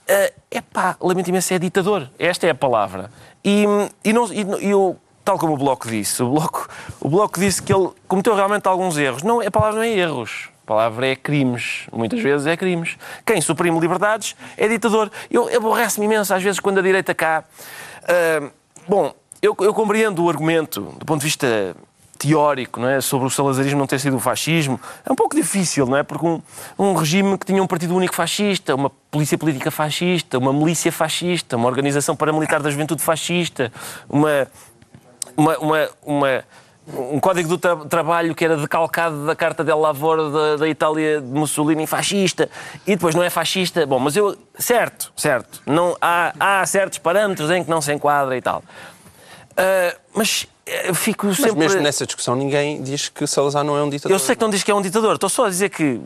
é 0.06 0.34
epá, 0.52 0.98
lamento 1.00 1.30
imenso, 1.30 1.54
é 1.54 1.60
ditador. 1.60 2.10
Esta 2.20 2.46
é 2.46 2.50
a 2.50 2.56
palavra. 2.56 3.10
E, 3.44 3.64
e, 4.04 4.12
não, 4.12 4.32
e, 4.34 4.44
não- 4.44 4.60
e 4.60 4.70
eu, 4.70 4.98
tal 5.24 5.38
como 5.40 5.54
o 5.54 5.58
Bloco 5.58 5.88
disse, 5.88 6.22
o 6.22 6.30
Bloco, 6.32 6.68
o 7.00 7.08
Bloco 7.08 7.40
disse 7.40 7.62
que 7.64 7.74
ele 7.74 7.90
cometeu 8.06 8.36
realmente 8.36 8.68
alguns 8.68 8.98
erros. 8.98 9.24
Não, 9.24 9.40
a 9.40 9.50
palavra 9.50 9.78
não 9.78 9.84
é 9.84 9.90
erros. 9.98 10.50
A 10.68 10.74
palavra 10.76 11.08
é 11.08 11.16
crimes. 11.16 11.88
Muitas 11.94 12.20
vezes 12.20 12.46
é 12.46 12.58
crimes. 12.58 12.98
Quem 13.26 13.40
suprime 13.40 13.80
liberdades 13.80 14.36
é 14.58 14.68
ditador. 14.68 15.10
Eu 15.32 15.48
aborrece-me 15.56 16.06
imenso 16.06 16.34
às 16.34 16.44
vezes 16.44 16.60
quando 16.60 16.80
a 16.80 16.82
direita 16.82 17.16
cá. 17.16 17.46
ah, 18.04 18.50
bom, 18.86 19.14
eu, 19.42 19.56
eu 19.62 19.74
compreendo 19.74 20.26
o 20.26 20.30
argumento 20.30 20.82
do 20.82 21.06
ponto 21.06 21.22
de 21.22 21.26
vista 21.26 21.74
teórico 22.20 22.82
não 22.82 22.90
é? 22.90 23.00
sobre 23.00 23.28
o 23.28 23.30
salazarismo 23.30 23.80
não 23.80 23.88
ter 23.88 23.98
sido 23.98 24.18
o 24.18 24.20
fascismo. 24.20 24.78
É 25.06 25.12
um 25.12 25.16
pouco 25.16 25.38
difícil, 25.38 25.86
não 25.86 25.96
é? 25.96 26.04
Porque 26.04 26.26
um, 26.26 26.42
um 26.78 26.94
regime 26.96 27.38
que 27.38 27.46
tinha 27.46 27.64
um 27.64 27.68
partido 27.68 27.96
único 27.96 28.14
fascista, 28.14 28.76
uma 28.76 28.90
polícia 28.90 29.38
política 29.38 29.72
fascista, 29.72 30.38
uma 30.38 30.52
milícia 30.52 30.92
fascista, 30.92 31.56
uma 31.56 31.68
organização 31.70 32.14
paramilitar 32.14 32.62
da 32.62 32.70
juventude 32.70 33.02
fascista, 33.02 33.72
uma, 34.10 34.46
uma, 35.38 35.58
uma, 35.60 35.90
uma- 36.06 36.44
um 36.88 37.20
código 37.20 37.50
do 37.50 37.58
tra- 37.58 37.76
trabalho 37.86 38.34
que 38.34 38.46
era 38.46 38.56
decalcado 38.56 39.26
da 39.26 39.36
Carta 39.36 39.64
del 39.64 39.78
Lavoro 39.80 40.32
da, 40.32 40.56
da 40.58 40.68
Itália 40.70 41.20
de 41.20 41.28
Mussolini 41.28 41.86
fascista 41.86 42.50
e 42.86 42.96
depois 42.96 43.14
não 43.14 43.24
é 43.24 43.30
fascista. 43.30 43.86
Bom, 43.86 44.00
mas 44.00 44.16
eu. 44.16 44.38
Certo, 44.58 45.12
certo. 45.16 45.62
Não, 45.66 45.96
há, 46.02 46.34
há 46.40 46.66
certos 46.66 46.98
parâmetros 47.00 47.52
em 47.52 47.64
que 47.64 47.70
não 47.70 47.82
se 47.82 47.92
enquadra 47.94 48.38
e 48.38 48.42
tal. 48.42 48.64
Ah, 49.56 49.96
mas 50.14 50.48
eh, 50.66 50.94
fico 50.94 51.28
Mas 51.28 51.38
sempre. 51.38 51.56
mesmo 51.56 51.82
nessa 51.82 52.06
discussão 52.06 52.36
ninguém 52.36 52.82
diz 52.82 53.10
que 53.10 53.26
Salazar 53.28 53.64
não 53.64 53.76
é 53.78 53.84
um 53.84 53.90
ditador. 53.90 54.16
Eu 54.16 54.20
sei 54.20 54.36
que 54.36 54.42
não 54.42 54.50
diz 54.50 54.64
que 54.64 54.72
é 54.72 54.76
um 54.76 54.82
ditador, 54.82 55.16
estou 55.16 55.30
só 55.30 55.46
a 55.46 55.50
dizer 55.50 55.70
que 55.70 56.00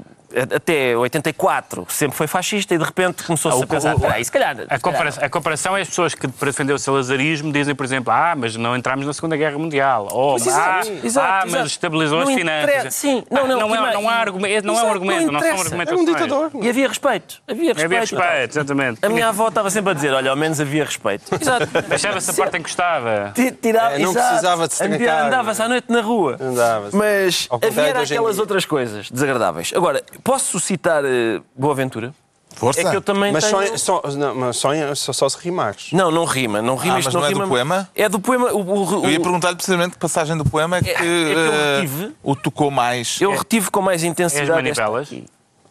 até 0.55 0.95
84 0.95 1.85
sempre 1.89 2.17
foi 2.17 2.27
fascista 2.27 2.73
e 2.73 2.77
de 2.77 2.83
repente 2.83 3.23
começou-se 3.23 3.59
Ah, 3.61 3.63
a 3.63 3.67
pensar. 3.67 3.93
o- 3.93 3.97
o- 3.97 4.01
"Peraí, 4.01 4.23
se 4.23 4.31
calhar. 4.31 4.55
A 4.69 4.79
comparação, 4.79 5.23
a 5.23 5.29
comparação 5.29 5.77
é 5.77 5.81
as 5.81 5.87
pessoas 5.89 6.13
que, 6.15 6.27
para 6.27 6.47
defender 6.51 6.73
o 6.73 6.79
salazarismo, 6.79 7.51
dizem, 7.51 7.75
por 7.75 7.83
exemplo, 7.85 8.11
ah, 8.13 8.33
mas 8.37 8.55
não 8.55 8.75
entramos 8.75 9.05
na 9.05 9.13
Segunda 9.13 9.35
Guerra 9.37 9.57
Mundial. 9.57 10.07
Ou, 10.11 10.35
ah, 10.35 10.39
ah, 10.51 10.77
mas 10.77 11.03
exato. 11.03 11.57
estabilizou 11.65 12.19
Não 12.21 12.27
as 12.27 12.33
interessa, 12.37 12.67
finanças. 12.71 12.95
sim. 12.95 13.23
Não, 13.29 13.43
Ah, 13.43 13.47
não, 13.47 13.59
não, 13.59 13.75
é, 13.87 13.93
não 13.93 14.09
há 14.09 14.13
argumento, 14.13 14.65
não 14.67 14.77
é 14.79 14.83
um 14.83 14.89
argumento, 14.91 15.25
não 15.27 15.33
não, 15.33 15.39
são 15.39 15.49
interessa. 15.49 15.91
É 15.91 15.95
um 15.95 16.05
ditador. 16.05 16.51
E 16.61 16.69
havia 16.69 16.87
respeito. 16.87 17.41
Havia 17.47 17.73
respeito. 17.73 17.85
Havia 17.85 17.99
respeito, 17.99 18.51
exatamente. 18.51 19.05
A 19.05 19.09
minha 19.09 19.27
avó 19.29 19.47
estava 19.47 19.69
sempre 19.69 19.91
a 19.91 19.93
dizer: 19.93 20.13
olha, 20.13 20.29
ao 20.31 20.35
menos 20.35 20.59
havia 20.59 20.83
respeito. 20.85 21.23
Exato. 21.41 21.67
Deixava-se 21.87 22.29
a 22.31 22.33
parte 22.33 22.57
em 22.57 22.61
que 22.61 22.63
gostava. 22.69 23.31
Ti- 23.35 23.51
Tirava, 23.51 23.95
É, 23.95 23.99
não 23.99 24.11
exato. 24.11 24.27
precisava 24.27 24.67
de 24.67 24.73
se. 24.73 24.83
Andava-se 24.83 25.61
à 25.61 25.67
noite 25.67 25.85
na 25.91 26.01
rua. 26.01 26.37
Andava-se. 26.39 26.95
Mas 26.95 27.47
havia 27.51 27.99
aquelas 28.01 28.39
outras 28.39 28.65
coisas 28.65 29.09
desagradáveis. 29.09 29.71
Agora, 29.75 30.01
posso 30.23 30.59
citar 30.59 31.03
eh, 31.05 31.41
Boaventura? 31.55 32.13
Força. 32.53 32.81
É 32.81 32.89
que 32.89 32.95
eu 32.95 33.01
também 33.01 33.31
Mas, 33.31 33.45
tenho... 33.49 33.77
só, 33.79 34.01
só, 34.03 34.11
não, 34.17 34.35
mas 34.35 34.57
só, 34.57 34.69
só, 34.93 35.13
só 35.13 35.29
se 35.29 35.37
rimares. 35.39 35.87
Não, 35.93 36.11
não 36.11 36.25
rima. 36.25 36.61
Não 36.61 36.75
rima 36.75 36.95
Ah, 36.95 36.99
isto 36.99 37.07
mas 37.07 37.13
não 37.13 37.21
não 37.21 37.27
é 37.27 37.31
do 37.31 37.35
rima. 37.37 37.47
poema? 37.47 37.89
É 37.95 38.09
do 38.09 38.19
poema. 38.19 38.51
O, 38.51 38.59
o- 38.61 39.05
Eu 39.05 39.09
ia 39.11 39.19
o- 39.19 39.23
perguntar-lhe 39.23 39.55
precisamente 39.55 39.91
que 39.93 39.97
passagem 39.99 40.37
do 40.37 40.43
poema 40.45 40.77
é 40.77 40.81
que, 40.83 40.89
É- 40.89 40.93
é 40.93 40.97
que 40.97 41.03
eu 41.05 41.53
eh, 41.53 41.75
retive. 41.81 42.15
o 42.21 42.35
tocou 42.35 42.69
mais. 42.69 43.19
eu 43.21 43.31
retive 43.35 43.71
com 43.71 43.81
mais 43.81 44.03
É 44.03 44.07
intensidade. 44.07 44.51
as 44.51 44.67
esta 44.67 44.83
manivelas? 44.91 45.23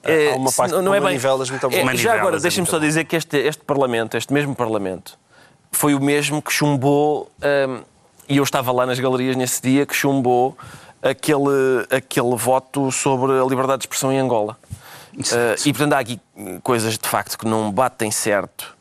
É, 0.02 0.32
Há 0.32 0.36
uma 0.36 0.50
parte 0.50 0.72
não, 0.72 0.80
não 0.82 0.94
é 0.94 0.98
bem. 0.98 1.04
manivelas 1.10 1.50
muito 1.50 1.68
boa. 1.68 1.92
É, 1.92 1.96
já 1.96 2.14
agora, 2.14 2.36
é 2.38 2.40
deixem-me 2.40 2.66
só 2.68 2.78
bom. 2.78 2.86
dizer 2.86 3.04
que 3.04 3.14
este, 3.14 3.36
este 3.36 3.62
Parlamento, 3.62 4.16
este 4.16 4.32
mesmo 4.32 4.54
Parlamento, 4.56 5.18
foi 5.70 5.94
o 5.94 6.00
mesmo 6.00 6.40
que 6.40 6.50
chumbou, 6.50 7.30
hum, 7.68 7.82
e 8.26 8.38
eu 8.38 8.42
estava 8.42 8.72
lá 8.72 8.86
nas 8.86 8.98
galerias 8.98 9.36
nesse 9.36 9.60
dia, 9.60 9.84
que 9.84 9.94
chumbou 9.94 10.56
aquele, 11.02 11.86
aquele 11.90 12.36
voto 12.36 12.90
sobre 12.92 13.32
a 13.32 13.44
liberdade 13.44 13.80
de 13.80 13.84
expressão 13.84 14.12
em 14.12 14.18
Angola. 14.18 14.56
Uh, 15.14 15.56
e 15.66 15.72
portanto 15.72 15.92
há 15.94 15.98
aqui 15.98 16.20
coisas 16.62 16.96
de 16.96 17.08
facto 17.08 17.36
que 17.36 17.46
não 17.46 17.70
batem 17.70 18.10
certo 18.10 18.76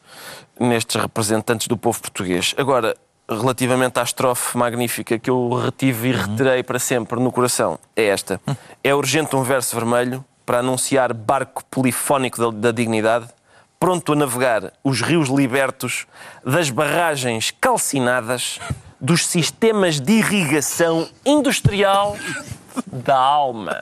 nestes 0.59 1.01
representantes 1.01 1.67
do 1.67 1.77
povo 1.77 1.99
português. 2.01 2.53
Agora, 2.57 2.95
relativamente 3.29 3.99
à 3.99 4.03
estrofe 4.03 4.57
magnífica 4.57 5.17
que 5.17 5.29
eu 5.29 5.49
retive 5.53 6.09
e 6.09 6.11
reterei 6.11 6.63
para 6.63 6.79
sempre 6.79 7.19
no 7.19 7.31
coração, 7.31 7.79
é 7.95 8.05
esta. 8.05 8.41
É 8.83 8.93
urgente 8.93 9.35
um 9.35 9.43
verso 9.43 9.75
vermelho 9.75 10.23
para 10.45 10.59
anunciar 10.59 11.13
barco 11.13 11.63
polifónico 11.65 12.39
da, 12.39 12.69
da 12.69 12.71
dignidade, 12.71 13.27
pronto 13.79 14.11
a 14.11 14.15
navegar 14.15 14.73
os 14.83 15.01
rios 15.01 15.29
libertos 15.29 16.05
das 16.43 16.69
barragens 16.69 17.51
calcinadas 17.61 18.59
dos 18.99 19.25
sistemas 19.25 19.99
de 19.99 20.13
irrigação 20.13 21.07
industrial 21.25 22.17
da 22.85 23.17
alma. 23.17 23.81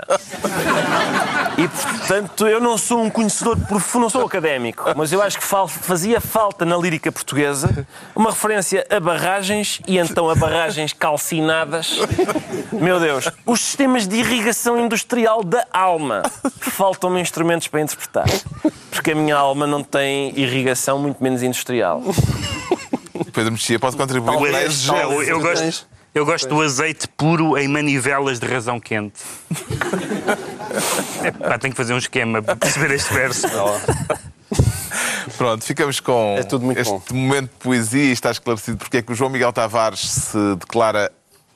E, 1.58 1.68
portanto, 1.68 2.48
eu 2.48 2.60
não 2.60 2.78
sou 2.78 3.04
um 3.04 3.10
conhecedor 3.10 3.58
profundo, 3.58 4.04
não 4.04 4.10
sou 4.10 4.26
académico, 4.26 4.84
mas 4.96 5.12
eu 5.12 5.22
acho 5.22 5.38
que 5.40 5.46
fazia 5.46 6.22
falta 6.22 6.66
na 6.66 6.78
lírica 6.78 7.12
portuguesa 7.12 7.88
uma 8.16 8.32
referência 8.32 8.86
a 8.90 9.00
barragens 9.00 9.82
e 9.88 9.98
então 9.98 10.30
a 10.30 10.36
barragens 10.36 10.94
calcinadas. 10.94 11.98
Meu 12.72 13.00
Deus, 13.00 13.30
os 13.46 13.62
sistemas 13.62 14.08
de 14.08 14.18
irrigação 14.18 14.80
industrial 14.80 15.44
da 15.44 15.66
alma. 15.72 16.24
Faltam-me 16.60 17.22
instrumentos 17.22 17.68
para 17.68 17.82
interpretar. 17.82 18.28
Porque 18.92 19.12
a 19.12 19.16
minha 19.16 19.36
alma 19.36 19.68
não 19.68 19.84
tem 19.84 20.38
irrigação, 20.38 21.00
muito 21.00 21.22
menos 21.24 21.44
industrial. 21.44 22.02
Pedro 23.34 23.52
Mexia 23.52 23.80
pode 23.80 23.96
contribuir 23.98 24.34
Talvez, 24.34 24.86
para 24.86 24.98
a 24.98 25.04
Eu, 25.04 25.24
eu 25.24 25.40
gosto, 25.40 25.88
eu 26.14 26.26
gosto 26.26 26.48
do 26.50 26.62
azeite 26.62 27.08
puro 27.10 27.58
em 27.58 27.68
manivelas 27.68 28.40
de 28.40 28.48
razão 28.48 28.80
quente. 28.80 29.20
Epá, 31.24 31.58
tenho 31.58 31.74
que 31.74 31.78
fazer 31.78 31.94
um 31.94 31.98
esquema 31.98 32.42
para 32.42 32.56
perceber 32.56 32.92
este 32.92 33.14
verso. 33.14 33.48
Pronto, 35.38 35.64
ficamos 35.64 36.00
com 36.00 36.36
É 36.38 36.40
este 36.42 36.58
bom. 36.58 37.02
momento 37.14 37.50
de 37.52 37.58
poesia 37.60 38.04
e 38.06 38.12
está 38.12 38.32
esclarecido 38.32 38.78
porque 38.78 38.98
é 38.98 39.02
que 39.02 39.12
o 39.12 39.16
João 39.16 39.30
Miguel 39.30 39.52
Tavares 39.54 40.00
se 40.10 40.56
declara 40.56 41.12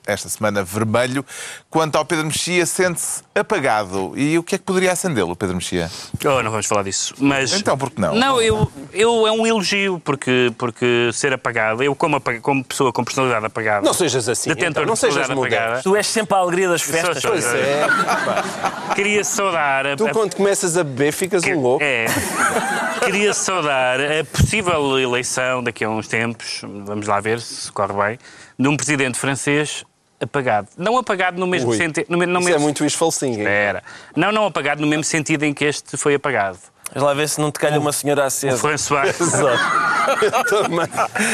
esta 0.06 0.28
semana 0.28 0.62
vermelho. 0.64 1.24
Quanto 1.70 1.96
ao 1.96 2.04
Pedro 2.04 2.26
Mexia, 2.26 2.66
sente-se 2.66 3.22
apagado. 3.34 4.12
E 4.16 4.36
o 4.38 4.42
que 4.42 4.54
é 4.54 4.58
que 4.58 4.64
poderia 4.64 4.92
acendê-lo, 4.92 5.32
o 5.32 5.36
Pedro 5.36 5.56
Mexia? 5.56 5.90
Oh, 6.24 6.42
não 6.42 6.50
vamos 6.50 6.66
falar 6.66 6.82
disso. 6.82 7.14
Mas, 7.18 7.52
Então, 7.52 7.76
por 7.78 7.90
que 7.90 8.00
não? 8.00 8.14
Não, 8.14 8.40
eu, 8.40 8.70
eu 8.92 9.26
é 9.26 9.32
um 9.32 9.46
elogio, 9.46 10.00
porque, 10.04 10.52
porque 10.58 11.10
ser 11.12 11.32
apagado, 11.32 11.82
eu 11.82 11.94
como, 11.94 12.16
apaga- 12.16 12.40
como 12.40 12.64
pessoa 12.64 12.92
com 12.92 13.04
personalidade 13.04 13.46
apagada. 13.46 13.84
Não 13.84 13.94
sejas 13.94 14.28
assim, 14.28 14.50
então, 14.50 14.82
de 14.82 14.86
não 14.88 14.96
sejas 14.96 15.30
apagada. 15.30 15.80
Tu 15.82 15.96
és 15.96 16.06
sempre 16.06 16.34
a 16.34 16.38
alegria 16.38 16.68
das 16.68 16.82
festas. 16.82 17.20
Sou- 17.22 17.30
Pois 17.30 17.44
é. 17.46 17.82
Queria 18.94 19.24
saudar. 19.24 19.86
a- 19.86 19.96
Tu, 19.96 20.08
quando 20.10 20.34
começas 20.34 20.76
a 20.76 20.84
beber, 20.84 21.12
ficas 21.12 21.42
um 21.44 21.60
louco. 21.60 21.82
É. 21.84 22.06
Queria 23.04 23.32
saudar 23.34 23.98
a 24.00 24.24
possível 24.24 24.98
eleição 24.98 25.62
daqui 25.62 25.84
a 25.84 25.88
uns 25.90 26.06
tempos, 26.06 26.60
vamos 26.62 27.06
lá 27.06 27.20
ver 27.20 27.40
se 27.40 27.70
corre 27.72 27.92
bem, 27.94 28.18
de 28.58 28.68
um 28.68 28.76
presidente 28.76 29.18
francês 29.18 29.84
apagado. 30.22 30.68
Não 30.76 30.96
apagado 30.96 31.38
no 31.38 31.46
mesmo 31.46 31.72
sentido. 31.74 32.06
No, 32.08 32.16
me- 32.18 32.26
no 32.26 32.38
Isso 32.38 32.48
mesmo... 32.48 32.60
é 32.60 32.62
muito 32.62 32.82
wishful 32.84 33.10
thinking. 33.12 33.40
Espera. 33.40 33.82
Não, 34.16 34.30
não 34.32 34.46
apagado 34.46 34.80
no 34.80 34.86
mesmo 34.86 35.04
sentido 35.04 35.44
em 35.44 35.52
que 35.52 35.64
este 35.64 35.96
foi 35.96 36.14
apagado. 36.14 36.58
Vamos 36.94 37.08
lá 37.08 37.14
ver 37.14 37.26
se 37.28 37.40
não 37.40 37.50
te 37.50 37.58
calha 37.58 37.80
uma 37.80 37.90
senhora 37.90 38.22
O 38.22 38.26
acesa. 38.26 38.58
François 38.58 39.14
Eu 40.20 40.44
também, 40.44 40.88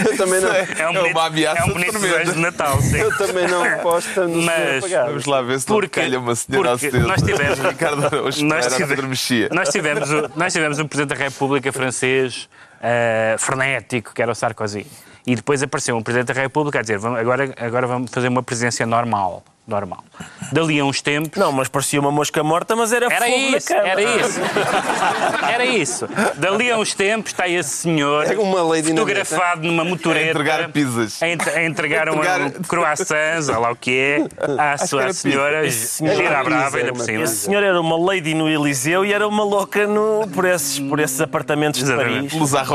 eu 0.09 0.17
também 0.17 0.41
não, 0.41 0.53
é 0.53 0.63
um 0.63 0.91
É 0.91 0.93
bonito, 1.01 1.11
uma 1.13 1.27
ameaça 1.27 1.61
é 1.61 1.65
um 1.65 1.73
bonito 1.73 1.99
desejo 1.99 2.33
de 2.35 2.39
Natal, 2.39 2.81
sim. 2.81 2.99
eu 2.99 3.17
também 3.19 3.49
não 3.49 3.65
aposto 3.65 4.21
no 4.29 4.43
Mas-. 4.43 4.85
Vamos 4.89 5.25
lá 5.25 5.43
ver 5.43 5.59
se 5.59 5.69
não 5.69 5.77
Porque- 5.77 6.01
calha 6.01 6.21
uma 6.21 6.35
senhora 6.37 6.71
porque 6.71 6.87
acesa. 6.87 7.07
nós 7.07 7.23
tivemos- 7.23 7.59
Ricardo 7.71 8.07
Araújo 8.07 8.45
Nós 8.45 8.67
era 8.67 8.77
tive-. 8.77 9.49
Nós 9.53 9.69
tivemos, 9.71 10.11
o- 10.13 10.31
nós 10.37 10.53
tivemos 10.53 10.79
um 10.79 10.87
Presidente 10.87 11.17
da 11.19 11.25
República 11.25 11.73
francês 11.73 12.49
eh, 12.81 13.35
frenético, 13.39 14.15
que 14.15 14.23
era 14.23 14.31
o 14.31 14.35
Sarkozy. 14.37 14.87
E 15.29 15.37
depois 15.37 15.63
apareceu 15.63 15.95
um 15.95 16.03
Presidente 16.03 16.33
da 16.33 16.41
República 16.41 16.79
a 16.79 16.83
dizer 16.83 16.99
agora, 17.05 17.55
agora 17.59 17.87
vamos 17.87 18.11
fazer 18.11 18.29
uma 18.29 18.43
presidência 18.43 18.87
normal. 18.87 19.45
Normal. 19.69 20.03
Dali 20.51 20.81
a 20.81 20.85
uns 20.85 21.03
tempos... 21.03 21.39
Não, 21.39 21.53
mas 21.53 21.69
parecia 21.69 22.01
uma 22.01 22.11
mosca 22.11 22.43
morta, 22.43 22.75
mas 22.75 22.93
era, 22.93 23.07
Era 23.13 23.27
fogo 23.27 23.37
isso, 23.37 23.71
na 23.73 23.77
cama. 23.81 23.89
era 23.91 24.03
isso. 24.03 24.41
Era 25.53 25.65
isso. 25.65 26.09
Dali 26.37 26.71
a 26.71 26.79
uns 26.79 26.95
tempos 26.95 27.33
está 27.33 27.49
esse 27.49 27.69
senhor 27.71 28.25
É 28.31 28.37
uma 28.39 28.63
lei 28.71 28.83
fotografado 28.83 29.63
numa 29.63 29.85
motoreta. 29.85 30.27
A 30.27 30.31
entregar 30.31 30.69
pizzas. 30.71 31.23
A, 31.23 31.29
ent- 31.29 31.47
a 31.49 31.63
entregar, 31.65 32.09
entregar- 32.09 32.41
Um, 32.41 32.51
croissants, 32.63 33.49
ou 33.55 33.61
lá 33.61 33.71
o 33.73 33.77
que 33.77 33.99
é, 33.99 34.27
à 34.59 34.79
sua 34.79 35.03
era 35.05 35.13
senhora, 35.13 35.69
gira 35.69 36.43
brava, 36.43 36.79
ainda 36.79 36.93
por 36.93 36.99
uma 37.01 37.05
cima. 37.05 37.25
Esse 37.25 37.37
senhor 37.37 37.63
era 37.63 37.81
uma 37.81 37.99
lady 37.99 38.35
no 38.35 38.49
Eliseu 38.49 39.05
e 39.05 39.13
era 39.13 39.27
uma 39.29 39.45
louca 39.45 39.87
no, 39.87 40.27
por, 40.29 40.45
esses, 40.45 40.79
por 40.79 40.99
esses 41.01 41.21
apartamentos 41.21 41.83
de. 41.83 41.93
Paris. 41.95 42.33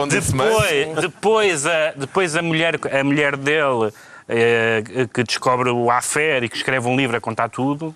Depois, 0.10 0.96
depois, 1.02 1.66
a, 1.66 1.94
depois 1.96 2.36
a, 2.36 2.42
mulher, 2.42 2.76
a 2.92 3.04
mulher 3.04 3.36
dele 3.38 3.92
que 5.14 5.24
descobre 5.24 5.70
o 5.70 5.90
affair 5.90 6.44
e 6.44 6.50
que 6.50 6.56
escreve 6.56 6.88
um 6.88 6.96
livro 6.96 7.16
a 7.16 7.22
contar 7.22 7.50
tudo. 7.50 7.96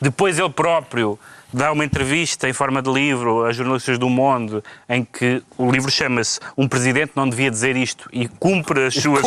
Depois 0.00 0.38
ele 0.38 0.50
próprio 0.50 1.18
dá 1.52 1.72
uma 1.72 1.84
entrevista 1.84 2.48
em 2.48 2.52
forma 2.52 2.82
de 2.82 2.90
livro 2.90 3.44
a 3.44 3.52
jornalistas 3.52 3.98
do 3.98 4.10
Monde 4.10 4.62
em 4.88 5.04
que 5.04 5.42
o 5.56 5.70
livro 5.70 5.90
chama-se 5.90 6.40
Um 6.56 6.68
Presidente 6.68 7.12
Não 7.14 7.28
Devia 7.28 7.50
Dizer 7.50 7.76
Isto 7.76 8.08
e 8.12 8.26
cumpre 8.26 8.86
as 8.86 8.94
suas 8.94 9.22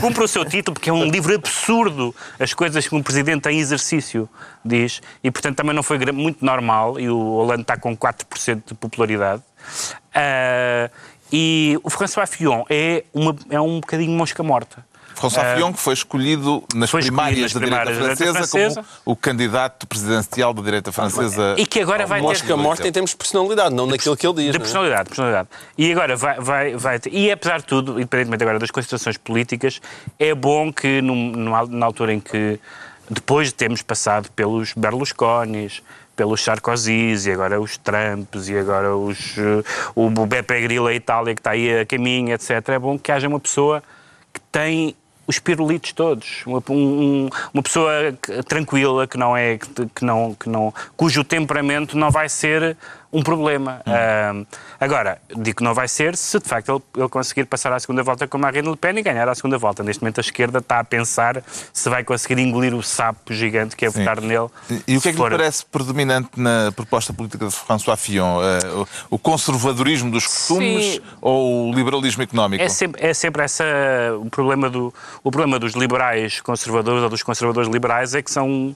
cumpre 0.00 0.24
o 0.24 0.28
seu 0.28 0.44
título 0.44 0.74
porque 0.74 0.90
é 0.90 0.92
um 0.92 1.04
livro 1.04 1.34
absurdo 1.34 2.14
as 2.38 2.52
coisas 2.52 2.86
que 2.86 2.94
um 2.94 3.02
Presidente 3.02 3.48
em 3.48 3.58
exercício 3.60 4.28
diz 4.64 5.00
e 5.22 5.30
portanto 5.30 5.56
também 5.56 5.74
não 5.74 5.82
foi 5.82 5.98
muito 6.12 6.44
normal 6.44 6.98
e 6.98 7.08
o 7.08 7.18
Hollande 7.18 7.62
está 7.62 7.76
com 7.76 7.96
4% 7.96 8.62
de 8.66 8.74
popularidade 8.74 9.42
Ah, 10.12 10.90
e 11.32 11.78
o 11.82 11.90
François 11.90 12.28
Fillon 12.28 12.64
é, 12.68 13.02
uma, 13.12 13.34
é 13.50 13.60
um 13.60 13.80
bocadinho 13.80 14.12
mosca 14.12 14.40
morta. 14.42 14.86
François 15.14 15.54
Fillon, 15.54 15.72
que 15.72 15.80
foi 15.80 15.94
escolhido 15.94 16.62
nas 16.74 16.90
foi 16.90 17.00
escolhido 17.00 17.16
primárias 17.22 17.40
nas 17.42 17.52
da 17.52 17.58
direita 17.60 17.84
primárias 17.84 17.96
da 18.08 18.14
direita 18.14 18.32
francesa 18.48 18.74
como 18.82 18.86
o 19.04 19.16
candidato 19.16 19.86
presidencial 19.86 20.52
da 20.52 20.62
direita 20.62 20.92
francesa. 20.92 21.54
E 21.56 21.66
que 21.66 21.80
agora 21.80 22.06
vai 22.06 22.20
ter... 22.20 22.26
Mosca 22.26 22.56
morta 22.56 22.86
em 22.88 22.92
termos 22.92 23.10
de 23.12 23.16
personalidade, 23.16 23.74
não 23.74 23.86
naquilo 23.86 24.16
que 24.16 24.26
ele 24.26 24.34
diz. 24.34 24.50
De 24.50 24.56
é? 24.56 24.60
personalidade, 24.60 25.08
personalidade. 25.08 25.48
E 25.78 25.92
agora 25.92 26.16
vai, 26.16 26.38
vai, 26.40 26.76
vai 26.76 26.98
ter. 26.98 27.12
E 27.12 27.30
apesar 27.30 27.58
de 27.60 27.64
tudo, 27.66 27.98
independentemente 27.98 28.42
agora 28.42 28.58
das 28.58 28.70
considerações 28.70 29.16
políticas, 29.16 29.80
é 30.18 30.34
bom 30.34 30.72
que 30.72 31.00
num- 31.00 31.30
numa- 31.32 31.66
na 31.66 31.86
altura 31.86 32.12
em 32.12 32.20
que, 32.20 32.58
depois 33.08 33.48
de 33.48 33.54
termos 33.54 33.82
passado 33.82 34.30
pelos 34.32 34.72
Berlusconis, 34.74 35.82
pelos 36.16 36.42
Sarkozys 36.44 37.26
e 37.26 37.32
agora 37.32 37.60
os 37.60 37.76
Trumps 37.76 38.48
e 38.48 38.56
agora 38.56 38.96
os, 38.96 39.36
eh, 39.36 39.64
o 39.96 40.08
Beppe 40.26 40.60
Grillo, 40.60 40.86
a 40.86 40.94
Itália 40.94 41.34
que 41.34 41.40
está 41.40 41.50
aí 41.50 41.80
a 41.80 41.84
caminho, 41.84 42.32
etc., 42.32 42.50
é 42.68 42.78
bom 42.78 42.96
que 42.98 43.10
haja 43.10 43.26
uma 43.26 43.40
pessoa 43.40 43.82
que 44.32 44.40
tem 44.52 44.94
os 45.26 45.38
pirulitos 45.38 45.92
todos, 45.92 46.42
uma, 46.46 46.62
um- 46.70 47.28
uma 47.52 47.62
pessoa 47.62 47.92
tranquila 48.46 49.06
que 49.06 49.16
não 49.16 49.36
é 49.36 49.58
que 49.94 50.04
não 50.04 50.34
que 50.34 50.48
não 50.48 50.72
cujo 50.96 51.24
temperamento 51.24 51.96
não 51.96 52.10
vai 52.10 52.28
ser 52.28 52.76
um 53.14 53.22
problema. 53.22 53.80
Ah, 53.86 54.32
agora 54.80 55.18
digo 55.36 55.58
que 55.58 55.62
não 55.64 55.72
vai 55.72 55.86
ser 55.88 56.16
se 56.16 56.38
de 56.40 56.48
facto 56.48 56.68
ele, 56.72 57.02
ele 57.02 57.08
conseguir 57.08 57.44
passar 57.44 57.72
à 57.72 57.78
segunda 57.78 58.02
volta 58.02 58.26
com 58.26 58.36
Marine 58.36 58.68
Le 58.68 58.76
Pen 58.76 58.98
e 58.98 59.02
ganhar 59.02 59.28
à 59.28 59.34
segunda 59.34 59.56
volta. 59.56 59.82
Neste 59.84 60.02
momento 60.02 60.18
a 60.18 60.20
esquerda 60.20 60.58
está 60.58 60.80
a 60.80 60.84
pensar 60.84 61.42
se 61.72 61.88
vai 61.88 62.02
conseguir 62.02 62.40
engolir 62.42 62.74
o 62.74 62.82
sapo 62.82 63.32
gigante 63.32 63.76
que 63.76 63.86
é 63.86 63.90
Sim. 63.90 64.00
votar 64.00 64.20
nele. 64.20 64.48
E- 64.68 64.82
E 64.88 64.96
o 64.96 65.00
que 65.00 65.08
é 65.08 65.12
que 65.12 65.16
for- 65.16 65.30
lhe 65.30 65.38
parece 65.38 65.64
predominante 65.66 66.28
na 66.36 66.72
proposta 66.74 67.12
política 67.12 67.46
de 67.46 67.54
François 67.54 67.96
Fillon? 67.98 68.38
O- 68.80 69.14
O 69.14 69.18
conservadorismo 69.18 70.10
dos 70.10 70.26
costumes 70.26 70.94
Sim. 70.94 71.00
ou 71.20 71.70
o 71.70 71.74
liberalismo 71.74 72.22
económico? 72.22 72.62
É 72.62 72.68
sempre, 72.68 73.06
é 73.06 73.14
sempre 73.14 73.42
essa, 73.44 73.64
o, 74.20 74.28
problema 74.28 74.68
do, 74.68 74.92
o 75.22 75.30
problema 75.30 75.58
dos 75.58 75.74
liberais 75.74 76.40
conservadores 76.40 77.02
ou 77.02 77.08
dos 77.08 77.22
conservadores 77.22 77.70
liberais 77.70 78.14
é 78.14 78.22
que 78.22 78.30
são. 78.30 78.74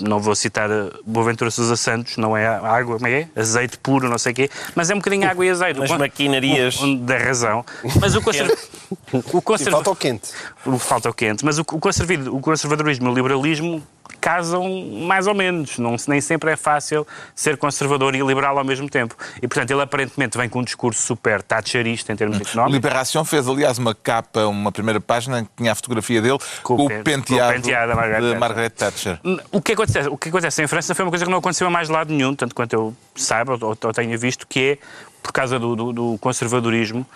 Não 0.00 0.18
vou 0.18 0.34
citar 0.34 0.68
a 0.70 0.90
Boaventura 1.06 1.50
Sousa 1.52 1.76
Santos, 1.76 2.16
não 2.16 2.36
é 2.36 2.46
água, 2.46 2.96
como 2.96 3.06
é? 3.06 3.28
Azeite 3.36 3.78
puro, 3.78 4.08
não 4.08 4.18
sei 4.18 4.32
o 4.32 4.34
quê, 4.34 4.50
mas 4.74 4.90
é 4.90 4.94
um 4.94 4.98
bocadinho 4.98 5.28
água 5.28 5.46
e 5.46 5.50
azeite. 5.50 5.78
Con- 5.86 5.98
maquinarias. 5.98 6.80
o- 6.80 6.96
Da 6.96 7.16
razão. 7.16 7.64
Mas 8.00 8.16
o, 8.16 8.20
conserv... 8.20 8.50
o 9.12 9.38
E 9.38 9.40
conserv... 9.42 9.70
falta 9.70 9.90
o 9.90 9.96
quente. 9.96 10.30
o 10.66 10.78
falta 10.78 11.10
o 11.10 11.14
quente. 11.14 11.44
Mas 11.44 11.58
o, 11.58 11.62
o, 11.62 11.64
conservi- 11.78 12.28
o 12.28 12.40
conservadorismo 12.40 13.06
e 13.06 13.10
o 13.10 13.14
liberalismo 13.14 13.82
casam 14.20 14.68
mais 15.06 15.26
ou 15.26 15.34
menos. 15.34 15.78
Não, 15.78 15.96
nem 16.08 16.20
sempre 16.20 16.50
é 16.52 16.56
fácil 16.56 17.06
ser 17.34 17.56
conservador 17.56 18.14
e 18.14 18.20
liberal 18.20 18.56
ao 18.58 18.64
mesmo 18.64 18.88
tempo. 18.88 19.14
E, 19.42 19.46
portanto, 19.48 19.70
ele 19.70 19.82
aparentemente 19.82 20.36
vem 20.38 20.48
com 20.48 20.60
um 20.60 20.64
discurso 20.64 21.00
super 21.02 21.42
thatcherista 21.42 22.12
em 22.12 22.16
termos 22.16 22.40
económicos. 22.40 22.74
Liberação 22.74 23.24
fez, 23.24 23.46
aliás, 23.48 23.78
uma 23.78 23.94
capa, 23.94 24.46
uma 24.46 24.72
primeira 24.72 25.00
página 25.00 25.42
que 25.44 25.50
tinha 25.56 25.72
a 25.72 25.74
fotografia 25.74 26.20
dele 26.22 26.38
com, 26.62 26.76
Com 26.76 26.82
o 26.82 26.86
o 26.86 26.88
pen- 26.88 27.02
penteado, 27.02 27.52
com 27.52 27.58
o 27.58 27.62
penteado 27.62 27.88
da 27.88 27.94
Margaret 27.94 28.20
de 28.20 28.26
Thatcher. 28.28 28.40
Margaret 28.40 28.70
Thatcher. 28.70 29.20
O 29.52 29.60
que, 29.60 29.72
acontece, 29.72 30.08
o 30.08 30.16
que 30.16 30.28
acontece 30.28 30.62
em 30.62 30.66
França 30.66 30.94
foi 30.94 31.04
uma 31.04 31.10
coisa 31.10 31.24
que 31.24 31.30
não 31.30 31.38
aconteceu 31.38 31.66
a 31.66 31.70
mais 31.70 31.88
lado 31.88 32.12
nenhum, 32.12 32.34
tanto 32.34 32.54
quanto 32.54 32.72
eu 32.72 32.94
saiba 33.14 33.58
ou, 33.60 33.76
ou 33.82 33.92
tenha 33.92 34.16
visto, 34.16 34.46
que 34.46 34.60
é, 34.60 34.78
por 35.22 35.32
causa 35.32 35.58
do, 35.58 35.74
do- 35.76 35.92
do 35.92 36.18
conservadorismo, 36.18 37.06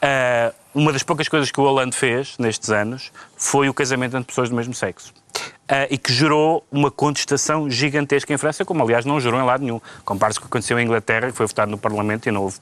ah, 0.00 0.52
uma 0.74 0.92
das 0.92 1.02
poucas 1.02 1.28
coisas 1.28 1.50
que 1.50 1.60
o 1.60 1.64
Hollande 1.64 1.96
fez 1.96 2.36
nestes 2.38 2.70
anos 2.70 3.12
foi 3.36 3.68
o 3.68 3.74
casamento 3.74 4.16
entre 4.16 4.26
pessoas 4.26 4.48
do 4.48 4.56
mesmo 4.56 4.74
sexo. 4.74 5.12
Ah, 5.68 5.86
e 5.90 5.98
que 5.98 6.12
gerou 6.12 6.64
uma 6.70 6.90
contestação 6.90 7.68
gigantesca 7.70 8.32
em 8.32 8.38
França, 8.38 8.64
como 8.64 8.82
aliás 8.82 9.04
não 9.04 9.20
gerou 9.20 9.40
em 9.40 9.44
lado 9.44 9.62
nenhum. 9.62 9.80
Compare-se 10.04 10.38
com 10.38 10.46
o 10.46 10.48
que 10.48 10.52
aconteceu 10.52 10.78
em 10.78 10.84
Inglaterra, 10.84 11.30
que 11.30 11.36
foi 11.36 11.46
votado 11.46 11.70
no 11.70 11.78
Parlamento 11.78 12.28
e 12.28 12.32
não 12.32 12.42
houve 12.42 12.58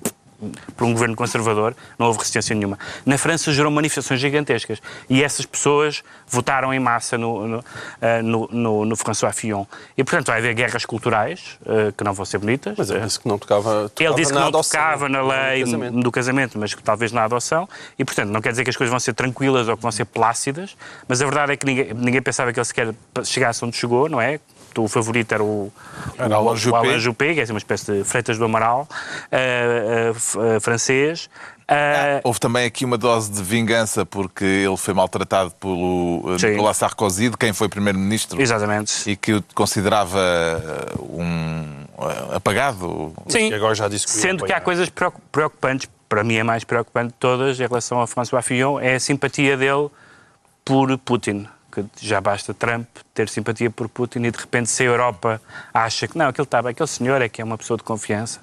por 0.77 0.85
um 0.87 0.93
governo 0.93 1.17
conservador, 1.17 1.75
não 1.99 2.07
houve 2.07 2.19
resistência 2.19 2.55
nenhuma. 2.55 2.79
Na 3.05 3.17
França 3.19 3.53
gerou 3.53 3.71
manifestações 3.73 4.21
gigantescas 4.21 4.81
e 5.09 5.23
essas 5.23 5.47
pessoas 5.47 6.03
votaram 6.29 6.73
em 6.75 6.79
massa 6.79 7.17
no, 7.17 7.47
no, 7.47 7.65
ah, 8.03 8.23
no, 8.23 8.49
no- 8.53 8.85
no 8.85 8.97
François 8.97 9.33
Fillon. 9.35 9.65
E, 9.97 10.05
portanto, 10.05 10.27
vai 10.27 10.39
haver 10.39 10.55
guerras 10.55 10.85
culturais 10.85 11.59
ah, 11.67 11.93
que 11.97 12.05
não 12.05 12.13
vão 12.13 12.25
ser 12.27 12.39
bonitas. 12.39 12.75
Mas 12.77 12.91
ele 12.91 13.01
disse 13.01 13.21
que 13.21 13.29
não 13.29 13.39
tocava, 13.39 13.89
tocava 13.89 13.95
Ele 14.11 14.15
disse 14.15 14.33
que 14.33 14.39
não 14.39 14.49
adoção, 14.49 14.81
tocava 14.81 15.09
na 15.09 15.23
lei 15.23 15.65
casamento. 15.65 16.01
do 16.01 16.13
casamento, 16.13 16.59
mas 16.59 16.75
que 16.75 16.83
talvez 16.83 17.13
na 17.13 17.25
adoção. 17.25 17.69
E, 17.99 18.05
portanto, 18.05 18.31
não 18.31 18.41
quer 18.41 18.51
dizer 18.51 18.65
que 18.65 18.71
as 18.71 18.77
coisas 18.77 18.91
vão 18.91 19.01
ser 19.01 19.15
tranquilas 19.15 19.69
ou 19.69 19.77
que 19.77 19.83
vão 19.83 19.93
ser 19.93 20.05
plácidas, 20.05 20.77
mas 21.09 21.21
a 21.23 21.25
verdade 21.25 21.53
é 21.53 21.57
que 21.57 21.65
ninguém, 21.67 21.95
ninguém 21.95 22.23
pensava 22.23 22.53
que 22.53 22.59
ele 22.59 22.65
sequer 22.65 22.95
chegasse 23.25 23.65
onde 23.65 23.77
chegou, 23.77 24.09
não 24.09 24.21
é? 24.21 24.39
O 24.81 24.89
favorito 24.89 25.33
era 25.33 25.43
o, 25.43 25.73
Era 26.19 26.29
o, 26.31 26.35
Alain 26.35 26.55
o 26.55 26.57
Juppé. 26.57 26.77
Alain 26.79 26.99
Juppé, 26.99 27.35
que 27.35 27.41
é 27.41 27.43
assim 27.43 27.53
uma 27.53 27.59
espécie 27.59 27.91
de 27.93 28.05
Freitas 28.05 28.39
do 28.39 28.45
Amaral, 28.45 28.89
f- 30.15 30.39
eh, 30.41 30.61
francês. 30.61 31.29
Eh, 31.69 32.21
Houve 32.23 32.39
também 32.39 32.65
aqui 32.65 32.85
uma 32.85 32.97
dose 32.97 33.31
de 33.33 33.43
vingança 33.43 34.07
porque 34.07 34.45
ele 34.45 34.77
foi 34.77 34.95
maltratado 34.95 35.51
pelo 35.61 36.37
Sim. 36.39 36.51
Nicolas 36.51 36.77
Sarkozy, 36.77 37.29
de 37.31 37.37
quem 37.37 37.53
foi 37.53 37.69
primeiro-ministro. 37.69 38.41
Exatamente. 38.41 39.11
E 39.11 39.17
que 39.17 39.35
o 39.35 39.45
considerava 39.55 40.21
um 41.01 41.85
apagado. 42.35 43.13
Sim, 43.29 43.49
que 43.49 43.55
agora 43.55 43.75
já 43.75 43.89
disse 43.89 44.07
que 44.07 44.13
sendo 44.13 44.45
que 44.45 44.53
há 44.53 44.61
coisas 44.61 44.89
preocu- 44.89 45.21
preocupantes, 45.33 45.89
para 46.09 46.23
mim 46.23 46.37
é 46.37 46.43
mais 46.45 46.63
preocupante 46.63 47.09
de 47.09 47.15
todas 47.19 47.59
em 47.59 47.67
relação 47.67 48.01
a 48.01 48.07
François 48.07 48.43
Fillon, 48.45 48.79
é 48.79 48.95
a 48.95 49.01
simpatia 49.01 49.57
dele 49.57 49.89
por 50.65 50.97
Putin. 50.99 51.49
Que 51.77 51.85
já 52.01 52.21
basta 52.23 52.55
Trump 52.55 52.87
ter 53.13 53.29
simpatia 53.29 53.69
por 53.71 53.87
Putin 53.87 54.21
e 54.25 54.31
de 54.31 54.39
repente 54.39 54.71
se 54.71 54.83
a 54.83 54.87
Europa 54.87 55.41
acha 55.75 56.09
que 56.09 56.17
não, 56.17 56.29
aquele, 56.29 56.49
bem, 56.63 56.71
aquele 56.71 56.87
senhor 56.89 57.21
é 57.21 57.29
que 57.29 57.43
é 57.43 57.45
uma 57.45 57.59
pessoa 57.59 57.77
de 57.77 57.83
confiança, 57.83 58.41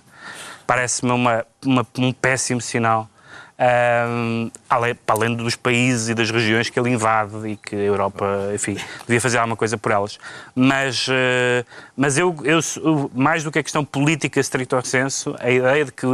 parece-me 0.67 1.11
uma, 1.11 1.43
uma- 1.65 1.87
um 1.97 2.13
péssimo 2.13 2.61
sinal. 2.61 3.09
Ahm, 3.57 4.49
além, 4.69 4.93
para 4.95 5.15
além 5.15 5.35
dos 5.35 5.55
países 5.55 6.09
e 6.09 6.13
das 6.13 6.29
regiões 6.29 6.69
que 6.69 6.79
ele 6.79 6.89
invade 6.91 7.47
e 7.49 7.55
que 7.55 7.75
a 7.75 7.79
Europa, 7.79 8.25
enfim, 8.53 8.77
devia 9.07 9.21
fazer 9.21 9.37
alguma 9.37 9.55
coisa 9.55 9.77
por 9.77 9.91
elas. 9.91 10.19
Mas, 10.55 11.07
eh, 11.09 11.63
mas 11.95 12.17
eu, 12.17 12.35
eu- 12.43 13.09
mais 13.15 13.43
do 13.43 13.51
que 13.51 13.59
a 13.59 13.63
questão 13.63 13.83
política 13.85 14.39
stricto 14.41 14.79
senso, 14.85 15.35
a 15.39 15.49
ideia 15.49 15.85
de 15.85 15.91
que 15.91 16.05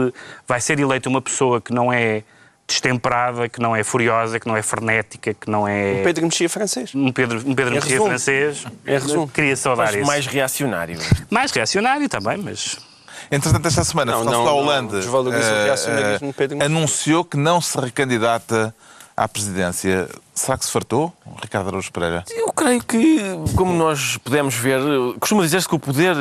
vai 0.48 0.62
ser 0.62 0.80
eleita 0.80 1.10
uma 1.10 1.22
pessoa 1.22 1.60
que 1.60 1.74
não 1.74 1.92
é 1.92 2.24
destemperada, 2.70 3.50
que 3.50 3.60
não 3.60 3.76
é 3.76 3.84
furiosa, 3.84 4.40
que 4.40 4.48
não 4.48 4.56
é 4.56 4.62
frenética, 4.62 5.34
que 5.34 5.50
não 5.50 5.68
é 5.68 6.02
Pedro 6.04 6.24
Mexia 6.26 6.48
francês. 6.48 6.94
um 6.96 7.12
Pedro, 7.12 7.40
um 7.40 7.56
Pedro 7.56 7.72
Em 7.74 7.76
Mexia 7.76 7.92
resumo. 7.94 8.10
francês, 8.10 8.66
Em 8.88 8.92
resumo. 8.94 9.28
queria 9.28 9.56
saudar 9.56 9.88
Mas 9.88 9.96
isso. 9.96 10.06
mais 10.08 10.26
reacionário. 10.28 11.00
mais 11.30 11.52
reacionário 11.52 12.08
também, 12.08 12.38
mas 12.38 12.78
Entretanto, 13.32 13.68
esta 13.68 13.84
semana, 13.84 14.12
Não, 14.14 14.24
não, 14.24 14.32
não. 14.32 14.44
Hollande 14.46 14.92
Desvaloriza 14.94 15.44
o 15.52 15.64
reacionarismo 15.66 16.28
de 16.30 16.34
Pedro 16.34 16.56
eh, 16.56 16.60
Mexia. 16.60 16.78
anunciou 16.78 17.24
que 17.24 17.38
não 17.38 17.62
se 17.62 17.78
recandidata 17.80 18.74
à 19.16 19.28
presidência. 19.28 20.10
Será 20.34 20.58
que 20.58 20.66
se 20.66 20.72
fartou, 20.72 21.14
Ricardo 21.42 21.68
Araújo 21.68 21.92
Pereira? 21.92 22.24
Eu 22.32 22.52
creio 22.54 22.82
que, 22.84 23.20
como 23.56 23.72
nós 23.74 24.18
podemos 24.18 24.56
ver, 24.56 24.80
costuma 25.20 25.44
dizer-se 25.44 25.68
que 25.68 25.76
o 25.76 25.80
poder 25.80 26.16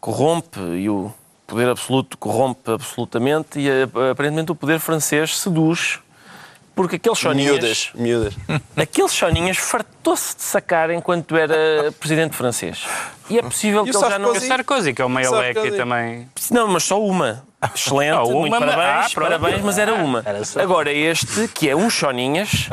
corrompe 0.00 0.58
e 0.60 0.88
o 0.88 1.12
poder 1.46 1.68
absoluto 1.68 2.16
corrompe 2.18 2.70
absolutamente 2.72 3.58
e 3.60 3.68
eh, 3.68 3.82
aparentemente 4.10 4.50
o 4.52 4.54
poder 4.54 4.78
francês 4.80 5.38
seduz 5.38 5.98
porque 6.74 6.96
aqueles 6.96 7.22
Miúdas, 7.22 7.78
soninhas, 7.78 7.90
miúdas. 7.94 8.34
aqueles 8.76 9.12
soninhas 9.12 9.56
fartou-se 9.58 10.34
de 10.36 10.42
sacar 10.42 10.90
enquanto 10.90 11.36
era 11.36 11.92
presidente 12.00 12.34
francês. 12.34 12.84
E 13.30 13.38
é 13.38 13.42
possível 13.42 13.86
E 13.86 13.90
que 13.90 13.96
ele 13.96 14.08
já 14.10 14.18
não... 14.18 14.28
Sarkozy? 14.34 14.44
o 14.44 14.48
Sarkozy, 14.48 14.92
que 14.94 15.00
é 15.00 15.04
o 15.04 15.08
meio 15.08 15.30
leque 15.32 15.54
Sarkozy. 15.60 15.76
também. 15.76 16.28
Não, 16.50 16.66
mas 16.66 16.82
só 16.82 17.00
uma. 17.00 17.44
Excelente, 17.74 18.10
Ah, 18.18 18.24
uma, 18.24 18.40
muito 18.40 18.58
parabéns, 18.58 19.12
ah, 19.16 19.20
parabéns, 19.20 19.62
mas 19.62 19.78
era 19.78 19.94
uma. 19.94 20.22
Era 20.26 20.44
só. 20.44 20.60
Agora 20.60 20.90
este, 20.92 21.46
que 21.48 21.70
é 21.70 21.76
um 21.76 21.88
choninhas, 21.88 22.68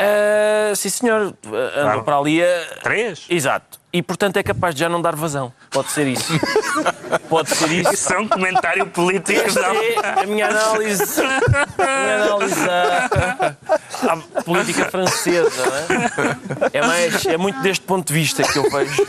ah, 0.00 0.74
sim 0.74 0.88
senhor, 0.88 1.32
ah, 1.46 1.48
andou 1.48 1.82
Claro. 1.84 2.02
para 2.04 2.18
ali 2.18 2.42
a... 2.42 2.66
Três? 2.82 3.24
Exato. 3.30 3.78
E 3.94 4.02
portanto 4.02 4.36
é 4.38 4.42
capaz 4.42 4.74
de 4.74 4.80
já 4.80 4.88
não 4.88 5.00
dar 5.00 5.14
vazão. 5.14 5.52
Pode 5.70 5.92
ser 5.92 6.08
isso. 6.08 6.32
Pode 7.30 7.48
ser 7.50 7.70
isso. 7.70 7.94
Isso 7.94 8.12
é 8.12 8.18
um 8.18 8.26
comentário 8.26 8.84
político, 8.86 9.46
não. 9.54 10.20
a 10.20 10.26
minha 10.26 10.48
análise, 10.48 11.20
a 11.22 12.02
minha 12.02 12.24
análise 12.24 12.58
à, 12.68 14.12
à 14.12 14.42
política 14.42 14.86
francesa. 14.86 15.48
Não 15.64 15.76
é? 15.76 16.70
É, 16.72 16.82
mais, 16.84 17.24
é 17.24 17.36
muito 17.36 17.62
deste 17.62 17.84
ponto 17.84 18.08
de 18.08 18.12
vista 18.12 18.42
que 18.42 18.58
eu 18.58 18.68
vejo. 18.68 19.00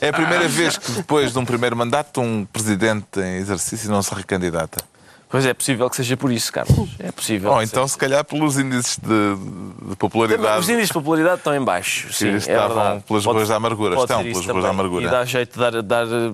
É 0.00 0.10
a 0.10 0.12
primeira 0.12 0.46
vez 0.46 0.78
que, 0.78 0.92
depois 0.92 1.32
de 1.32 1.38
um 1.40 1.44
primeiro 1.44 1.76
mandato, 1.76 2.20
um 2.20 2.44
presidente 2.44 3.18
em 3.18 3.38
exercício 3.38 3.90
não 3.90 4.02
se 4.04 4.14
recandidata. 4.14 4.84
Pois 5.28 5.44
é 5.44 5.52
possível 5.52 5.90
que 5.90 5.96
seja 5.96 6.16
por 6.16 6.30
isso, 6.30 6.52
Carlos. 6.52 6.88
É 7.00 7.10
possível. 7.10 7.50
Ou 7.50 7.62
então, 7.62 7.86
se 7.88 7.98
calhar, 7.98 8.24
pelos 8.24 8.56
índices 8.58 8.96
de, 8.98 9.08
de 9.08 9.90
Os 9.90 9.94
popularidade. 9.96 10.62
índices 10.70 10.88
de 10.88 10.92
popularidade 10.94 11.38
estão 11.38 11.54
em 11.54 11.62
baixo. 11.62 12.12
Sim, 12.12 12.28
é 12.30 12.36
estavam 12.36 12.68
verdade. 12.76 13.04
pelas 13.06 13.24
Pode- 13.24 13.36
ruas 13.36 13.48
da 13.48 13.56
amargura. 13.56 13.96
Estão 13.96 14.22
pelas 14.22 14.46
ruas 14.46 14.62
da 14.62 14.70
amargura. 14.70 15.04
E 15.06 15.08
dá 15.10 15.24
jeito 15.24 15.52
de 15.52 15.58
dar, 15.58 15.82
dar 15.82 16.06
eh, 16.06 16.32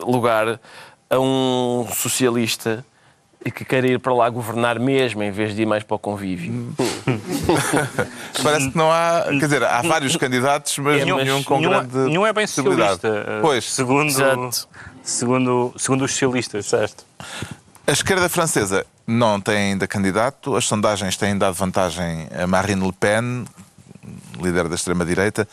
lugar 0.00 0.60
a 1.10 1.18
um 1.18 1.86
socialista 1.94 2.84
e 3.44 3.50
que 3.50 3.64
queira 3.64 3.86
ir 3.86 3.98
para 3.98 4.14
lá 4.14 4.28
governar 4.30 4.78
mesmo, 4.78 5.22
em 5.22 5.30
vez 5.30 5.54
de 5.54 5.62
ir 5.62 5.66
mais 5.66 5.82
para 5.84 5.94
o 5.96 5.98
convívio. 5.98 6.72
Parece 8.42 8.70
que 8.70 8.76
não 8.76 8.90
há. 8.90 9.24
Quer 9.28 9.38
dizer, 9.38 9.62
há 9.64 9.82
vários 9.82 10.16
candidatos, 10.16 10.78
mas 10.78 11.00
É, 11.00 11.04
nenhum 11.04 11.16
mas 11.36 11.44
com 11.44 11.58
nenhum, 11.58 11.70
grande. 11.70 11.96
nenhum 11.98 12.26
é 12.26 12.32
bem 12.32 12.46
socialista. 12.46 13.08
eh, 13.08 13.38
Pois. 13.40 13.64
Segundo, 13.70 14.08
Exato. 14.08 14.68
segundo, 15.02 15.74
segundo 15.76 16.04
os 16.04 16.12
socialistas. 16.12 16.66
Certo. 16.66 17.04
A 17.86 17.92
esquerda 17.92 18.28
francesa 18.28 18.86
não 19.06 19.40
tem 19.40 19.56
ainda 19.72 19.86
candidato. 19.86 20.56
As 20.56 20.64
sondagens 20.64 21.16
têm 21.16 21.36
dado 21.36 21.54
vantagem 21.54 22.28
a 22.36 22.46
Marine 22.46 22.84
Le 22.86 22.92
Pen, 22.92 23.44
líder 24.40 24.68
da 24.68 24.74
extrema-direita. 24.74 25.46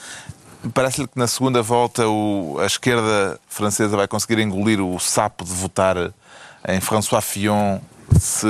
Parece-lhe 0.73 1.07
que 1.07 1.17
na 1.17 1.27
segunda 1.27 1.61
volta 1.61 2.07
o- 2.07 2.57
a 2.59 2.65
esquerda 2.65 3.39
francesa 3.49 3.97
vai 3.97 4.07
conseguir 4.07 4.39
engolir 4.39 4.79
o 4.79 4.97
sapo 4.99 5.43
de 5.43 5.51
votar 5.51 5.97
em 6.67 6.79
François 6.79 7.21
Fillon 7.21 7.79
se 8.19 8.47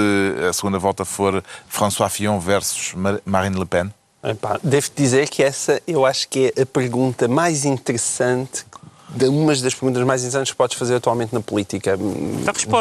a 0.47 0.53
segunda 0.53 0.77
volta 0.77 1.05
for 1.05 1.43
François 1.69 2.09
Fillon 2.09 2.39
versus 2.39 2.93
Mar- 2.93 3.21
Marine 3.25 3.57
Le 3.57 3.65
Pen? 3.65 3.91
Epá, 4.23 4.59
Devo 4.61 4.87
dizer 4.95 5.27
que 5.29 5.41
essa 5.41 5.81
eu 5.87 6.05
acho 6.05 6.27
que 6.27 6.53
é 6.55 6.61
a 6.61 6.65
pergunta 6.65 7.27
mais 7.27 7.65
interessante, 7.65 8.65
de 9.13 9.25
uma 9.27 9.53
das 9.55 9.73
perguntas 9.73 10.01
mais 10.03 10.21
interessantes 10.21 10.51
que 10.51 10.57
podes 10.57 10.77
fazer 10.77 10.95
atualmente 10.95 11.33
na 11.33 11.41
política. 11.41 11.97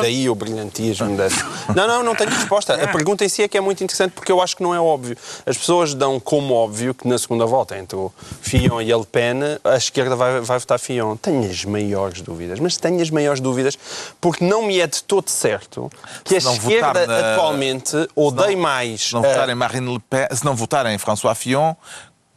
Daí 0.02 0.28
o 0.30 0.34
brilhantismo 0.34 1.16
dessa. 1.16 1.44
Não, 1.74 1.88
não, 1.88 2.02
não 2.04 2.14
tenho 2.14 2.30
resposta. 2.30 2.74
A 2.74 2.88
pergunta 2.88 3.24
em 3.24 3.28
si 3.28 3.42
é 3.42 3.48
que 3.48 3.58
é 3.58 3.60
muito 3.60 3.82
interessante 3.82 4.12
porque 4.12 4.30
eu 4.30 4.40
acho 4.40 4.56
que 4.56 4.62
não 4.62 4.74
é 4.74 4.80
óbvio. 4.80 5.16
As 5.44 5.56
pessoas 5.58 5.92
dão 5.94 6.20
como 6.20 6.54
óbvio 6.54 6.94
que 6.94 7.06
na 7.08 7.18
segunda 7.18 7.44
volta, 7.46 7.76
entre 7.76 7.96
o 7.96 8.12
Fillon 8.40 8.80
e 8.80 8.92
a 8.92 8.96
Le 8.96 9.06
Pen, 9.06 9.40
a 9.64 9.76
esquerda 9.76 10.14
vai, 10.14 10.40
vai 10.40 10.58
votar 10.58 10.78
Fillon. 10.78 11.16
Tenho 11.16 11.48
as 11.50 11.64
maiores 11.64 12.20
dúvidas, 12.22 12.60
mas 12.60 12.76
tenho 12.76 13.00
as 13.02 13.10
maiores 13.10 13.40
dúvidas 13.40 13.76
porque 14.20 14.44
não 14.44 14.62
me 14.62 14.80
é 14.80 14.86
de 14.86 15.02
todo 15.02 15.28
certo 15.28 15.90
que 16.24 16.34
a 16.36 16.38
esquerda 16.38 17.06
na- 17.06 17.34
atualmente 17.34 18.08
odeie 18.14 18.56
mais. 18.56 19.02
Se 19.08 19.14
não 19.14 19.24
a- 19.24 19.28
votarem 19.28 19.54
Marine 19.54 19.92
Le 19.94 20.00
Pen, 20.08 20.26
se 20.32 20.44
não 20.44 20.54
votarem 20.54 20.96
François 20.98 21.34
Fillon, 21.34 21.74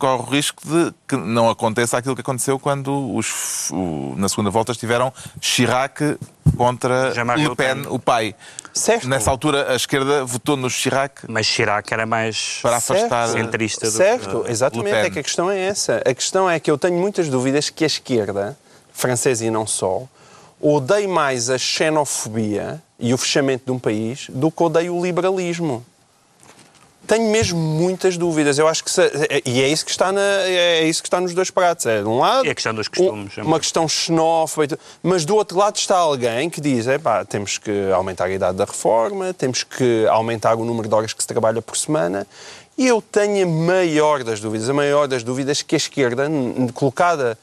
corre 0.03 0.21
o 0.21 0.25
risco 0.25 0.61
de 0.67 0.93
que 1.07 1.15
não 1.15 1.49
aconteça 1.49 1.97
aquilo 1.97 2.13
que 2.13 2.19
aconteceu 2.19 2.59
quando 2.59 3.15
os, 3.15 3.71
o- 3.71 4.13
na 4.17 4.27
segunda 4.27 4.49
volta 4.49 4.73
estiveram 4.73 5.13
Chirac 5.39 6.17
contra 6.57 7.13
Le 7.37 7.55
Pen, 7.55 7.83
o 7.87 7.97
pai. 7.97 8.35
Certo. 8.73 9.07
Nessa 9.07 9.31
altura, 9.31 9.71
a 9.71 9.75
esquerda 9.77 10.25
votou 10.25 10.57
no 10.57 10.69
Chirac 10.69 11.21
Mas 11.29 11.45
Chirac 11.45 11.93
era 11.93 12.05
mais 12.05 12.59
para 12.61 12.77
afastar 12.77 13.29
centrista 13.29 13.85
do 13.85 13.91
Certo, 13.95 14.41
que, 14.43 14.51
exatamente. 14.51 14.87
Le 14.87 14.91
Pen. 14.91 15.05
É 15.05 15.09
que 15.09 15.19
a 15.19 15.23
questão 15.23 15.49
é 15.49 15.57
essa. 15.57 16.01
A 16.05 16.13
questão 16.13 16.49
é 16.49 16.59
que 16.59 16.69
eu 16.69 16.77
tenho 16.77 16.97
muitas 16.99 17.29
dúvidas 17.29 17.69
que 17.69 17.85
a 17.85 17.87
esquerda, 17.87 18.57
francesa 18.91 19.45
e 19.45 19.49
não 19.49 19.65
só, 19.65 20.03
odeie 20.59 21.07
mais 21.07 21.49
a 21.49 21.57
xenofobia 21.57 22.81
e 22.99 23.13
o 23.13 23.17
fechamento 23.17 23.63
de 23.65 23.71
um 23.71 23.79
país 23.79 24.27
do 24.29 24.51
que 24.51 24.63
odeie 24.63 24.89
o 24.89 25.01
liberalismo. 25.01 25.85
Tenho 27.05 27.29
mesmo 27.29 27.59
muitas 27.59 28.17
dúvidas. 28.17 28.57
Eu 28.57 28.67
acho 28.67 28.83
que 28.83 28.89
se- 28.89 29.11
e 29.45 29.61
é 29.61 29.67
isso 29.67 29.83
que 29.83 29.91
está 29.91 30.11
na, 30.11 30.21
é 30.21 30.83
isso 30.85 31.01
que 31.01 31.07
está 31.07 31.19
nos 31.19 31.33
dois 31.33 31.51
pratos. 31.51 31.85
É 31.85 32.01
de 32.01 32.07
um 32.07 32.19
lado 32.19 32.45
E 32.45 32.49
a 32.49 32.55
questão 32.55 32.73
dos 32.73 32.87
costumes, 32.87 33.37
um- 33.37 33.41
é 33.41 33.43
uma 33.43 33.59
questão 33.59 33.87
xenófoba, 33.87 34.77
mas 35.01 35.25
do 35.25 35.35
outro 35.35 35.57
lado 35.57 35.75
está 35.75 35.97
alguém 35.97 36.49
que 36.49 36.61
diz: 36.61 36.87
"Epá, 36.87 37.25
temos 37.25 37.57
que 37.57 37.91
aumentar 37.91 38.25
a 38.25 38.31
idade 38.31 38.57
da 38.57 38.65
reforma, 38.65 39.33
temos 39.33 39.63
que 39.63 40.05
aumentar 40.07 40.55
o 40.55 40.63
número 40.63 40.87
de 40.87 40.95
horas 40.95 41.11
que 41.13 41.21
se 41.21 41.27
trabalha 41.27 41.61
por 41.61 41.75
semana. 41.75 42.25
E 42.77 42.87
eu 42.87 43.01
tenho 43.01 43.45
a 43.45 43.49
maior 43.49 44.23
das 44.23 44.39
dúvidas, 44.39 44.67
a 44.69 44.73
maior 44.73 45.07
das 45.07 45.23
dúvidas 45.23 45.61
que 45.61 45.75
a 45.75 45.77
esquerda, 45.77 46.27
colocada 46.73 47.37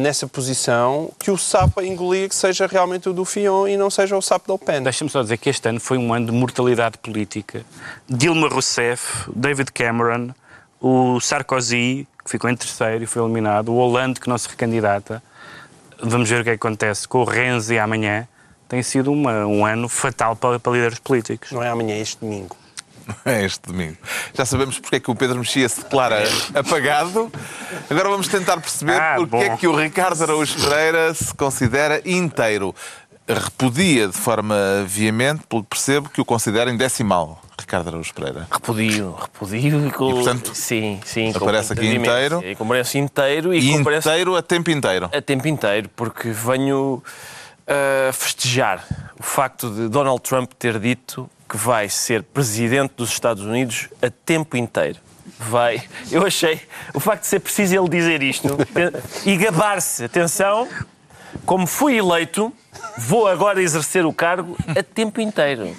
nessa 0.00 0.26
posição, 0.26 1.12
que 1.18 1.30
o 1.30 1.38
sapo 1.38 1.78
a 1.80 1.86
engolir 1.86 2.32
seja 2.32 2.66
realmente 2.66 3.08
o 3.08 3.12
do 3.12 3.24
Fion 3.24 3.68
e 3.68 3.76
não 3.76 3.88
seja 3.88 4.16
o 4.16 4.22
sapo 4.22 4.48
da 4.48 4.54
Le 4.54 4.58
Pen. 4.58 4.82
Deixa-me 4.82 5.08
só 5.10 5.22
dizer 5.22 5.36
que 5.38 5.48
este 5.48 5.68
ano 5.68 5.78
foi 5.78 5.96
um 5.96 6.12
ano 6.12 6.26
de 6.26 6.32
mortalidade 6.32 6.98
política. 6.98 7.64
Dilma 8.08 8.48
Rousseff, 8.48 9.30
David 9.34 9.70
Cameron, 9.72 10.30
o 10.80 11.20
Sarkozy, 11.20 12.06
que 12.24 12.30
ficou 12.30 12.50
em 12.50 12.56
terceiro 12.56 13.04
e 13.04 13.06
foi 13.06 13.22
eliminado, 13.22 13.68
o 13.72 13.76
Hollande, 13.76 14.18
que 14.20 14.28
não 14.28 14.36
se 14.36 14.48
recandidata. 14.48 15.22
Vamos 16.02 16.28
ver 16.28 16.40
o 16.40 16.44
que 16.44 16.50
é 16.50 16.52
que 16.58 16.66
acontece 16.66 17.06
com 17.06 17.18
o 17.20 17.24
Renzi 17.24 17.78
amanhã. 17.78 18.26
Tem 18.68 18.82
sido 18.82 19.12
uma- 19.12 19.46
um 19.46 19.64
ano 19.64 19.88
fatal 19.88 20.34
para, 20.34 20.58
para 20.58 20.72
líderes 20.72 20.98
políticos. 20.98 21.52
Não 21.52 21.62
é 21.62 21.68
amanhã, 21.68 21.94
é 21.94 22.00
este 22.00 22.18
domingo. 22.20 22.56
É 23.24 23.44
este 23.44 23.66
domingo. 23.68 23.96
Já 24.34 24.44
sabemos 24.44 24.78
porque 24.78 24.96
é 24.96 25.00
que 25.00 25.10
o 25.10 25.14
Pedro 25.14 25.38
Mexia 25.38 25.68
se 25.68 25.82
declara 25.82 26.22
apagado. 26.54 27.30
Agora 27.90 28.08
vamos 28.08 28.28
tentar 28.28 28.60
perceber 28.60 29.00
Ah, 29.00 29.16
porque 29.18 29.36
é 29.36 29.48
bom. 29.50 29.56
que 29.56 29.66
o 29.68 29.76
Ricardo 29.76 30.22
Araújo 30.22 30.54
Pereira 30.60 31.14
se 31.14 31.34
considera 31.34 32.00
inteiro. 32.04 32.74
Repudia 33.28 34.06
de 34.06 34.12
forma 34.16 34.54
veemente, 34.86 35.42
pelo 35.48 35.62
que 35.64 35.68
percebo, 35.70 36.08
que 36.08 36.20
o 36.20 36.24
considera 36.24 36.70
em 36.70 36.76
decimal. 36.76 37.42
Ricardo 37.58 37.88
Araújo 37.88 38.14
Pereira? 38.14 38.46
Repudio, 38.50 39.16
repudio. 39.20 39.86
E, 39.88 39.90
com, 39.90 40.10
E, 40.10 40.14
portanto, 40.14 40.54
sim, 40.54 41.00
sim, 41.04 41.32
com 41.32 41.38
aparece 41.44 41.72
aqui 41.72 41.86
inteiro? 41.88 42.40
E 42.44 42.54
compreenso 42.54 42.98
inteiro 42.98 43.52
e, 43.52 43.58
E 43.58 43.76
compreenso 43.78 44.08
inteiro 44.08 44.36
a 44.36 44.42
tempo 44.42 44.70
inteiro. 44.70 45.10
a 45.12 45.20
tempo 45.22 45.48
inteiro, 45.48 45.88
porque 45.96 46.28
venho 46.30 47.02
a 47.66 48.12
festejar 48.12 48.84
o 49.18 49.22
facto 49.24 49.70
de 49.70 49.88
Donald 49.88 50.20
Trump 50.22 50.52
ter 50.56 50.78
dito 50.78 51.28
que 51.48 51.56
vai 51.56 51.88
ser 51.88 52.22
presidente 52.22 52.92
dos 52.96 53.10
Estados 53.10 53.42
Unidos 53.44 53.88
a 54.02 54.10
tempo 54.10 54.56
inteiro. 54.56 54.98
Vai. 55.38 55.82
Eu 56.10 56.24
achei 56.26 56.60
o 56.94 57.00
facto 57.00 57.22
de 57.22 57.26
ser 57.28 57.40
preciso 57.40 57.76
ele 57.78 57.88
dizer 57.88 58.22
isto 58.22 58.56
e 59.24 59.36
gabar-se, 59.36 60.04
atenção, 60.04 60.66
como 61.44 61.66
fui 61.66 61.98
eleito, 61.98 62.52
vou 62.96 63.26
agora 63.28 63.60
exercer 63.60 64.06
o 64.06 64.12
cargo 64.12 64.56
a 64.76 64.82
tempo 64.82 65.20
inteiro. 65.20 65.76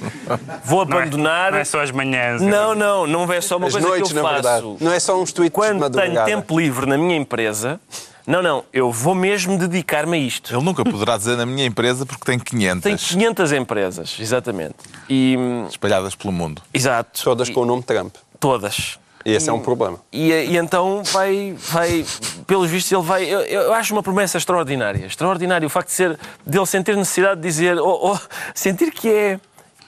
Vou 0.63 0.85
Não 0.85 0.97
é- 0.97 1.01
abandonar. 1.01 1.51
Não 1.53 1.59
é 1.59 1.63
só 1.65 1.81
as 1.81 1.89
manhãs. 1.91 2.41
Não, 2.41 2.75
não, 2.75 3.07
não 3.07 3.31
é 3.33 3.41
só 3.41 3.57
uma 3.57 3.67
As 3.67 3.73
coisa 3.73 3.87
noites, 3.87 4.11
que 4.11 4.17
eu 4.17 4.21
faço. 4.23 4.33
verdade. 4.35 4.77
Não 4.79 4.91
é 4.93 4.99
só 4.99 5.19
uns 5.19 5.31
tweets 5.31 5.51
de 5.51 5.55
Quando 5.79 5.89
tenho 5.91 6.23
tempo 6.25 6.59
livre 6.59 6.85
na 6.85 6.97
minha 6.97 7.15
empresa, 7.17 7.79
não, 8.27 8.41
não, 8.43 8.63
eu 8.73 8.91
vou 8.91 9.15
mesmo 9.15 9.57
dedicar-me 9.57 10.17
a 10.17 10.19
isto. 10.19 10.53
Ele 10.53 10.63
nunca 10.63 10.83
poderá 10.83 11.17
dizer 11.17 11.37
na 11.37 11.45
minha 11.45 11.65
empresa 11.65 12.05
porque 12.05 12.25
tem 12.25 12.37
500 12.37 12.83
Tem 12.83 12.95
500 12.97 13.51
empresas, 13.53 14.17
exatamente. 14.19 14.75
E, 15.09 15.35
hum, 15.39 15.65
espalhadas 15.69 16.13
pelo 16.13 16.33
mundo. 16.33 16.61
exato. 16.73 17.23
Todas 17.23 17.47
E- 17.49 17.53
com 17.53 17.61
o 17.61 17.65
nome 17.65 17.81
Trump. 17.83 18.13
Todas. 18.39 18.99
E 19.25 19.31
esse 19.31 19.49
é 19.49 19.53
um 19.53 19.59
problema. 19.59 19.99
E, 20.11 20.31
e 20.31 20.55
então 20.57 21.01
vai, 21.03 21.53
vai, 21.57 22.05
pelos 22.45 22.69
vistos, 22.69 22.91
ele 22.93 23.01
vai. 23.01 23.25
Eu, 23.25 23.41
eu 23.41 23.73
acho 23.73 23.91
uma 23.93 24.01
promessa 24.03 24.37
extraordinária. 24.37 25.05
Extraordinário 25.05 25.65
o 25.65 25.69
facto 25.69 25.87
de 25.89 25.95
ser, 25.95 26.19
dele 26.45 26.65
sentir 26.65 26.95
necessidade 26.95 27.41
de 27.41 27.45
dizer, 27.47 27.77
ou, 27.77 28.09
ou 28.11 28.19
sentir 28.55 28.89
que 28.91 29.09
é, 29.09 29.39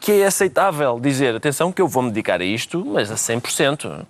que 0.02 0.12
é 0.12 0.26
aceitável 0.26 1.00
dizer, 1.00 1.36
atenção, 1.36 1.72
que 1.72 1.82
eu 1.82 1.88
vou 1.88 2.04
me 2.04 2.10
dedicar 2.10 2.42
a 2.42 2.44
isto, 2.44 2.84
mas 2.86 3.10
a 3.12 3.16
100%. 3.16 4.06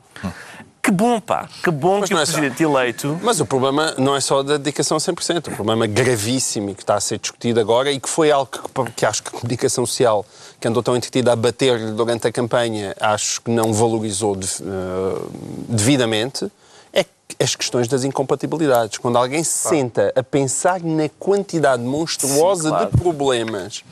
Que 0.81 0.91
bom, 0.91 1.19
pá, 1.19 1.47
que 1.63 1.69
bom 1.69 1.99
Mas 1.99 2.09
que 2.09 2.15
o 2.15 2.19
é 2.19 2.25
só- 2.25 2.31
presidente 2.33 2.63
eleito. 2.63 3.19
Mas 3.21 3.39
o 3.39 3.45
problema 3.45 3.93
não 3.97 4.15
é 4.15 4.21
só 4.21 4.41
da 4.41 4.57
dedicação 4.57 4.95
a 4.97 4.99
100%. 4.99 5.47
O 5.49 5.51
problema 5.55 5.85
gravíssimo 5.85 6.69
e 6.69 6.73
que 6.75 6.81
está 6.81 6.95
a 6.95 6.99
ser 7.01 7.19
discutido 7.19 7.59
agora 7.59 7.91
e 7.91 7.99
que 7.99 8.07
foi 8.09 8.31
algo 8.31 8.49
que, 8.49 8.91
que 8.93 9.05
acho 9.05 9.21
que 9.21 9.29
a 9.29 9.39
comunicação 9.39 9.85
social, 9.85 10.25
que 10.59 10.67
andou 10.67 10.81
tão 10.81 10.95
entretida 10.95 11.33
a 11.33 11.35
bater 11.35 11.91
durante 11.93 12.27
a 12.27 12.31
campanha, 12.31 12.95
acho 12.99 13.41
que 13.41 13.51
não 13.51 13.73
valorizou 13.73 14.35
de- 14.35 14.47
eh, 14.47 15.21
devidamente, 15.67 16.49
é 16.93 17.05
as 17.39 17.55
questões 17.55 17.87
das 17.87 18.03
incompatibilidades. 18.03 18.97
Quando 18.97 19.17
alguém 19.17 19.43
se 19.43 19.69
senta 19.69 20.11
a 20.15 20.23
pensar 20.23 20.79
na 20.81 21.09
quantidade 21.19 21.83
monstruosa 21.83 22.63
Sim, 22.63 22.69
claro. 22.69 22.91
de 22.91 22.97
problemas 22.97 23.83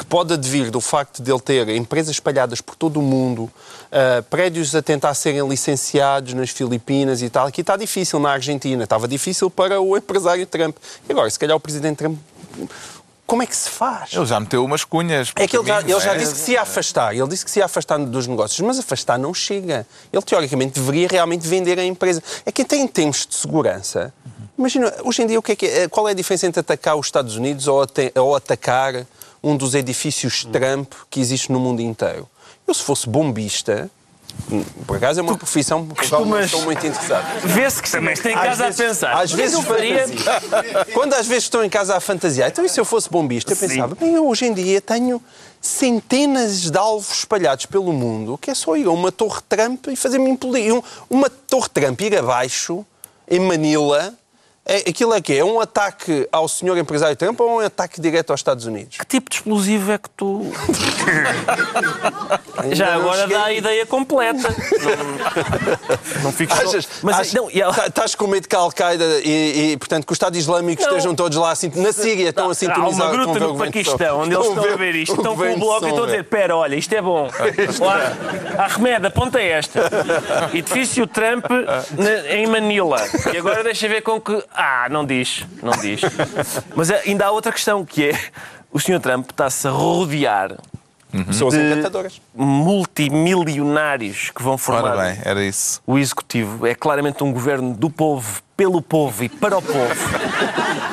que 0.00 0.06
pode 0.06 0.32
advir 0.32 0.70
do 0.70 0.80
facto 0.80 1.22
de 1.22 1.30
ele 1.30 1.40
ter 1.40 1.68
empresas 1.68 2.16
espalhadas 2.16 2.62
por 2.62 2.74
todo 2.74 2.98
o 2.98 3.02
mundo, 3.02 3.50
ah, 3.92 4.24
prédios 4.30 4.74
a 4.74 4.80
tentar 4.80 5.12
serem 5.12 5.46
licenciados 5.46 6.32
nas 6.32 6.48
Filipinas 6.48 7.20
e 7.20 7.28
tal. 7.28 7.46
Aqui 7.46 7.60
está 7.60 7.76
difícil 7.76 8.18
na 8.18 8.30
Argentina, 8.30 8.82
estava 8.82 9.06
difícil 9.06 9.50
para 9.50 9.78
o 9.78 9.94
empresário 9.94 10.46
Trump. 10.46 10.74
E 11.06 11.12
agora, 11.12 11.28
se 11.28 11.38
calhar 11.38 11.54
o 11.54 11.60
presidente 11.60 11.98
Trump. 11.98 12.18
Como 13.26 13.42
é 13.42 13.46
que 13.46 13.54
se 13.54 13.68
faz? 13.68 14.10
Ele 14.14 14.24
já 14.24 14.40
meteu 14.40 14.64
umas 14.64 14.84
cunhas. 14.84 15.32
É 15.36 15.46
que 15.46 15.56
ele 15.56 15.66
já, 15.66 15.76
caminho, 15.76 15.96
ele 15.96 16.04
já 16.04 16.14
é? 16.14 16.18
disse 16.18 16.32
que 16.32 16.40
se 16.40 16.52
ia 16.52 16.62
afastar. 16.62 17.14
Ele 17.14 17.28
disse 17.28 17.44
que 17.44 17.50
se 17.50 17.58
ia 17.60 17.66
afastar 17.66 17.98
dos 17.98 18.26
negócios, 18.26 18.58
mas 18.60 18.78
afastar 18.78 19.18
não 19.18 19.34
chega. 19.34 19.86
Ele, 20.10 20.22
teoricamente, 20.22 20.80
deveria 20.80 21.06
realmente 21.08 21.46
vender 21.46 21.78
a 21.78 21.84
empresa. 21.84 22.22
É 22.44 22.50
que 22.50 22.62
até 22.62 22.76
em 22.76 22.88
termos 22.88 23.26
de 23.26 23.34
segurança, 23.36 24.12
imagina, 24.58 24.92
hoje 25.04 25.22
em 25.22 25.26
dia, 25.26 25.38
o 25.38 25.42
que 25.42 25.52
é 25.52 25.56
que 25.56 25.66
é- 25.66 25.88
qual 25.88 26.08
é 26.08 26.12
a 26.12 26.14
diferença 26.14 26.46
entre 26.46 26.58
atacar 26.60 26.96
os 26.96 27.06
Estados 27.06 27.36
Unidos 27.36 27.68
ou, 27.68 27.86
ou 28.16 28.34
atacar 28.34 29.06
um 29.42 29.56
dos 29.56 29.74
edifícios 29.74 30.44
Trump 30.44 30.92
que 31.08 31.20
existe 31.20 31.50
no 31.52 31.58
mundo 31.60 31.80
inteiro? 31.80 32.28
Eu, 32.66 32.74
se 32.74 32.82
fosse 32.82 33.08
bombista, 33.08 33.90
hum, 34.50 34.62
por 34.86 34.96
acaso 34.96 35.18
é 35.20 35.22
uma 35.22 35.36
profissão 35.36 35.80
não 35.84 35.94
costumas- 35.94 36.44
estou 36.46 36.62
muito 36.62 36.86
interessado. 36.86 37.40
Vê-se 37.44 37.80
que 37.82 37.88
estiveste 37.88 38.28
em 38.28 38.34
casa 38.34 38.66
a 38.68 38.72
pensar. 38.72 39.12
Às 39.16 39.30
que 39.30 39.36
que 39.36 39.42
vezes. 39.42 39.64
Quando 40.92 41.14
às 41.14 41.26
vezes 41.26 41.44
estou 41.44 41.64
em 41.64 41.68
casa 41.70 41.96
a 41.96 42.00
fantasiar, 42.00 42.48
então 42.50 42.64
e 42.64 42.68
se 42.68 42.78
eu 42.80 42.84
fosse 42.84 43.08
bombista? 43.10 43.52
Eu 43.52 43.56
pensava, 43.56 43.94
bem, 43.94 44.14
eu 44.14 44.28
hoje 44.28 44.46
em 44.46 44.54
dia 44.54 44.80
tenho 44.80 45.20
centenas 45.60 46.70
de 46.70 46.78
alvos 46.78 47.18
espalhados 47.18 47.66
pelo 47.66 47.92
mundo, 47.92 48.38
que 48.38 48.50
é 48.50 48.54
só 48.54 48.76
ir 48.76 48.86
a 48.86 48.90
uma 48.90 49.12
torre 49.12 49.40
Trump 49.48 49.86
e 49.88 49.96
fazer-me 49.96 50.30
implodir. 50.30 50.74
Um- 50.74 50.82
Uma 51.08 51.28
torre 51.30 51.68
Trump 51.68 52.00
ir 52.00 52.16
abaixo, 52.16 52.84
em 53.28 53.38
Manila, 53.40 54.14
é, 54.66 54.76
aquilo 54.90 55.14
é 55.14 55.20
que 55.20 55.36
é? 55.36 55.44
um 55.44 55.58
ataque 55.60 56.28
ao 56.30 56.46
senhor 56.46 56.76
empresário 56.78 57.16
Trump 57.16 57.40
ou 57.40 57.56
um 57.56 57.60
ataque 57.60 58.00
direto 58.00 58.30
aos 58.30 58.40
Estados 58.40 58.66
Unidos? 58.66 58.98
Que 58.98 59.06
tipo 59.06 59.30
de 59.30 59.36
explosivo 59.36 59.90
é 59.92 59.98
que 59.98 60.10
tu. 60.10 60.42
Já 62.72 62.94
agora 62.94 63.22
cheguei. 63.22 63.36
dá 63.36 63.44
a 63.44 63.52
ideia 63.52 63.86
completa. 63.86 64.48
Não, 66.22 66.32
só- 66.32 66.54
Achas, 66.68 66.88
Mas 67.02 67.16
achas- 67.18 67.32
não, 67.34 67.50
e 67.50 67.60
ela- 67.60 67.72
tá- 67.72 67.86
estás 67.86 68.14
com 68.14 68.26
medo 68.26 68.48
que 68.48 68.54
a 68.54 68.58
Al-Qaeda 68.58 69.04
e, 69.24 69.72
e, 69.72 69.76
portanto, 69.76 70.06
que 70.06 70.12
o 70.12 70.14
Estado 70.14 70.36
Islâmico 70.36 70.82
Não. 70.82 70.88
estejam 70.90 71.14
todos 71.14 71.36
lá, 71.38 71.50
assim, 71.52 71.70
na 71.74 71.92
Síria, 71.92 72.28
estão 72.28 72.48
a 72.48 72.52
Há 72.52 72.54
sintonizar 72.54 73.12
uma 73.14 73.24
com 73.24 73.30
o 73.30 73.34
gruta 73.34 73.52
no 73.52 73.58
Paquistão 73.58 74.20
onde 74.20 74.34
eles 74.34 74.46
estão 74.46 74.64
a 74.64 74.76
ver 74.76 74.94
isto, 74.94 75.16
estão 75.16 75.36
com 75.36 75.52
o 75.52 75.58
bloco 75.58 75.86
e 75.86 75.88
estão 75.88 76.04
a 76.04 76.06
dizer. 76.06 76.24
Pera, 76.24 76.56
olha, 76.56 76.74
isto 76.76 76.92
é 76.94 77.02
bom. 77.02 77.28
Lá, 77.80 78.64
Arremed, 78.64 79.06
aponta 79.06 79.40
esta. 79.40 79.90
Edifício 80.52 81.06
Trump 81.06 81.46
na- 81.96 82.34
em 82.34 82.46
Manila. 82.46 82.98
E 83.32 83.38
agora 83.38 83.64
deixa 83.64 83.88
ver 83.88 84.02
com 84.02 84.20
que. 84.20 84.42
Ah, 84.52 84.88
não 84.90 85.04
diz, 85.04 85.46
não 85.62 85.72
diz. 85.80 86.00
Mas 86.74 86.90
é- 86.90 87.02
ainda 87.06 87.26
há 87.26 87.30
outra 87.30 87.52
questão 87.52 87.84
que 87.84 88.10
é: 88.10 88.18
o 88.72 88.78
Sr. 88.80 89.00
Trump 89.00 89.30
está-se 89.30 89.66
a 89.66 89.70
rodear 89.70 90.56
Pessoas 91.26 91.54
encantadoras. 91.54 92.20
multimilionários 92.34 94.30
que 94.30 94.42
vão 94.42 94.56
formar 94.56 94.92
Ora 94.96 95.02
bem, 95.10 95.18
era 95.24 95.42
isso. 95.42 95.80
o 95.86 95.98
executivo. 95.98 96.66
É 96.66 96.74
claramente 96.74 97.22
um 97.24 97.32
governo 97.32 97.74
do 97.74 97.90
povo, 97.90 98.42
pelo 98.60 98.82
povo 98.82 99.24
e 99.24 99.28
para 99.30 99.56
o 99.56 99.62
povo. 99.62 99.94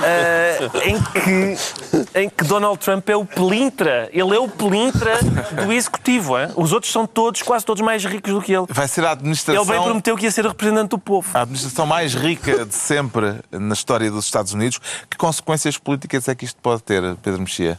Ah, 0.01 0.79
em, 0.85 1.01
que, 1.03 2.17
em 2.21 2.29
que 2.29 2.45
Donald 2.45 2.79
Trump 2.79 3.09
é 3.09 3.15
o 3.17 3.25
pelintra. 3.25 4.09
Ele 4.13 4.33
é 4.33 4.39
o 4.39 4.47
pelintra 4.47 5.19
do 5.65 5.73
executivo. 5.73 6.39
hein? 6.39 6.47
Os 6.55 6.71
outros 6.71 6.93
são 6.93 7.05
todos, 7.05 7.41
quase 7.41 7.65
todos 7.65 7.83
mais 7.83 8.05
ricos 8.05 8.31
do 8.33 8.41
que 8.41 8.53
ele. 8.53 8.65
Vai 8.69 8.87
ser 8.87 9.01
a 9.01 9.07
Ele 9.07 9.13
administração. 9.13 9.65
bem 9.65 9.81
prometeu 9.83 10.15
que 10.15 10.23
ia 10.23 10.31
ser 10.31 10.45
o 10.45 10.49
representante 10.49 10.91
do 10.91 10.97
povo. 10.97 11.27
A 11.33 11.41
administração 11.41 11.85
mais 11.85 12.13
rica 12.13 12.65
de 12.65 12.73
sempre 12.73 13.35
na 13.51 13.73
história 13.73 14.09
dos 14.09 14.23
Estados 14.23 14.53
Unidos. 14.53 14.79
Que 15.09 15.17
consequências 15.17 15.77
políticas 15.77 16.29
é 16.29 16.35
que 16.35 16.45
isto 16.45 16.61
pode 16.61 16.81
ter, 16.83 17.03
Pedro 17.17 17.41
Mexia? 17.41 17.77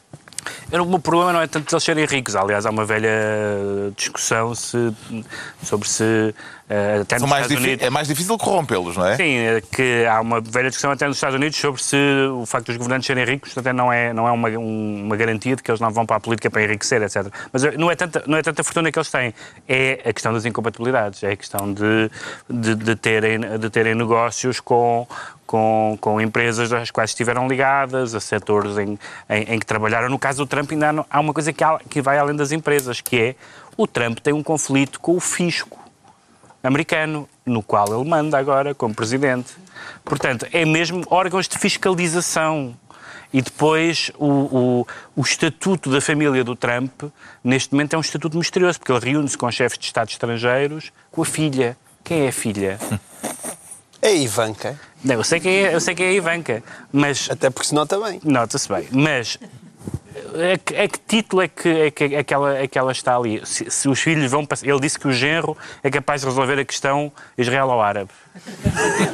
O 0.70 0.84
meu 0.84 0.98
problema 0.98 1.32
não 1.32 1.40
é 1.40 1.46
tanto 1.46 1.74
eles 1.74 1.82
serem 1.82 2.04
ricos. 2.04 2.36
Aliás, 2.36 2.66
há 2.66 2.70
uma 2.70 2.84
velha 2.84 3.10
discussão 3.96 4.54
se- 4.54 4.92
sobre 5.62 5.88
se 5.88 6.34
até 7.00 7.18
São 7.18 7.26
nos 7.26 7.30
mais 7.30 7.46
Estados 7.46 7.64
Unidos... 7.64 7.86
É 7.86 7.90
mais 7.90 8.08
difícil 8.08 8.36
corrompê-los, 8.36 8.96
não 8.96 9.06
é? 9.06 9.16
Sim, 9.16 9.36
é 9.38 9.62
que 9.74 10.04
há 10.06 10.20
uma 10.20 10.40
velha 10.40 10.68
discussão 10.68 10.90
até 10.90 11.06
nos 11.06 11.16
Estados 11.16 11.34
Unidos 11.36 11.56
sobre 11.58 11.82
se 11.82 11.96
o 12.32 12.44
facto 12.44 12.66
dos 12.66 12.76
governantes 12.76 13.06
serem 13.06 13.24
ricos 13.24 13.56
até 13.56 13.72
não 13.72 13.92
é, 13.92 14.12
não 14.12 14.28
é 14.28 14.32
uma, 14.32 14.48
um- 14.50 15.04
uma 15.06 15.16
garantia 15.16 15.56
de 15.56 15.62
que 15.62 15.70
eles 15.70 15.80
não 15.80 15.90
vão 15.90 16.04
para 16.04 16.16
a 16.16 16.20
política 16.20 16.50
para 16.50 16.62
enriquecer, 16.62 17.00
etc. 17.02 17.26
Mas 17.52 17.64
eh, 17.64 17.72
não 17.78 17.90
é 17.90 17.96
tanta, 17.96 18.22
não 18.26 18.36
é 18.36 18.42
tanta 18.42 18.62
fortuna 18.62 18.92
que 18.92 18.98
eles 18.98 19.10
têm, 19.10 19.34
é 19.66 20.00
a 20.04 20.12
questão 20.12 20.32
das 20.32 20.44
incompatibilidades, 20.44 21.22
é 21.22 21.30
a 21.32 21.36
questão 21.36 21.72
de, 21.72 22.10
de, 22.50 22.74
de 22.74 22.96
terem, 22.96 23.40
de 23.58 23.70
terem 23.70 23.94
negócios 23.94 24.60
com, 24.60 25.06
com, 25.46 25.96
com 26.00 26.20
empresas 26.20 26.70
às 26.72 26.90
quais 26.90 27.10
estiveram 27.10 27.48
ligadas, 27.48 28.14
a 28.14 28.20
setores 28.20 28.76
em, 28.76 28.98
em, 29.30 29.54
em 29.54 29.58
que 29.58 29.64
trabalharam. 29.64 30.08
No 30.10 30.18
caso 30.18 30.44
do 30.44 30.46
Trump 30.46 30.70
ainda 30.72 30.90
há, 30.90 31.04
há 31.16 31.20
uma 31.20 31.32
coisa 31.32 31.52
que, 31.52 31.64
há- 31.64 31.80
que 31.88 32.02
vai 32.02 32.18
além 32.18 32.36
das 32.36 32.52
empresas, 32.52 33.00
que 33.00 33.18
é 33.18 33.34
o 33.76 33.86
Trump 33.86 34.18
tem 34.18 34.34
um 34.34 34.42
conflito 34.42 35.00
com 35.00 35.16
o 35.16 35.20
fisco 35.20 35.78
americano, 36.62 37.28
no 37.44 37.62
qual 37.62 37.86
ele 37.88 38.08
manda 38.08 38.38
agora 38.38 38.74
como 38.74 38.94
presidente. 38.94 39.54
Portanto, 40.04 40.46
é 40.52 40.64
mesmo 40.64 41.04
órgãos 41.08 41.48
de 41.48 41.58
fiscalização. 41.58 42.74
E 43.32 43.42
depois 43.42 44.10
o, 44.18 44.26
o, 44.26 44.86
o 45.16 45.20
estatuto 45.20 45.90
da 45.90 46.00
família 46.00 46.42
do 46.42 46.56
Trump, 46.56 47.02
neste 47.44 47.72
momento, 47.72 47.92
é 47.92 47.98
um 47.98 48.00
estatuto 48.00 48.38
misterioso, 48.38 48.78
porque 48.78 48.90
ele 48.90 49.12
reúne-se 49.12 49.36
com 49.36 49.50
chefes 49.50 49.78
de 49.78 49.84
Estado 49.84 50.08
estrangeiros 50.08 50.90
com 51.10 51.22
a 51.22 51.26
filha. 51.26 51.76
Quem 52.02 52.24
é 52.24 52.28
a 52.28 52.32
filha? 52.32 52.78
É 54.00 54.14
Ivanka, 54.14 54.78
Não, 55.02 55.16
eu 55.16 55.24
sei 55.24 55.40
que 55.40 55.48
é, 55.48 55.74
eu 55.74 55.80
sei 55.80 55.92
que 55.92 56.04
é 56.04 56.08
a 56.10 56.12
Ivanka, 56.12 56.62
mas 56.92 57.28
até 57.28 57.50
porque 57.50 57.66
se 57.66 57.74
nota 57.74 57.98
bem. 57.98 58.20
Nota-se 58.22 58.68
bem. 58.68 58.86
Mas 58.92 59.36
a 60.54 60.58
que, 60.58 60.76
a 60.76 60.88
que 60.88 60.98
título 61.06 61.42
é 61.42 61.48
que, 61.48 61.68
é, 61.68 61.90
que, 61.90 62.04
é, 62.16 62.22
que 62.24 62.34
ela, 62.34 62.58
é 62.58 62.66
que 62.66 62.78
ela 62.78 62.92
está 62.92 63.16
ali? 63.16 63.40
Se, 63.44 63.70
se 63.70 63.88
os 63.88 64.00
filhos 64.00 64.30
vão 64.30 64.44
passar. 64.44 64.66
Ele 64.66 64.80
disse 64.80 64.98
que 64.98 65.08
o 65.08 65.12
genro 65.12 65.56
é 65.82 65.90
capaz 65.90 66.20
de 66.22 66.26
resolver 66.26 66.58
a 66.58 66.64
questão 66.64 67.12
Israel 67.36 67.68
ou 67.68 67.80
árabe. 67.82 68.10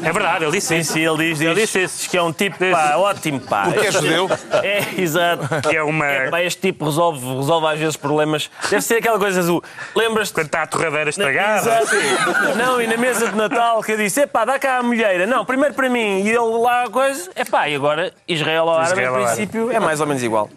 É 0.03 0.13
verdade, 0.13 0.45
ele 0.45 0.53
disse 0.53 0.77
isso. 0.77 0.93
Sim, 0.93 1.01
ele 1.07 1.17
diz, 1.31 1.41
Ele 1.41 1.55
disse 1.55 1.83
isso. 1.83 1.99
diz 1.99 2.07
que 2.09 2.17
é 2.17 2.23
um 2.23 2.33
tipo 2.33 2.59
pá, 2.71 2.97
ótimo, 2.97 3.41
pá. 3.41 3.65
Porque 3.65 3.87
é 3.87 3.91
judeu. 3.93 4.29
É, 4.63 5.01
exato. 5.01 5.49
Que 5.69 5.77
é 5.77 5.83
uma- 5.83 6.07
É, 6.07 6.31
pá, 6.31 6.43
este 6.43 6.61
tipo 6.61 6.85
resolve, 6.85 7.25
resolve 7.37 7.67
às 7.69 7.79
vezes 7.79 7.97
problemas. 7.97 8.51
Deve 8.69 8.83
ser 8.83 8.97
aquela 8.97 9.19
coisa 9.19 9.41
azul. 9.41 9.63
Lembras-te? 9.95 10.35
Quando 10.35 10.47
está 10.47 10.63
a 10.63 10.67
torradeira 10.67 11.09
estragada. 11.11 11.81
Exato. 11.81 12.57
Não, 12.59 12.81
e 12.83 12.87
na 12.87 12.97
mesa 12.99 13.29
de 13.29 13.37
Natal 13.37 13.83
que 13.83 13.93
eu 13.93 13.97
disse: 13.97 14.21
epá, 14.21 14.45
dá 14.45 14.59
cá 14.59 14.79
a 14.79 14.83
mulheira. 14.83 15.27
Não, 15.27 15.45
primeiro 15.45 15.75
para 15.75 15.89
mim. 15.89 16.21
E 16.21 16.29
ele 16.29 16.39
lá 16.39 16.85
a 16.85 16.91
coisa. 16.91 17.31
Epá, 17.35 17.69
e 17.69 17.75
agora 17.75 18.13
Israel 18.29 18.69
ao 18.69 18.75
árabe, 18.77 18.91
Israel 18.91 19.05
em 19.05 19.09
ao 19.17 19.23
árabe. 19.23 19.37
princípio, 19.37 19.71
é 19.73 19.81
mais 19.81 20.01
ou 20.01 20.07
menos 20.07 20.23
igual. 20.23 20.51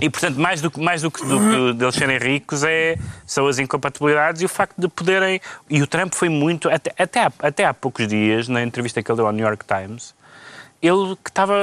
E, 0.00 0.08
portanto, 0.10 0.36
mais 0.38 0.60
do, 0.60 0.70
que- 0.70 0.80
mais 0.80 1.02
do 1.02 1.10
que 1.10 1.24
do, 1.24 1.38
que 1.38 1.72
deles 1.74 1.94
serem 1.94 2.18
ricos 2.18 2.62
é, 2.64 2.96
são 3.26 3.46
as 3.46 3.58
incompatibilidades 3.58 4.42
e 4.42 4.44
o 4.44 4.48
facto 4.48 4.74
de 4.78 4.88
poderem. 4.88 5.40
E 5.68 5.82
o 5.82 5.86
Trump 5.86 6.12
foi 6.14 6.28
muito. 6.28 6.68
Até, 6.70 6.92
até, 6.98 7.20
há, 7.24 7.32
até 7.40 7.64
há 7.64 7.74
poucos 7.74 8.06
dias, 8.08 8.48
na 8.48 8.62
entrevista 8.62 9.02
que 9.02 9.10
ele 9.10 9.16
deu 9.16 9.26
ao 9.26 9.32
New 9.32 9.44
York 9.46 9.64
Times, 9.66 10.14
ele 10.82 11.14
que 11.22 11.28
estava, 11.30 11.54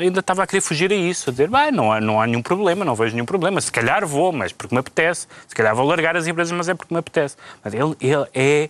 ainda 0.00 0.18
estava 0.20 0.42
a 0.42 0.46
querer 0.46 0.60
fugir 0.60 0.90
a 0.90 0.94
isso, 0.96 1.30
a 1.30 1.32
dizer: 1.32 1.48
"Bem, 1.48 1.70
não, 1.70 1.92
há, 1.92 2.00
não 2.00 2.20
há 2.20 2.26
nenhum 2.26 2.42
problema, 2.42 2.84
não 2.84 2.94
vejo 2.94 3.14
nenhum 3.14 3.26
problema. 3.26 3.60
Se 3.60 3.70
calhar 3.70 4.04
vou, 4.06 4.32
mas 4.32 4.52
porque 4.52 4.74
me 4.74 4.80
apetece. 4.80 5.26
Se 5.46 5.54
calhar 5.54 5.74
vou 5.76 5.86
largar 5.86 6.16
as 6.16 6.26
empresas, 6.26 6.52
mas 6.52 6.68
é 6.68 6.74
porque 6.74 6.92
me 6.92 6.98
apetece. 6.98 7.36
Mas 7.62 7.72
ele, 7.72 7.94
ele 8.00 8.26
é. 8.34 8.68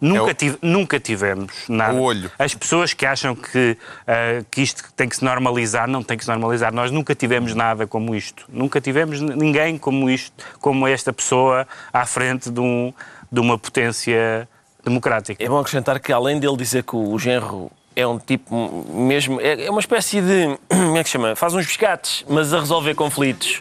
Nunca, 0.00 0.30
É 0.30 0.32
o- 0.32 0.34
tive- 0.34 0.58
nunca 0.62 1.00
tivemos 1.00 1.52
nada. 1.68 1.94
O 1.94 2.02
olho. 2.02 2.30
As 2.38 2.54
pessoas 2.54 2.92
que 2.94 3.04
acham 3.04 3.34
que, 3.34 3.76
ah, 4.06 4.44
que 4.50 4.62
isto 4.62 4.84
tem 4.94 5.08
que 5.08 5.16
se 5.16 5.24
normalizar, 5.24 5.88
não 5.88 6.02
tem 6.02 6.16
que 6.16 6.24
se 6.24 6.30
normalizar. 6.30 6.72
Nós 6.72 6.90
nunca 6.90 7.14
tivemos 7.14 7.54
nada 7.54 7.86
como 7.86 8.14
isto. 8.14 8.44
Nunca 8.48 8.80
tivemos 8.80 9.20
ninguém 9.20 9.76
como 9.76 10.08
isto, 10.08 10.32
como 10.60 10.86
esta 10.86 11.12
pessoa 11.12 11.66
à 11.92 12.06
frente 12.06 12.50
de, 12.50 12.60
um, 12.60 12.92
de 13.30 13.40
uma 13.40 13.58
potência 13.58 14.48
democrática. 14.84 15.42
É 15.42 15.48
bom 15.48 15.58
acrescentar 15.58 15.98
que, 15.98 16.12
além 16.12 16.38
dele 16.38 16.56
dizer 16.56 16.84
que 16.84 16.94
o 16.94 17.18
genro 17.18 17.70
é 17.96 18.06
um 18.06 18.18
tipo 18.18 18.86
mesmo. 18.94 19.40
É 19.40 19.64
é 19.66 19.70
uma 19.70 19.80
espécie 19.80 20.20
de. 20.20 20.56
Como 20.70 20.96
é 20.96 21.02
que 21.02 21.08
se 21.08 21.14
chama? 21.14 21.34
Faz 21.34 21.52
uns 21.54 21.66
pescates, 21.66 22.24
mas 22.28 22.54
a 22.54 22.60
resolver 22.60 22.94
conflitos. 22.94 23.58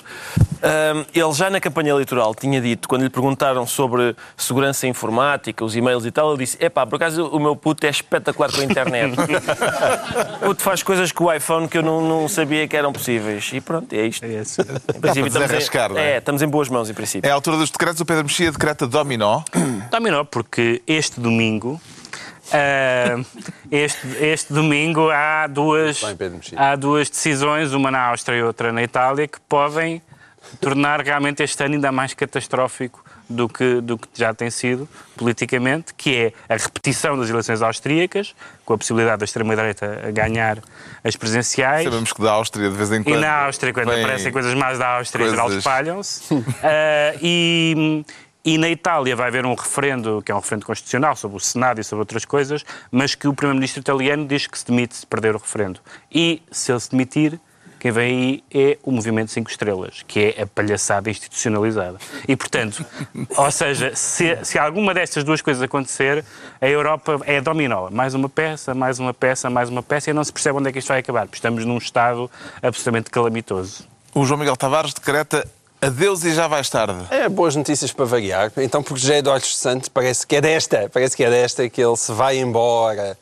Ele 1.14 1.34
já 1.34 1.49
na 1.49 1.60
campanha 1.60 1.89
eleitoral 1.89 2.34
tinha 2.34 2.60
dito, 2.60 2.88
quando 2.88 3.03
lhe 3.03 3.10
perguntaram 3.10 3.66
sobre 3.66 4.16
segurança 4.36 4.88
informática, 4.88 5.64
os 5.64 5.76
e-mails 5.76 6.05
e 6.05 6.12
tal, 6.12 6.30
ele 6.32 6.39
disse: 6.39 6.58
Epá, 6.64 6.86
por 6.86 6.95
acaso 6.95 7.28
o 7.28 7.39
meu 7.39 7.55
puto 7.55 7.86
é 7.86 7.89
espetacular 7.89 8.51
com 8.51 8.62
a 8.62 8.64
internet. 8.64 9.16
o 10.41 10.45
puto 10.47 10.64
faz 10.64 10.84
coisas 10.84 11.12
com 11.12 11.26
o 11.26 11.34
iPhone 11.34 11.68
que 11.68 11.78
eu 11.78 11.84
não, 11.84 12.01
não 12.01 12.28
sabia 12.28 12.68
que 12.68 12.76
eram 12.76 12.91
possíveis. 12.91 13.49
E 13.53 13.62
pronto, 13.62 13.91
é 13.93 14.05
isto. 14.05 14.24
É 14.26 14.34
esse. 14.34 14.62
Em 14.62 14.66
princípio, 14.66 15.28
estamos 15.28 15.34
desenrascar, 15.34 15.91
em, 15.91 15.93
não 15.93 15.99
é? 15.99 16.12
é, 16.12 16.18
estamos 16.18 16.41
em 16.41 16.47
boas 16.47 16.70
mãos, 16.70 16.89
em 16.89 16.93
princípio. 16.93 17.28
É 17.28 17.32
a 17.32 17.36
altura 17.36 17.58
dos 17.58 17.70
decretos. 17.70 18.01
O 18.01 18.05
Pedro 18.05 18.24
Mexia 18.24 18.51
decreta 18.51 18.88
dominó. 18.88 19.41
Dominou, 19.91 20.26
porque 20.26 20.82
este 20.88 21.20
domingo. 21.20 21.80
ah, 22.53 23.22
este, 23.72 24.08
este 24.22 24.53
domingo 24.53 25.10
há 25.10 25.47
duas, 25.47 26.01
há 26.55 26.76
duas 26.76 27.10
decisões, 27.10 27.74
uma 27.74 27.91
na 27.91 28.08
Áustria 28.08 28.38
e 28.38 28.43
outra 28.43 28.72
na 28.72 28.82
Itália, 28.84 29.28
que 29.28 29.39
podem 29.49 30.01
tornar 30.60 31.02
realmente 31.02 31.43
este 31.43 31.64
ano 31.64 31.76
ainda 31.76 31.91
mais 31.91 32.14
catastrófico 32.14 33.04
do 33.30 33.50
que, 33.50 33.82
do 33.82 33.98
que 33.98 34.08
já 34.14 34.34
tem 34.34 34.50
sido 34.50 34.88
politicamente, 35.16 35.93
que 35.93 36.16
é 36.16 36.34
a 36.54 36.58
repetição 36.58 37.18
das 37.18 37.30
eleições 37.30 37.62
austríacas, 37.62 38.34
com 38.66 38.74
a 38.74 38.78
possibilidade 38.78 39.20
da 39.20 39.26
extrema-direita 39.26 40.12
ganhar 40.12 40.60
as 41.04 41.16
presidenciais. 41.16 41.84
Sabemos 41.84 42.14
que 42.14 42.22
da 42.22 42.32
Áustria, 42.32 42.70
de 42.70 42.76
vez 42.76 42.91
em 42.91 43.02
E 43.02 43.04
quando. 43.04 43.20
na 43.20 43.45
Áustria, 43.45 43.74
quando 43.74 43.91
aparecem 43.91 44.32
coisas 44.32 44.54
más 44.54 44.80
da 44.80 44.98
Áustria, 44.98 45.26
em 45.26 45.30
geral 45.30 45.45
coisas- 45.45 45.60
espalham-se. 45.60 46.34
Ah, 46.64 47.18
e, 47.22 48.06
e 48.45 48.58
na 48.58 48.70
Itália 48.70 49.14
vai 49.16 49.28
haver 49.28 49.45
um 49.45 49.56
referendo, 49.56 50.22
que 50.24 50.32
é 50.32 50.36
um 50.36 50.39
referendo 50.39 50.66
constitucional, 50.66 51.16
sobre 51.16 51.36
o 51.36 51.39
Senado 51.39 51.82
e 51.82 51.84
sobre 51.84 52.02
outras 52.04 52.24
coisas, 52.24 52.64
mas 52.89 53.14
que 53.14 53.28
o 53.28 53.34
Primeiro-Ministro 53.34 53.82
italiano 53.82 54.26
diz 54.26 54.48
que 54.48 54.58
se 54.58 54.66
demite 54.68 54.95
se 54.95 55.06
perder 55.06 55.36
o 55.36 55.38
referendo. 55.39 55.82
E, 56.10 56.41
se 56.50 56.72
ele 56.72 56.80
se 56.80 56.91
demitir, 56.91 57.39
quem 57.80 57.91
vem 57.91 58.03
aí 58.05 58.43
é 58.53 58.78
o 58.84 58.91
Movimento 58.91 59.32
5 59.32 59.49
Estrelas, 59.49 60.03
que 60.07 60.36
é 60.38 60.43
a 60.43 60.47
palhaçada 60.47 61.09
institucionalizada. 61.09 61.97
E, 62.28 62.36
portanto, 62.36 62.86
ou 63.38 63.51
seja, 63.51 63.95
se, 63.95 64.38
se 64.43 64.57
alguma 64.57 64.93
destas 64.93 65.23
duas 65.23 65.41
coisas 65.41 65.61
acontecer, 65.61 66.23
a 66.59 66.67
Europa 66.67 67.19
é 67.25 67.39
dominó. 67.41 67.89
Mais 67.89 68.13
uma 68.13 68.30
peça, 68.30 68.73
mais 68.73 68.99
uma 68.99 69.13
peça, 69.13 69.49
mais 69.49 69.69
uma 69.69 69.84
peça, 69.84 70.09
e 70.09 70.13
não 70.13 70.23
se 70.23 70.34
percebe 70.34 70.57
onde 70.57 70.69
é 70.69 70.71
que 70.71 70.80
isto 70.80 70.88
vai 70.88 70.99
acabar. 70.99 71.25
porque 71.25 71.38
Estamos 71.38 71.65
num 71.65 71.78
estado 71.78 72.30
absolutamente 72.61 73.09
calamitoso. 73.09 73.86
O 74.13 74.25
João 74.25 74.39
Miguel 74.39 74.57
Tavares 74.57 74.93
decreta 74.93 75.47
adeus 75.82 76.23
e 76.23 76.34
já 76.34 76.47
vais 76.47 76.69
tarde. 76.69 77.05
É, 77.09 77.30
boas 77.30 77.55
notícias 77.55 77.91
para 77.91 78.05
variar. 78.05 78.51
Então, 78.57 78.82
porque 78.82 78.99
José 78.99 79.19
Eduardo 79.19 79.45
dos 79.45 79.57
Santos 79.57 79.89
parece 79.89 80.25
que 80.25 80.36
é 80.36 80.41
desta, 80.41 80.89
parece 80.91 81.15
que 81.15 81.23
é 81.23 81.30
desta 81.30 81.69
que 81.69 81.82
ele 81.82 81.95
se 81.95 82.11
vai 82.11 82.39
embora. 82.39 83.17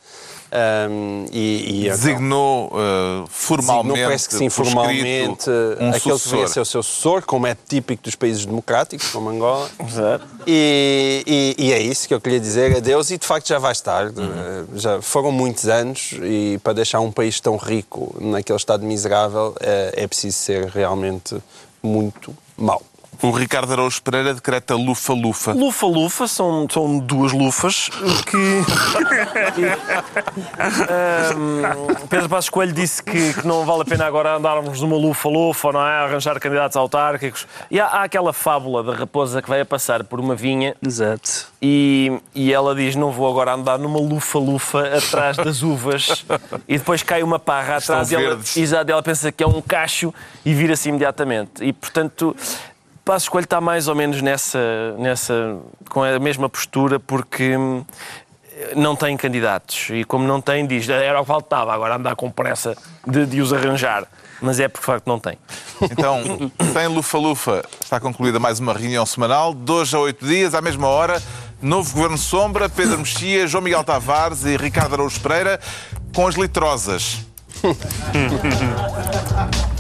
Ahm, 0.58 1.26
e, 1.34 1.86
e 1.86 1.90
Designou 1.90 2.68
uh, 2.68 3.28
formalmente, 3.28 3.88
designou, 3.90 4.08
parece 4.08 4.30
que 4.30 4.36
sim, 4.36 4.50
formalmente, 4.50 5.50
um 5.50 5.90
aquele 5.90 6.00
que 6.00 6.08
deveria 6.10 6.18
sucessor. 6.18 6.48
ser 6.48 6.60
o 6.62 6.66
seu 6.66 6.82
sucessor, 6.84 7.22
como 7.26 7.46
é 7.46 7.58
típico 7.68 8.04
dos 8.04 8.16
países 8.16 8.46
democráticos, 8.46 9.10
como 9.10 9.30
Angola. 9.30 9.70
Exato. 9.86 10.26
E, 10.48 11.24
e- 11.58 11.66
e 11.66 11.74
é 11.74 11.80
isso 11.82 12.08
que 12.08 12.14
eu 12.14 12.22
queria 12.22 12.40
dizer, 12.40 12.78
adeus, 12.78 13.12
e 13.12 13.18
de 13.18 13.26
facto 13.28 13.48
já 13.50 13.60
vais 13.60 13.82
tarde. 13.82 14.20
Uhum. 14.20 14.32
Eh, 14.34 14.64
Já 14.76 15.02
foram 15.02 15.32
muitos 15.32 15.68
anos 15.68 16.12
e 16.24 16.58
para 16.64 16.74
deixar 16.74 17.00
um 17.02 17.12
país 17.12 17.40
tão 17.40 17.58
rico 17.58 18.16
naquele 18.22 18.58
estado 18.58 18.86
miserável 18.86 19.54
eh, 19.60 19.94
é 19.98 20.08
preciso 20.08 20.38
ser 20.38 20.68
realmente 20.68 21.36
muito 21.84 22.36
mau. 22.58 22.82
O 23.22 23.32
Ricardo 23.32 23.72
Araújo 23.74 24.02
Pereira 24.02 24.34
decreta 24.34 24.76
lufa-lufa. 24.76 25.54
Lufa-lufa 25.54 26.28
são, 26.28 26.68
são 26.72 27.00
duas 27.00 27.32
lufas 27.32 27.90
que. 28.26 28.38
Ahm, 30.90 32.08
Pedro 32.10 32.30
Passos 32.30 32.50
Coelho 32.50 32.74
disse 32.74 33.02
que, 33.02 33.34
que 33.34 33.48
não 33.48 33.66
vale 33.66 33.82
a 33.82 33.86
pena 33.86 34.06
agora 34.06 34.36
andarmos 34.36 34.82
numa 34.82 34.96
lufa-lufa, 34.98 35.72
não 35.72 35.86
é? 35.86 36.04
Arranjar 36.04 36.40
candidatos 36.40 36.78
autárquicos. 36.78 37.48
E 37.70 37.80
há, 37.80 37.86
há 37.88 38.04
aquela 38.04 38.34
fábula 38.34 38.84
da 38.84 38.94
raposa 38.94 39.42
que 39.42 39.50
vai 39.50 39.62
a 39.62 39.66
passar 39.66 40.04
por 40.04 40.20
uma 40.20 40.36
vinha 40.36 40.76
Exato. 40.86 41.48
e, 41.62 42.20
e 42.34 42.52
ela 42.54 42.76
diz: 42.76 42.96
Não 42.96 43.12
vou 43.12 43.30
agora 43.30 43.54
andar 43.54 43.78
numa 43.80 44.00
lufa-lufa 44.00 44.98
atrás 44.98 45.38
das 45.38 45.62
uvas. 45.64 46.26
E 46.68 46.78
depois 46.78 47.02
cai 47.04 47.24
uma 47.24 47.40
parra 47.40 47.78
Estão 47.78 47.96
atrás 47.96 48.12
e 48.12 48.16
ela, 48.16 48.30
verdes. 48.36 48.58
exato, 48.58 48.92
ela 48.92 49.04
pensa 49.04 49.32
que 49.32 49.44
é 49.44 49.48
um 49.48 49.62
cacho 49.62 50.14
e 50.46 50.54
vira-se 50.54 50.90
imediatamente. 50.90 51.64
E 51.64 51.74
portanto. 51.74 52.36
Passos 53.06 53.30
Coelho 53.30 53.46
está 53.46 53.62
mais 53.62 53.88
ou 53.88 53.94
menos 53.94 54.20
nessa, 54.20 54.96
nessa, 54.98 55.60
com 55.90 56.04
a 56.04 56.18
mesma 56.18 56.50
postura, 56.50 57.00
porque 57.00 57.56
hum, 57.56 57.86
não 58.76 58.96
tem 58.96 59.16
candidatos. 59.16 59.92
E 59.92 60.04
como 60.04 60.28
não 60.28 60.42
tem, 60.42 60.66
diz, 60.66 60.90
era 60.90 61.20
o 61.20 61.22
que 61.22 61.28
faltava, 61.28 61.72
agora 61.72 61.98
andar 61.98 62.16
com 62.16 62.32
pressa 62.32 62.76
de, 63.06 63.28
de 63.28 63.42
os 63.42 63.54
arranjar. 63.54 64.08
Mas 64.42 64.60
é 64.60 64.68
porque 64.68 64.82
de 64.82 64.86
facto 64.88 65.06
não 65.06 65.20
tem. 65.20 65.38
Então, 65.84 66.20
sem 66.74 66.88
lufa-lufa, 66.88 67.64
está 67.80 68.00
concluída 68.00 68.40
mais 68.40 68.60
uma 68.60 68.74
reunião 68.74 69.06
semanal, 69.06 69.56
hoje 69.70 69.96
a 69.96 70.00
oito 70.00 70.26
dias, 70.26 70.56
à 70.56 70.62
mesma 70.62 70.88
hora. 70.88 71.22
Novo 71.62 71.94
Governo 71.94 72.18
Sombra, 72.18 72.68
Pedro 72.68 72.98
Mexia, 72.98 73.46
João 73.46 73.64
Miguel 73.64 73.84
Tavares 73.84 74.46
e 74.46 74.58
Ricardo 74.58 74.96
Araújo 74.96 75.20
Pereira, 75.20 75.60
com 76.14 76.28
as 76.28 76.36
litrosas. 76.36 77.20